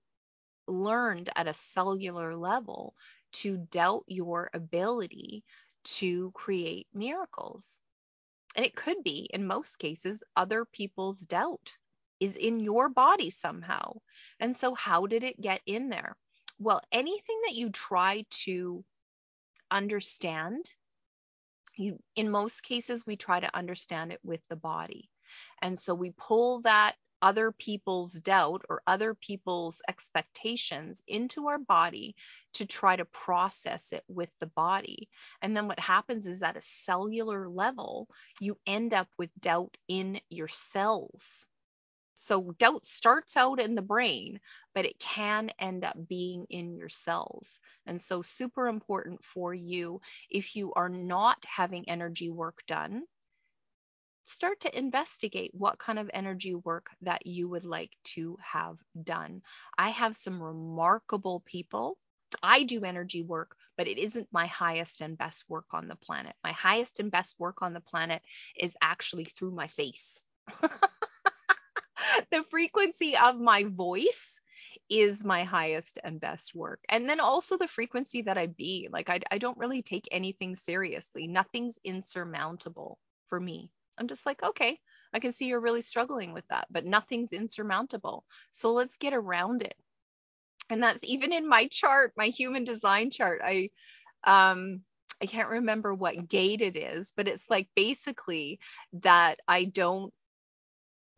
learned 0.66 1.30
at 1.36 1.46
a 1.46 1.54
cellular 1.54 2.34
level 2.34 2.94
to 3.32 3.56
doubt 3.56 4.02
your 4.08 4.50
ability 4.52 5.44
to 5.84 6.32
create 6.34 6.88
miracles. 6.92 7.78
And 8.56 8.66
it 8.66 8.74
could 8.74 9.04
be, 9.04 9.28
in 9.32 9.46
most 9.46 9.78
cases, 9.78 10.24
other 10.34 10.64
people's 10.64 11.20
doubt 11.20 11.76
is 12.18 12.36
in 12.36 12.58
your 12.58 12.88
body 12.88 13.30
somehow. 13.30 13.98
And 14.40 14.56
so, 14.56 14.74
how 14.74 15.06
did 15.06 15.22
it 15.22 15.40
get 15.40 15.60
in 15.66 15.90
there? 15.90 16.16
Well, 16.58 16.80
anything 16.90 17.40
that 17.46 17.54
you 17.54 17.70
try 17.70 18.24
to 18.44 18.82
understand, 19.70 20.64
you, 21.76 21.98
in 22.14 22.30
most 22.30 22.62
cases, 22.62 23.06
we 23.06 23.16
try 23.16 23.40
to 23.40 23.54
understand 23.54 24.12
it 24.12 24.20
with 24.24 24.40
the 24.48 24.56
body. 24.56 25.10
And 25.60 25.78
so 25.78 25.94
we 25.94 26.12
pull 26.16 26.62
that 26.62 26.94
other 27.26 27.50
people's 27.50 28.12
doubt 28.12 28.62
or 28.68 28.82
other 28.86 29.12
people's 29.12 29.82
expectations 29.88 31.02
into 31.08 31.48
our 31.48 31.58
body 31.58 32.14
to 32.54 32.64
try 32.64 32.94
to 32.94 33.04
process 33.04 33.92
it 33.92 34.04
with 34.06 34.28
the 34.38 34.46
body. 34.46 35.08
And 35.42 35.56
then 35.56 35.66
what 35.66 35.80
happens 35.80 36.28
is 36.28 36.44
at 36.44 36.56
a 36.56 36.62
cellular 36.62 37.48
level, 37.48 38.06
you 38.40 38.56
end 38.64 38.94
up 38.94 39.08
with 39.18 39.30
doubt 39.40 39.76
in 39.88 40.20
your 40.30 40.46
cells. 40.46 41.46
So 42.14 42.52
doubt 42.60 42.84
starts 42.84 43.36
out 43.36 43.58
in 43.58 43.74
the 43.74 43.82
brain, 43.82 44.38
but 44.72 44.86
it 44.86 45.00
can 45.00 45.50
end 45.58 45.84
up 45.84 45.96
being 46.08 46.46
in 46.48 46.76
your 46.76 46.88
cells. 46.88 47.58
And 47.86 48.00
so, 48.00 48.22
super 48.22 48.68
important 48.68 49.24
for 49.24 49.52
you 49.52 50.00
if 50.30 50.54
you 50.54 50.72
are 50.74 50.88
not 50.88 51.44
having 51.44 51.88
energy 51.88 52.30
work 52.30 52.60
done 52.68 53.02
start 54.28 54.60
to 54.60 54.78
investigate 54.78 55.52
what 55.54 55.78
kind 55.78 55.98
of 55.98 56.10
energy 56.12 56.54
work 56.54 56.90
that 57.02 57.26
you 57.26 57.48
would 57.48 57.64
like 57.64 57.96
to 58.14 58.36
have 58.42 58.78
done. 59.00 59.42
I 59.76 59.90
have 59.90 60.16
some 60.16 60.42
remarkable 60.42 61.40
people. 61.46 61.98
I 62.42 62.64
do 62.64 62.84
energy 62.84 63.22
work, 63.22 63.56
but 63.76 63.88
it 63.88 63.98
isn't 63.98 64.28
my 64.32 64.46
highest 64.46 65.00
and 65.00 65.16
best 65.16 65.48
work 65.48 65.66
on 65.72 65.88
the 65.88 65.96
planet. 65.96 66.34
My 66.42 66.52
highest 66.52 67.00
and 67.00 67.10
best 67.10 67.38
work 67.38 67.62
on 67.62 67.72
the 67.72 67.80
planet 67.80 68.22
is 68.58 68.76
actually 68.80 69.24
through 69.24 69.52
my 69.52 69.68
face. 69.68 70.24
the 72.30 72.42
frequency 72.50 73.16
of 73.16 73.38
my 73.38 73.64
voice 73.64 74.40
is 74.88 75.24
my 75.24 75.44
highest 75.44 75.98
and 76.02 76.20
best 76.20 76.54
work. 76.54 76.80
And 76.88 77.08
then 77.08 77.20
also 77.20 77.56
the 77.56 77.68
frequency 77.68 78.22
that 78.22 78.38
I 78.38 78.46
be. 78.46 78.88
Like, 78.90 79.08
I, 79.08 79.20
I 79.30 79.38
don't 79.38 79.58
really 79.58 79.82
take 79.82 80.08
anything 80.10 80.54
seriously, 80.54 81.26
nothing's 81.26 81.78
insurmountable 81.84 82.98
for 83.28 83.40
me. 83.40 83.70
I'm 83.98 84.08
just 84.08 84.26
like, 84.26 84.42
okay, 84.42 84.78
I 85.12 85.18
can 85.18 85.32
see 85.32 85.46
you're 85.46 85.60
really 85.60 85.82
struggling 85.82 86.32
with 86.32 86.46
that, 86.48 86.66
but 86.70 86.84
nothing's 86.84 87.32
insurmountable. 87.32 88.24
So 88.50 88.72
let's 88.72 88.96
get 88.96 89.14
around 89.14 89.62
it. 89.62 89.74
And 90.68 90.82
that's 90.82 91.04
even 91.04 91.32
in 91.32 91.48
my 91.48 91.68
chart, 91.68 92.12
my 92.16 92.26
human 92.26 92.64
design 92.64 93.10
chart. 93.10 93.40
I 93.44 93.70
um 94.24 94.82
I 95.22 95.26
can't 95.26 95.48
remember 95.48 95.94
what 95.94 96.28
gate 96.28 96.60
it 96.60 96.76
is, 96.76 97.12
but 97.16 97.28
it's 97.28 97.48
like 97.48 97.68
basically 97.74 98.58
that 98.94 99.40
I 99.48 99.64
don't 99.64 100.12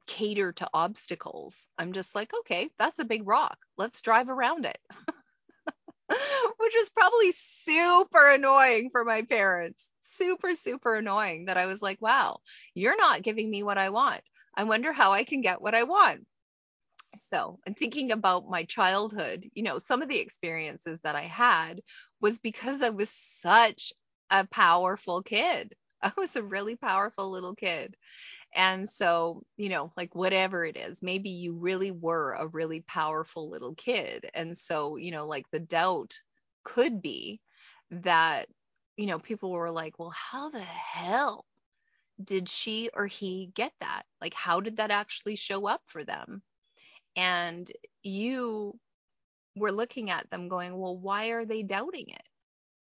cater 0.06 0.52
to 0.52 0.68
obstacles. 0.72 1.68
I'm 1.76 1.92
just 1.92 2.14
like, 2.14 2.32
okay, 2.40 2.70
that's 2.78 2.98
a 2.98 3.04
big 3.04 3.26
rock. 3.26 3.58
Let's 3.76 4.00
drive 4.00 4.28
around 4.28 4.66
it. 4.66 4.78
Which 6.58 6.76
is 6.76 6.90
probably 6.90 7.32
super 7.32 8.30
annoying 8.30 8.90
for 8.90 9.04
my 9.04 9.22
parents 9.22 9.90
super, 10.18 10.54
super 10.54 10.96
annoying 10.96 11.46
that 11.46 11.56
I 11.58 11.66
was 11.66 11.82
like, 11.82 12.02
wow, 12.02 12.40
you're 12.74 12.96
not 12.98 13.22
giving 13.22 13.50
me 13.50 13.62
what 13.62 13.78
I 13.78 13.90
want. 13.90 14.22
I 14.54 14.64
wonder 14.64 14.92
how 14.92 15.12
I 15.12 15.24
can 15.24 15.40
get 15.40 15.62
what 15.62 15.74
I 15.74 15.84
want. 15.84 16.26
So, 17.16 17.58
I'm 17.66 17.74
thinking 17.74 18.12
about 18.12 18.48
my 18.48 18.64
childhood, 18.64 19.48
you 19.54 19.62
know, 19.62 19.78
some 19.78 20.02
of 20.02 20.08
the 20.08 20.18
experiences 20.18 21.00
that 21.00 21.16
I 21.16 21.22
had 21.22 21.80
was 22.20 22.38
because 22.38 22.82
I 22.82 22.90
was 22.90 23.10
such 23.10 23.92
a 24.30 24.46
powerful 24.46 25.22
kid. 25.22 25.74
I 26.02 26.12
was 26.16 26.36
a 26.36 26.42
really 26.42 26.76
powerful 26.76 27.30
little 27.30 27.54
kid. 27.54 27.96
And 28.54 28.88
so, 28.88 29.42
you 29.56 29.68
know, 29.70 29.92
like 29.96 30.14
whatever 30.14 30.64
it 30.64 30.76
is, 30.76 31.02
maybe 31.02 31.30
you 31.30 31.54
really 31.54 31.90
were 31.90 32.32
a 32.32 32.46
really 32.46 32.80
powerful 32.80 33.50
little 33.50 33.74
kid. 33.74 34.30
And 34.34 34.56
so, 34.56 34.96
you 34.96 35.10
know, 35.12 35.26
like 35.26 35.50
the 35.50 35.60
doubt 35.60 36.14
could 36.64 37.02
be 37.02 37.40
that, 37.90 38.48
you 38.98 39.06
know, 39.06 39.20
people 39.20 39.52
were 39.52 39.70
like, 39.70 39.98
well, 39.98 40.12
how 40.12 40.50
the 40.50 40.60
hell 40.60 41.46
did 42.22 42.48
she 42.48 42.90
or 42.92 43.06
he 43.06 43.50
get 43.54 43.72
that? 43.80 44.02
Like, 44.20 44.34
how 44.34 44.60
did 44.60 44.78
that 44.78 44.90
actually 44.90 45.36
show 45.36 45.68
up 45.68 45.82
for 45.86 46.02
them? 46.02 46.42
And 47.14 47.70
you 48.02 48.76
were 49.54 49.70
looking 49.70 50.10
at 50.10 50.28
them 50.30 50.48
going, 50.48 50.76
well, 50.76 50.96
why 50.96 51.28
are 51.28 51.44
they 51.44 51.62
doubting 51.62 52.08
it? 52.08 52.22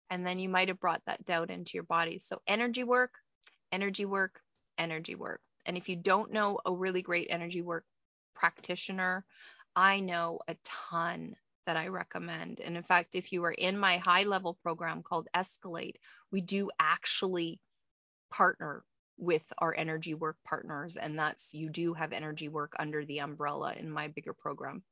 And 0.09 0.27
then 0.27 0.37
you 0.37 0.49
might 0.49 0.67
have 0.67 0.81
brought 0.81 1.01
that 1.05 1.23
doubt 1.23 1.49
into 1.49 1.71
your 1.75 1.83
body. 1.83 2.19
So, 2.19 2.41
energy 2.45 2.83
work, 2.83 3.13
energy 3.71 4.05
work, 4.05 4.41
energy 4.77 5.15
work. 5.15 5.39
And 5.65 5.77
if 5.77 5.87
you 5.87 5.95
don't 5.95 6.33
know 6.33 6.59
a 6.65 6.73
really 6.73 7.01
great 7.01 7.27
energy 7.29 7.61
work 7.61 7.85
practitioner, 8.35 9.23
I 9.77 10.01
know 10.01 10.39
a 10.49 10.57
ton 10.65 11.35
that 11.65 11.77
I 11.77 11.87
recommend. 11.87 12.59
And 12.59 12.77
in 12.77 12.83
fact, 12.83 13.15
if 13.15 13.31
you 13.31 13.43
are 13.45 13.51
in 13.51 13.77
my 13.77 13.97
high 13.97 14.23
level 14.23 14.57
program 14.63 15.03
called 15.03 15.27
Escalate, 15.35 15.95
we 16.31 16.41
do 16.41 16.69
actually 16.79 17.59
partner 18.31 18.83
with 19.17 19.45
our 19.57 19.73
energy 19.75 20.13
work 20.13 20.37
partners. 20.43 20.97
And 20.97 21.19
that's 21.19 21.53
you 21.53 21.69
do 21.69 21.93
have 21.93 22.13
energy 22.13 22.49
work 22.49 22.73
under 22.79 23.05
the 23.05 23.19
umbrella 23.19 23.73
in 23.77 23.89
my 23.89 24.07
bigger 24.07 24.33
program. 24.33 24.83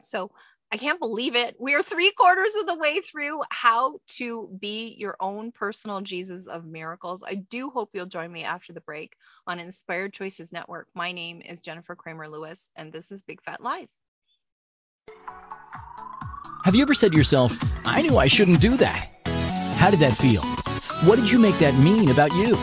So 0.00 0.30
I 0.70 0.78
can't 0.78 0.98
believe 0.98 1.36
it. 1.36 1.56
We 1.60 1.74
are 1.74 1.82
three 1.82 2.10
quarters 2.10 2.54
of 2.56 2.66
the 2.66 2.76
way 2.76 3.00
through 3.00 3.40
how 3.50 4.00
to 4.18 4.48
be 4.58 4.96
your 4.98 5.16
own 5.20 5.52
personal 5.52 6.00
Jesus 6.00 6.48
of 6.48 6.64
miracles. 6.64 7.22
I 7.24 7.36
do 7.36 7.70
hope 7.70 7.90
you'll 7.94 8.06
join 8.06 8.32
me 8.32 8.42
after 8.42 8.72
the 8.72 8.80
break 8.80 9.14
on 9.46 9.60
Inspired 9.60 10.12
Choices 10.12 10.52
Network. 10.52 10.88
My 10.92 11.12
name 11.12 11.40
is 11.40 11.60
Jennifer 11.60 11.94
Cramer 11.94 12.28
Lewis, 12.28 12.68
and 12.74 12.92
this 12.92 13.12
is 13.12 13.22
Big 13.22 13.40
Fat 13.42 13.62
Lies. 13.62 14.02
Have 16.66 16.74
you 16.74 16.82
ever 16.82 16.94
said 16.94 17.12
to 17.12 17.16
yourself, 17.16 17.56
I 17.86 18.02
knew 18.02 18.18
I 18.18 18.26
shouldn't 18.26 18.60
do 18.60 18.76
that? 18.78 19.08
How 19.76 19.88
did 19.88 20.00
that 20.00 20.16
feel? 20.16 20.42
What 21.04 21.14
did 21.14 21.30
you 21.30 21.38
make 21.38 21.56
that 21.60 21.78
mean 21.78 22.10
about 22.10 22.34
you? 22.34 22.58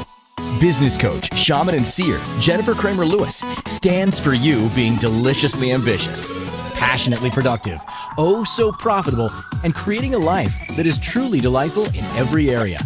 Business 0.60 0.98
coach, 0.98 1.34
shaman, 1.38 1.74
and 1.74 1.88
seer 1.88 2.20
Jennifer 2.42 2.74
Cramer 2.74 3.06
Lewis 3.06 3.38
stands 3.66 4.20
for 4.20 4.34
you 4.34 4.68
being 4.76 4.98
deliciously 4.98 5.72
ambitious, 5.72 6.34
passionately 6.74 7.30
productive, 7.30 7.80
oh 8.18 8.44
so 8.44 8.74
profitable, 8.74 9.32
and 9.64 9.74
creating 9.74 10.16
a 10.16 10.20
life 10.20 10.76
that 10.76 10.86
is 10.86 10.98
truly 10.98 11.40
delightful 11.40 11.86
in 11.86 12.04
every 12.18 12.50
area. 12.50 12.86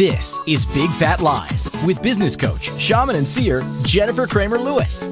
This 0.00 0.40
is 0.46 0.64
Big 0.64 0.88
Fat 0.92 1.20
Lies 1.20 1.68
with 1.84 2.02
business 2.02 2.34
coach, 2.34 2.70
shaman, 2.80 3.16
and 3.16 3.28
seer 3.28 3.62
Jennifer 3.82 4.26
Cramer 4.26 4.56
Lewis. 4.56 5.06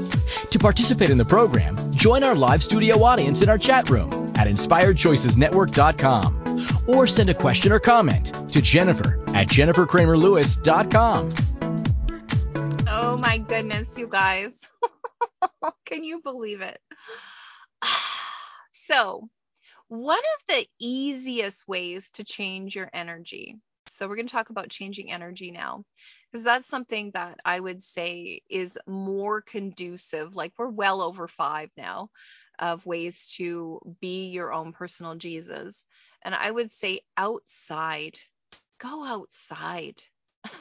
To 0.52 0.58
participate 0.58 1.10
in 1.10 1.18
the 1.18 1.26
program, 1.26 1.92
join 1.92 2.24
our 2.24 2.34
live 2.34 2.62
studio 2.62 3.02
audience 3.02 3.42
in 3.42 3.50
our 3.50 3.58
chat 3.58 3.90
room 3.90 4.32
at 4.34 4.46
inspiredchoicesnetwork.com 4.46 6.88
or 6.88 7.06
send 7.06 7.28
a 7.28 7.34
question 7.34 7.70
or 7.70 7.80
comment 7.80 8.32
to 8.54 8.62
Jennifer 8.62 9.22
at 9.34 9.48
jennifercramerlewis.com. 9.48 11.34
Oh 12.88 13.18
my 13.18 13.36
goodness, 13.36 13.98
you 13.98 14.06
guys. 14.06 14.70
Can 15.84 16.02
you 16.02 16.22
believe 16.22 16.62
it? 16.62 16.80
So, 18.70 19.28
one 19.88 20.16
of 20.16 20.46
the 20.48 20.66
easiest 20.80 21.68
ways 21.68 22.10
to 22.12 22.24
change 22.24 22.74
your 22.74 22.88
energy 22.90 23.58
so 23.98 24.08
we're 24.08 24.14
going 24.14 24.28
to 24.28 24.32
talk 24.32 24.50
about 24.50 24.68
changing 24.68 25.10
energy 25.10 25.50
now 25.50 25.82
because 26.30 26.44
that's 26.44 26.68
something 26.68 27.10
that 27.14 27.40
I 27.44 27.58
would 27.58 27.82
say 27.82 28.42
is 28.48 28.78
more 28.86 29.42
conducive. 29.42 30.36
Like 30.36 30.52
we're 30.56 30.68
well 30.68 31.02
over 31.02 31.26
five 31.26 31.70
now 31.76 32.10
of 32.60 32.86
ways 32.86 33.34
to 33.38 33.80
be 34.00 34.28
your 34.28 34.52
own 34.52 34.72
personal 34.72 35.16
Jesus. 35.16 35.84
And 36.22 36.32
I 36.32 36.48
would 36.48 36.70
say 36.70 37.00
outside, 37.16 38.16
go 38.78 39.04
outside. 39.04 40.00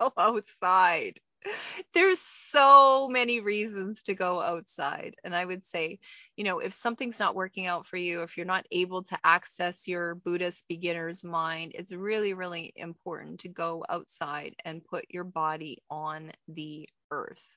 go 0.00 0.12
outside 0.18 1.20
there's 1.94 2.20
so 2.20 3.08
many 3.08 3.40
reasons 3.40 4.02
to 4.04 4.14
go 4.14 4.40
outside. 4.40 5.14
And 5.24 5.34
I 5.34 5.44
would 5.44 5.64
say, 5.64 5.98
you 6.36 6.44
know, 6.44 6.58
if 6.58 6.72
something's 6.72 7.20
not 7.20 7.34
working 7.34 7.66
out 7.66 7.86
for 7.86 7.96
you, 7.96 8.22
if 8.22 8.36
you're 8.36 8.46
not 8.46 8.66
able 8.70 9.02
to 9.04 9.18
access 9.24 9.88
your 9.88 10.14
Buddhist 10.14 10.66
beginner's 10.68 11.24
mind, 11.24 11.72
it's 11.74 11.92
really, 11.92 12.34
really 12.34 12.72
important 12.76 13.40
to 13.40 13.48
go 13.48 13.84
outside 13.88 14.54
and 14.64 14.84
put 14.84 15.06
your 15.10 15.24
body 15.24 15.78
on 15.90 16.32
the 16.48 16.88
earth. 17.10 17.56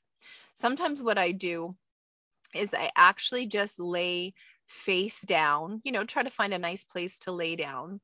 Sometimes 0.53 1.03
what 1.03 1.17
I 1.17 1.32
do 1.32 1.75
is 2.53 2.73
I 2.73 2.89
actually 2.95 3.45
just 3.45 3.79
lay 3.79 4.34
face 4.67 5.21
down, 5.21 5.82
you 5.84 5.91
know, 5.91 6.03
try 6.03 6.23
to 6.23 6.29
find 6.29 6.53
a 6.53 6.59
nice 6.59 6.84
place 6.84 7.19
to 7.19 7.32
lay 7.32 7.55
down. 7.55 7.99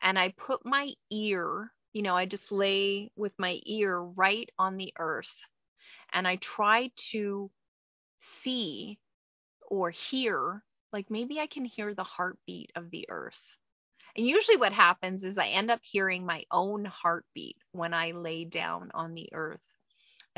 And 0.00 0.18
I 0.18 0.32
put 0.36 0.64
my 0.64 0.92
ear 1.10 1.72
you 1.92 2.02
know, 2.02 2.14
I 2.14 2.26
just 2.26 2.52
lay 2.52 3.10
with 3.16 3.32
my 3.38 3.60
ear 3.66 3.98
right 3.98 4.50
on 4.58 4.76
the 4.76 4.92
earth 4.98 5.48
and 6.12 6.26
I 6.28 6.36
try 6.36 6.92
to 7.10 7.50
see 8.18 8.98
or 9.68 9.90
hear, 9.90 10.64
like 10.92 11.10
maybe 11.10 11.40
I 11.40 11.46
can 11.46 11.64
hear 11.64 11.94
the 11.94 12.04
heartbeat 12.04 12.72
of 12.76 12.90
the 12.90 13.06
earth. 13.10 13.56
And 14.16 14.26
usually 14.26 14.58
what 14.58 14.72
happens 14.72 15.24
is 15.24 15.38
I 15.38 15.48
end 15.48 15.70
up 15.70 15.80
hearing 15.84 16.26
my 16.26 16.44
own 16.50 16.84
heartbeat 16.86 17.56
when 17.72 17.94
I 17.94 18.12
lay 18.12 18.44
down 18.44 18.90
on 18.94 19.14
the 19.14 19.30
earth. 19.32 19.64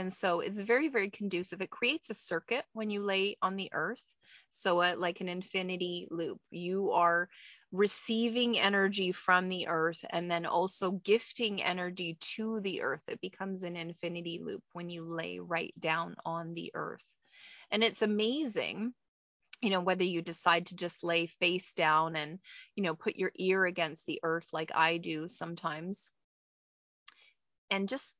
And 0.00 0.10
so 0.10 0.40
it's 0.40 0.58
very, 0.58 0.88
very 0.88 1.10
conducive. 1.10 1.60
It 1.60 1.68
creates 1.68 2.08
a 2.08 2.14
circuit 2.14 2.64
when 2.72 2.88
you 2.88 3.02
lay 3.02 3.36
on 3.42 3.56
the 3.56 3.68
earth. 3.74 4.02
So, 4.48 4.80
uh, 4.80 4.94
like 4.96 5.20
an 5.20 5.28
infinity 5.28 6.08
loop, 6.10 6.40
you 6.50 6.92
are 6.92 7.28
receiving 7.70 8.58
energy 8.58 9.12
from 9.12 9.50
the 9.50 9.68
earth 9.68 10.02
and 10.08 10.30
then 10.30 10.46
also 10.46 10.92
gifting 10.92 11.62
energy 11.62 12.16
to 12.34 12.62
the 12.62 12.80
earth. 12.80 13.02
It 13.08 13.20
becomes 13.20 13.62
an 13.62 13.76
infinity 13.76 14.40
loop 14.42 14.62
when 14.72 14.88
you 14.88 15.04
lay 15.04 15.38
right 15.38 15.74
down 15.78 16.16
on 16.24 16.54
the 16.54 16.70
earth. 16.72 17.18
And 17.70 17.84
it's 17.84 18.00
amazing 18.00 18.94
you 19.60 19.68
know 19.68 19.80
whether 19.82 20.04
you 20.04 20.22
decide 20.22 20.64
to 20.64 20.76
just 20.76 21.04
lay 21.04 21.26
face 21.26 21.74
down 21.74 22.16
and 22.16 22.38
you 22.74 22.82
know 22.82 22.94
put 22.94 23.16
your 23.16 23.30
ear 23.36 23.66
against 23.66 24.06
the 24.06 24.18
earth 24.22 24.48
like 24.54 24.70
I 24.74 24.96
do 24.96 25.28
sometimes 25.28 26.10
and 27.70 27.86
just 27.86 28.16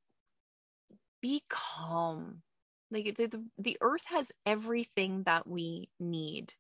be 1.21 1.43
calm 1.49 2.43
like 2.91 3.17
the, 3.17 3.45
the, 3.59 3.77
earth 3.81 4.05
has 4.07 4.33
everything 4.45 5.23
that 5.25 5.47
we 5.47 5.89
need 5.99 6.53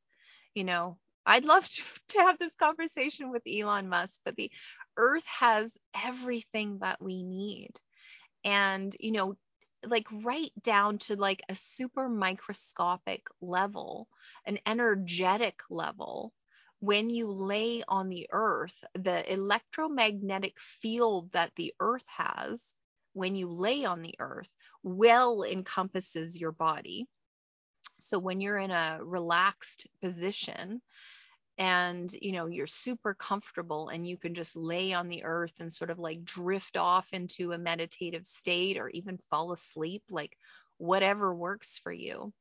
you 0.54 0.64
know 0.64 0.98
I'd 1.26 1.44
love 1.44 1.68
to, 1.68 1.82
to 2.08 2.18
have 2.20 2.38
this 2.38 2.54
conversation 2.54 3.30
with 3.30 3.42
Elon 3.46 3.88
Musk, 3.88 4.20
but 4.24 4.36
the 4.36 4.50
earth 4.96 5.26
has 5.26 5.76
everything 6.04 6.78
that 6.80 7.00
we 7.00 7.22
need. 7.22 7.70
And, 8.44 8.94
you 8.98 9.12
know, 9.12 9.36
like 9.84 10.06
right 10.10 10.50
down 10.60 10.98
to 10.98 11.16
like 11.16 11.42
a 11.48 11.54
super 11.54 12.08
microscopic 12.08 13.26
level, 13.40 14.08
an 14.44 14.58
energetic 14.66 15.60
level, 15.70 16.32
when 16.80 17.10
you 17.10 17.30
lay 17.30 17.82
on 17.86 18.08
the 18.08 18.26
earth, 18.32 18.82
the 18.94 19.30
electromagnetic 19.32 20.58
field 20.58 21.32
that 21.32 21.52
the 21.56 21.74
earth 21.78 22.04
has 22.08 22.74
when 23.12 23.34
you 23.34 23.48
lay 23.48 23.84
on 23.84 24.02
the 24.02 24.14
earth 24.18 24.54
well 24.82 25.42
encompasses 25.42 26.40
your 26.40 26.52
body. 26.52 27.06
So 27.98 28.18
when 28.18 28.40
you're 28.40 28.58
in 28.58 28.70
a 28.70 29.00
relaxed 29.02 29.86
position, 30.00 30.80
and 31.60 32.10
you 32.22 32.32
know 32.32 32.46
you're 32.46 32.66
super 32.66 33.12
comfortable 33.12 33.88
and 33.88 34.08
you 34.08 34.16
can 34.16 34.34
just 34.34 34.56
lay 34.56 34.94
on 34.94 35.08
the 35.08 35.24
earth 35.24 35.52
and 35.60 35.70
sort 35.70 35.90
of 35.90 35.98
like 35.98 36.24
drift 36.24 36.78
off 36.78 37.08
into 37.12 37.52
a 37.52 37.58
meditative 37.58 38.24
state 38.24 38.78
or 38.78 38.88
even 38.88 39.18
fall 39.18 39.52
asleep 39.52 40.02
like 40.10 40.36
whatever 40.78 41.34
works 41.34 41.78
for 41.78 41.92
you 41.92 42.32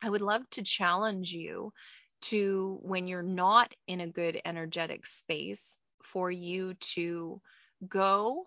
i 0.00 0.08
would 0.08 0.20
love 0.20 0.48
to 0.50 0.62
challenge 0.62 1.32
you 1.32 1.72
to 2.20 2.78
when 2.82 3.08
you're 3.08 3.22
not 3.24 3.74
in 3.88 4.00
a 4.00 4.06
good 4.06 4.40
energetic 4.44 5.04
space 5.04 5.78
for 6.04 6.30
you 6.30 6.74
to 6.74 7.40
go 7.88 8.44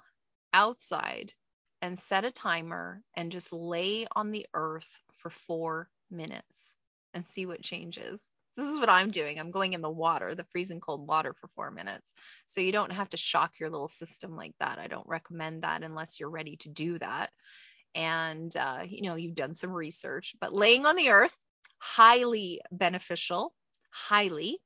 outside 0.55 1.33
and 1.81 1.99
set 1.99 2.23
a 2.23 2.31
timer 2.31 3.03
and 3.15 3.31
just 3.31 3.51
lay 3.51 4.07
on 4.15 4.31
the 4.31 4.45
earth 4.53 5.01
for 5.17 5.29
4 5.29 5.89
minutes 6.09 6.77
and 7.13 7.27
see 7.27 7.45
what 7.45 7.61
changes. 7.61 8.31
This 8.55 8.67
is 8.67 8.79
what 8.79 8.89
I'm 8.89 9.11
doing. 9.11 9.37
I'm 9.37 9.51
going 9.51 9.73
in 9.73 9.81
the 9.81 9.89
water, 9.89 10.33
the 10.33 10.45
freezing 10.45 10.79
cold 10.79 11.05
water 11.05 11.33
for 11.33 11.49
four 11.55 11.71
minutes. 11.71 12.13
So 12.45 12.61
you 12.61 12.71
don't 12.71 12.93
have 12.93 13.09
to 13.09 13.17
shock 13.17 13.59
your 13.59 13.69
little 13.69 13.89
system 13.89 14.37
like 14.37 14.53
that. 14.61 14.79
I 14.79 14.87
don't 14.87 15.07
recommend 15.07 15.63
that 15.63 15.83
unless 15.83 16.19
you're 16.19 16.29
ready 16.29 16.55
to 16.57 16.69
do 16.69 16.97
that. 16.99 17.31
And, 17.95 18.55
uh, 18.55 18.85
you 18.87 19.03
know, 19.03 19.15
you've 19.15 19.35
done 19.35 19.55
some 19.55 19.71
research, 19.71 20.35
but 20.39 20.53
laying 20.53 20.85
on 20.85 20.95
the 20.95 21.09
earth, 21.09 21.35
highly 21.79 22.61
beneficial, 22.71 23.53
highly. 23.91 24.59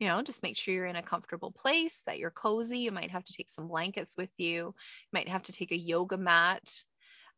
You 0.00 0.08
know, 0.08 0.22
just 0.22 0.42
make 0.42 0.56
sure 0.56 0.74
you're 0.74 0.86
in 0.86 0.96
a 0.96 1.02
comfortable 1.02 1.52
place, 1.52 2.02
that 2.06 2.18
you're 2.18 2.30
cozy. 2.30 2.80
You 2.80 2.92
might 2.92 3.12
have 3.12 3.24
to 3.24 3.32
take 3.32 3.48
some 3.48 3.68
blankets 3.68 4.16
with 4.16 4.32
you. 4.38 4.48
You 4.48 4.74
might 5.12 5.28
have 5.28 5.44
to 5.44 5.52
take 5.52 5.72
a 5.72 5.76
yoga 5.78 6.16
mat. 6.16 6.68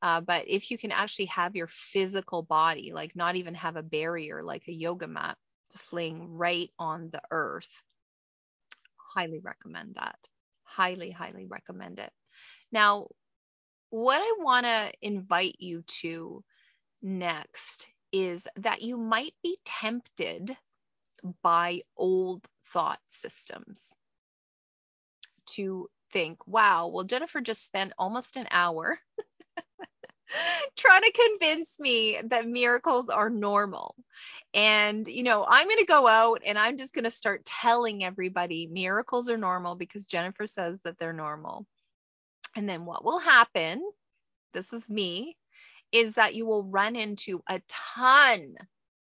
Uh, 0.02 0.20
but 0.20 0.44
if 0.48 0.70
you 0.70 0.78
can 0.78 0.92
actually 0.92 1.26
have 1.26 1.56
your 1.56 1.68
physical 1.68 2.42
body, 2.42 2.92
like 2.92 3.14
not 3.16 3.36
even 3.36 3.54
have 3.54 3.76
a 3.76 3.82
barrier 3.82 4.42
like 4.42 4.64
a 4.68 4.72
yoga 4.72 5.06
mat, 5.06 5.36
just 5.72 5.92
laying 5.92 6.28
right 6.28 6.70
on 6.78 7.10
the 7.10 7.20
earth, 7.30 7.82
highly 8.96 9.40
recommend 9.40 9.94
that. 9.94 10.18
Highly, 10.64 11.10
highly 11.10 11.46
recommend 11.46 11.98
it. 11.98 12.10
Now, 12.72 13.08
what 13.90 14.20
I 14.20 14.42
want 14.42 14.66
to 14.66 14.92
invite 15.00 15.56
you 15.58 15.82
to 16.00 16.42
next 17.02 17.86
is 18.12 18.48
that 18.56 18.82
you 18.82 18.98
might 18.98 19.34
be 19.42 19.58
tempted 19.64 20.56
by 21.42 21.82
old 21.96 22.44
thought 22.64 23.00
systems 23.06 23.94
to 25.46 25.88
think, 26.12 26.46
wow, 26.46 26.88
well, 26.88 27.04
Jennifer 27.04 27.40
just 27.40 27.64
spent 27.64 27.92
almost 27.98 28.36
an 28.36 28.46
hour 28.50 28.98
trying 30.76 31.02
to 31.02 31.12
convince 31.12 31.78
me 31.78 32.20
that 32.24 32.46
miracles 32.46 33.08
are 33.10 33.30
normal. 33.30 33.94
And, 34.54 35.06
you 35.06 35.22
know, 35.22 35.44
I'm 35.48 35.66
going 35.66 35.78
to 35.78 35.86
go 35.86 36.06
out 36.06 36.42
and 36.44 36.58
I'm 36.58 36.76
just 36.76 36.94
going 36.94 37.04
to 37.04 37.10
start 37.10 37.44
telling 37.44 38.04
everybody 38.04 38.66
miracles 38.66 39.30
are 39.30 39.38
normal 39.38 39.76
because 39.76 40.06
Jennifer 40.06 40.46
says 40.46 40.80
that 40.82 40.98
they're 40.98 41.12
normal. 41.12 41.66
And 42.56 42.68
then 42.68 42.86
what 42.86 43.04
will 43.04 43.18
happen, 43.18 43.82
this 44.54 44.72
is 44.72 44.88
me, 44.88 45.36
is 45.92 46.14
that 46.14 46.34
you 46.34 46.46
will 46.46 46.64
run 46.64 46.96
into 46.96 47.42
a 47.48 47.60
ton 47.68 48.56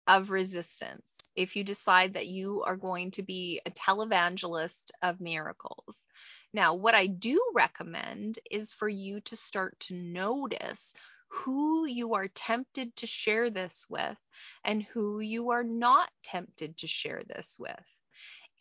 of 0.07 0.29
resistance 0.31 1.24
if 1.36 1.55
you 1.55 1.63
decide 1.63 2.13
that 2.13 2.27
you 2.27 2.63
are 2.63 2.77
going 2.77 3.11
to 3.11 3.23
be 3.23 3.61
a 3.65 3.71
televangelist 3.71 4.91
of 5.01 5.19
miracles. 5.19 6.07
Now, 6.53 6.75
what 6.75 6.95
I 6.95 7.07
do 7.07 7.41
recommend 7.53 8.39
is 8.49 8.73
for 8.73 8.88
you 8.88 9.21
to 9.21 9.36
start 9.36 9.79
to 9.81 9.95
notice 9.95 10.93
who 11.29 11.86
you 11.86 12.15
are 12.15 12.27
tempted 12.27 12.95
to 12.97 13.07
share 13.07 13.49
this 13.49 13.86
with 13.89 14.17
and 14.63 14.83
who 14.83 15.19
you 15.19 15.51
are 15.51 15.63
not 15.63 16.09
tempted 16.23 16.77
to 16.77 16.88
share 16.88 17.21
this 17.27 17.57
with. 17.59 18.01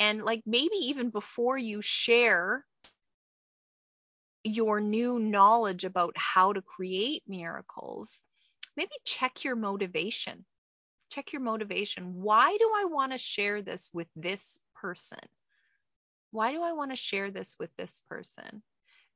And 0.00 0.22
like 0.22 0.42
maybe 0.44 0.76
even 0.76 1.10
before 1.10 1.56
you 1.56 1.82
share 1.82 2.64
your 4.42 4.80
new 4.80 5.18
knowledge 5.18 5.84
about 5.84 6.14
how 6.16 6.52
to 6.52 6.62
create 6.62 7.22
miracles, 7.26 8.22
maybe 8.76 8.90
check 9.04 9.44
your 9.44 9.56
motivation. 9.56 10.44
Check 11.14 11.32
your 11.32 11.42
motivation. 11.42 12.22
Why 12.22 12.56
do 12.56 12.72
I 12.74 12.86
want 12.86 13.12
to 13.12 13.18
share 13.18 13.62
this 13.62 13.88
with 13.92 14.08
this 14.16 14.58
person? 14.74 15.20
Why 16.32 16.50
do 16.50 16.60
I 16.60 16.72
want 16.72 16.90
to 16.90 16.96
share 16.96 17.30
this 17.30 17.54
with 17.56 17.70
this 17.76 18.02
person? 18.08 18.64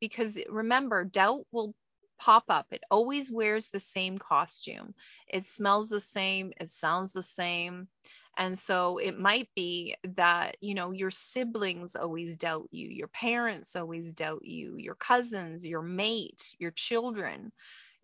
Because 0.00 0.38
remember, 0.48 1.04
doubt 1.04 1.44
will 1.50 1.74
pop 2.20 2.44
up. 2.50 2.66
It 2.70 2.84
always 2.88 3.32
wears 3.32 3.68
the 3.68 3.80
same 3.80 4.16
costume. 4.16 4.94
It 5.26 5.44
smells 5.44 5.88
the 5.88 5.98
same, 5.98 6.52
it 6.60 6.68
sounds 6.68 7.12
the 7.12 7.22
same. 7.22 7.88
And 8.36 8.56
so 8.56 8.98
it 8.98 9.18
might 9.18 9.48
be 9.56 9.96
that, 10.14 10.56
you 10.60 10.74
know, 10.74 10.92
your 10.92 11.10
siblings 11.10 11.96
always 11.96 12.36
doubt 12.36 12.68
you, 12.70 12.88
your 12.88 13.08
parents 13.08 13.74
always 13.74 14.12
doubt 14.12 14.44
you, 14.44 14.76
your 14.76 14.94
cousins, 14.94 15.66
your 15.66 15.82
mate, 15.82 16.54
your 16.60 16.70
children, 16.70 17.50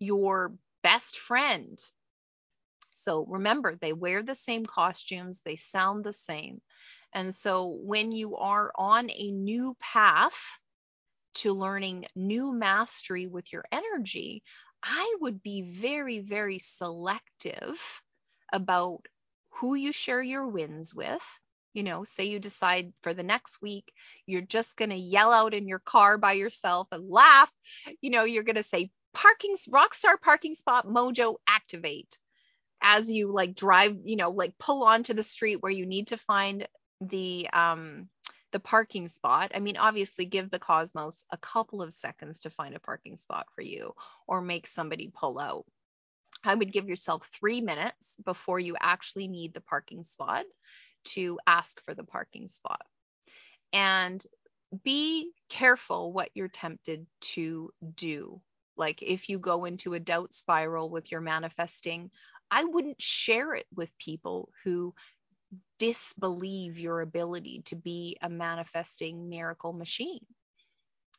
your 0.01 0.53
best 0.82 1.16
friend. 1.16 1.78
So 3.05 3.24
remember, 3.26 3.76
they 3.76 3.92
wear 3.92 4.22
the 4.22 4.34
same 4.34 4.64
costumes, 4.64 5.40
they 5.44 5.57
sound 5.57 6.05
the 6.05 6.12
same. 6.12 6.61
And 7.12 7.34
so 7.34 7.66
when 7.68 8.12
you 8.12 8.36
are 8.36 8.72
on 8.74 9.11
a 9.11 9.30
new 9.30 9.76
path, 9.78 10.59
to 11.34 11.52
learning 11.52 12.07
new 12.14 12.52
mastery 12.52 13.26
with 13.26 13.52
your 13.52 13.64
energy, 13.70 14.42
I 14.82 15.16
would 15.20 15.42
be 15.42 15.62
very, 15.62 16.20
very 16.20 16.59
selective 16.59 18.02
about 18.52 19.07
who 19.50 19.74
you 19.74 19.92
share 19.92 20.22
your 20.22 20.46
wins 20.46 20.94
with. 20.94 21.40
You 21.72 21.82
know, 21.82 22.05
say 22.05 22.24
you 22.26 22.38
decide 22.38 22.92
for 23.02 23.14
the 23.14 23.24
next 23.24 23.61
week, 23.61 23.92
you're 24.26 24.42
just 24.42 24.76
going 24.76 24.90
to 24.90 24.96
yell 24.96 25.32
out 25.32 25.55
in 25.55 25.66
your 25.66 25.80
car 25.80 26.18
by 26.18 26.34
yourself 26.34 26.86
and 26.92 27.11
laugh. 27.11 27.52
You 28.00 28.11
know, 28.11 28.24
you're 28.24 28.44
going 28.44 28.57
to 28.57 28.62
say, 28.62 28.90
parking, 29.12 29.57
rockstar 29.68 30.20
parking 30.22 30.55
spot 30.55 30.86
mojo 30.86 31.36
activate 31.48 32.18
as 32.85 33.11
you 33.11 33.32
like 33.32 33.57
drive, 33.57 33.97
you 34.05 34.16
know, 34.16 34.30
like 34.30 34.57
pull 34.59 34.85
onto 34.85 35.14
the 35.14 35.22
street 35.22 35.57
where 35.57 35.72
you 35.72 35.87
need 35.87 36.09
to 36.09 36.16
find 36.18 36.68
the 37.01 37.49
um 37.53 38.09
the 38.53 38.61
parking 38.61 39.09
spot. 39.09 39.51
I 39.53 39.59
mean, 39.59 39.76
obviously, 39.76 40.26
give 40.26 40.51
the 40.51 40.61
cosmos 40.61 41.24
a 41.32 41.37
couple 41.37 41.82
of 41.82 41.93
seconds 41.93 42.41
to 42.41 42.51
find 42.51 42.76
a 42.76 42.80
parking 42.80 43.16
spot 43.16 43.47
for 43.57 43.62
you 43.62 43.95
or 44.28 44.41
make 44.41 44.68
somebody 44.68 45.11
pull 45.12 45.41
out. 45.41 45.64
I 46.45 46.55
would 46.55 46.72
give 46.72 46.89
yourself 46.89 47.26
three 47.26 47.62
minutes 47.62 48.16
before 48.24 48.61
you 48.61 48.76
actually 48.78 49.28
need 49.28 49.55
the 49.55 49.62
parking 49.62 50.05
spot 50.05 50.45
to 51.05 51.39
ask 51.47 51.82
for 51.85 51.95
the 51.95 52.05
parking 52.05 52.47
spot. 52.47 52.82
And 53.72 54.24
be 54.85 55.32
careful 55.49 56.12
what 56.12 56.30
you're 56.35 56.49
tempted 56.49 57.07
to 57.20 57.70
do. 57.95 58.41
Like 58.76 59.03
if 59.03 59.28
you 59.28 59.39
go 59.39 59.64
into 59.64 59.95
a 59.95 60.01
doubt 60.01 60.32
spiral 60.32 60.91
with 60.91 61.11
your 61.11 61.20
manifesting, 61.20 62.11
I 62.51 62.64
wouldn't 62.64 63.03
share 63.03 63.55
it 63.55 63.66
with 63.74 63.97
people 63.99 64.51
who 64.64 64.95
disbelieve 65.78 66.78
your 66.78 67.01
ability 67.01 67.62
to 67.66 67.76
be 67.76 68.16
a 68.22 68.28
manifesting 68.28 69.28
miracle 69.28 69.72
machine. 69.72 70.24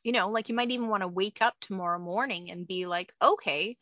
You 0.03 0.11
know, 0.11 0.29
like 0.29 0.49
you 0.49 0.55
might 0.55 0.71
even 0.71 0.87
want 0.87 1.01
to 1.01 1.07
wake 1.07 1.39
up 1.41 1.55
tomorrow 1.59 1.99
morning 1.99 2.51
and 2.51 2.67
be 2.67 2.85
like, 2.85 3.13
okay, 3.21 3.77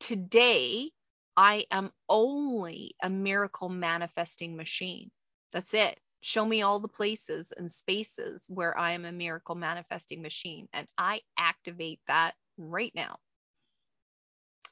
today 0.00 0.90
I 1.36 1.64
am 1.70 1.90
only 2.08 2.94
a 3.02 3.10
miracle 3.10 3.68
manifesting 3.68 4.56
machine. 4.56 5.10
That's 5.52 5.74
it. 5.74 5.98
Show 6.22 6.44
me 6.44 6.62
all 6.62 6.80
the 6.80 6.88
places 6.88 7.52
and 7.52 7.70
spaces 7.70 8.46
where 8.48 8.76
I 8.78 8.92
am 8.92 9.04
a 9.04 9.12
miracle 9.12 9.54
manifesting 9.54 10.22
machine. 10.22 10.68
And 10.72 10.86
I 10.96 11.20
activate 11.36 12.00
that 12.06 12.34
right 12.56 12.92
now. 12.94 13.18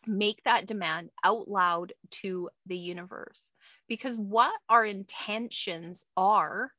Make 0.07 0.43
that 0.45 0.67
demand 0.67 1.11
out 1.23 1.49
loud 1.49 1.93
to 2.23 2.51
the 2.67 2.77
universe 2.77 3.51
because 3.87 4.17
what 4.17 4.53
our 4.69 4.85
intentions 4.85 6.07
are 6.17 6.73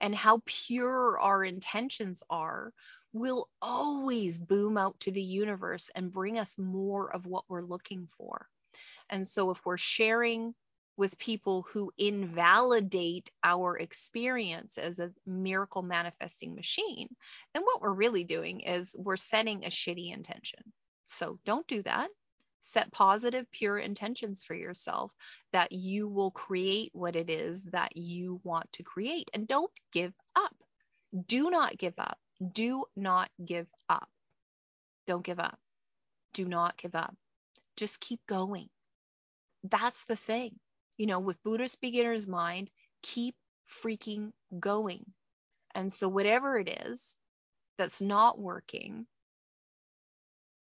and 0.00 0.14
how 0.14 0.42
pure 0.44 1.18
our 1.18 1.44
intentions 1.44 2.22
are 2.30 2.72
will 3.12 3.48
always 3.60 4.38
boom 4.38 4.76
out 4.76 4.98
to 5.00 5.10
the 5.10 5.22
universe 5.22 5.90
and 5.94 6.12
bring 6.12 6.38
us 6.38 6.58
more 6.58 7.12
of 7.14 7.26
what 7.26 7.44
we're 7.48 7.62
looking 7.62 8.06
for. 8.16 8.48
And 9.08 9.26
so 9.26 9.50
if 9.50 9.64
we're 9.64 9.76
sharing 9.76 10.54
with 10.96 11.18
people 11.18 11.66
who 11.72 11.92
invalidate 11.98 13.30
our 13.42 13.76
experience 13.76 14.78
as 14.78 15.00
a 15.00 15.12
miracle 15.26 15.82
manifesting 15.82 16.54
machine, 16.54 17.08
then 17.54 17.62
what 17.62 17.80
we're 17.80 17.92
really 17.92 18.24
doing 18.24 18.60
is 18.60 18.94
we're 18.98 19.16
setting 19.16 19.64
a 19.64 19.70
shitty 19.70 20.12
intention. 20.14 20.60
So 21.10 21.38
don't 21.44 21.66
do 21.66 21.82
that 21.82 22.08
set 22.60 22.92
positive, 22.92 23.50
pure 23.50 23.78
intentions 23.78 24.42
for 24.42 24.54
yourself 24.54 25.12
that 25.52 25.72
you 25.72 26.08
will 26.08 26.30
create 26.30 26.90
what 26.92 27.16
it 27.16 27.30
is 27.30 27.64
that 27.64 27.96
you 27.96 28.40
want 28.44 28.70
to 28.72 28.82
create. 28.82 29.30
And 29.34 29.48
don't 29.48 29.70
give 29.92 30.12
up. 30.36 30.54
Do 31.26 31.50
not 31.50 31.76
give 31.76 31.98
up. 31.98 32.18
Do 32.52 32.84
not 32.96 33.30
give 33.44 33.66
up. 33.88 34.08
Don't 35.06 35.24
give 35.24 35.40
up. 35.40 35.58
Do 36.34 36.44
not 36.44 36.76
give 36.76 36.94
up. 36.94 37.14
Just 37.76 38.00
keep 38.00 38.20
going. 38.26 38.68
That's 39.64 40.04
the 40.04 40.16
thing. 40.16 40.54
You 40.96 41.06
know, 41.06 41.20
with 41.20 41.42
Buddhist 41.42 41.80
beginner's 41.80 42.28
mind, 42.28 42.70
keep 43.02 43.34
freaking 43.82 44.32
going. 44.58 45.04
And 45.74 45.92
so, 45.92 46.08
whatever 46.08 46.58
it 46.58 46.68
is 46.86 47.16
that's 47.78 48.00
not 48.02 48.38
working, 48.38 49.06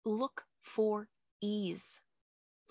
look 0.05 0.43
for 0.61 1.07
ease. 1.41 1.99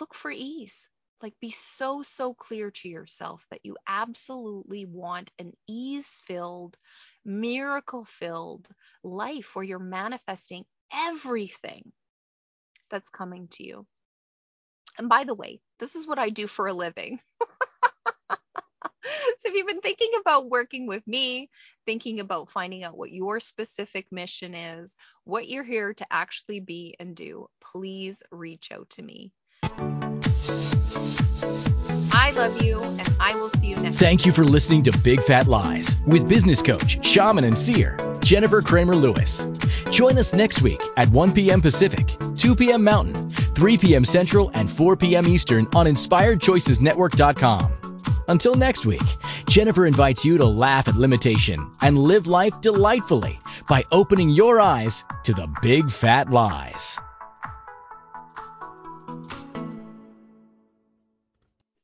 Look 0.01 0.15
for 0.15 0.31
ease. 0.31 0.89
Like 1.21 1.35
be 1.41 1.51
so, 1.51 2.03
so 2.03 2.33
clear 2.33 2.71
to 2.71 2.89
yourself 2.89 3.45
that 3.51 3.61
you 3.65 3.77
absolutely 3.87 4.85
want 4.87 5.33
an 5.39 5.53
ease 5.67 6.21
filled, 6.27 6.77
miracle 7.25 8.05
filled 8.05 8.69
life 9.03 9.57
where 9.57 9.65
you're 9.65 9.81
manifesting 9.81 10.65
everything 10.93 11.93
that's 12.89 13.11
coming 13.11 13.49
to 13.53 13.65
you. 13.65 13.87
And 14.97 15.09
by 15.09 15.25
the 15.25 15.35
way, 15.35 15.61
this 15.79 15.97
is 15.97 16.07
what 16.07 16.19
I 16.19 16.31
do 16.31 16.47
for 16.47 16.67
a 16.67 16.73
living. 16.73 17.21
so 19.39 19.49
if 19.49 19.55
you've 19.55 19.69
been 19.69 19.81
thinking 19.81 20.11
about 20.21 20.51
working 20.51 20.89
with 20.89 21.07
me, 21.07 21.49
thinking 21.87 22.19
about 22.19 22.51
finding 22.51 22.83
out 22.83 22.99
what 22.99 23.13
your 23.13 23.39
specific 23.39 24.11
mission 24.11 24.55
is, 24.55 24.97
what 25.23 25.49
you're 25.49 25.63
here 25.63 25.95
to 25.95 26.07
actually 26.11 26.59
be 26.59 26.97
and 26.99 27.15
do, 27.15 27.49
please 27.61 28.25
reach 28.33 28.73
out 28.73 28.91
to 28.91 29.03
me. 29.03 29.33
I 32.11 32.33
love 32.33 32.63
you, 32.63 32.83
and 32.83 33.09
I 33.21 33.37
will 33.37 33.49
see 33.49 33.69
you 33.69 33.77
next. 33.77 33.99
Thank 33.99 34.27
you 34.27 34.33
for 34.33 34.45
listening 34.45 34.83
to 34.85 34.99
Big 34.99 35.23
Fat 35.23 35.47
Lies 35.47 36.03
with 36.05 36.29
business 36.29 36.61
coach, 36.61 37.07
shaman, 37.07 37.45
and 37.45 37.57
seer 37.57 37.97
Jennifer 38.21 38.61
Cramer 38.61 38.97
Lewis. 38.97 39.49
Join 39.93 40.19
us 40.19 40.35
next 40.35 40.63
week 40.63 40.83
at 40.97 41.09
1 41.11 41.33
p.m. 41.33 41.61
Pacific, 41.61 42.13
2 42.37 42.57
p.m. 42.57 42.83
Mountain, 42.83 43.31
3 43.31 43.79
p.m. 43.79 44.05
Central, 44.05 44.51
and 44.53 44.69
4 44.69 44.97
p.m. 44.97 45.29
Eastern 45.29 45.69
on 45.75 45.87
InspiredChoicesNetwork.com. 45.87 47.88
Until 48.29 48.55
next 48.55 48.87
week, 48.87 49.17
Jennifer 49.49 49.87
invites 49.87 50.25
you 50.25 50.39
to 50.39 50.45
laugh 50.45 50.87
at 50.87 50.97
limitation 50.97 51.71
and 51.81 51.99
live 51.99 52.27
life 52.27 52.61
delightfully 52.61 53.41
by 53.69 53.85
opening 53.91 54.31
your 54.31 54.61
eyes 54.61 55.03
to 55.25 55.33
the 55.33 55.49
big 55.63 55.91
fat 55.91 56.31
lies. 56.31 56.99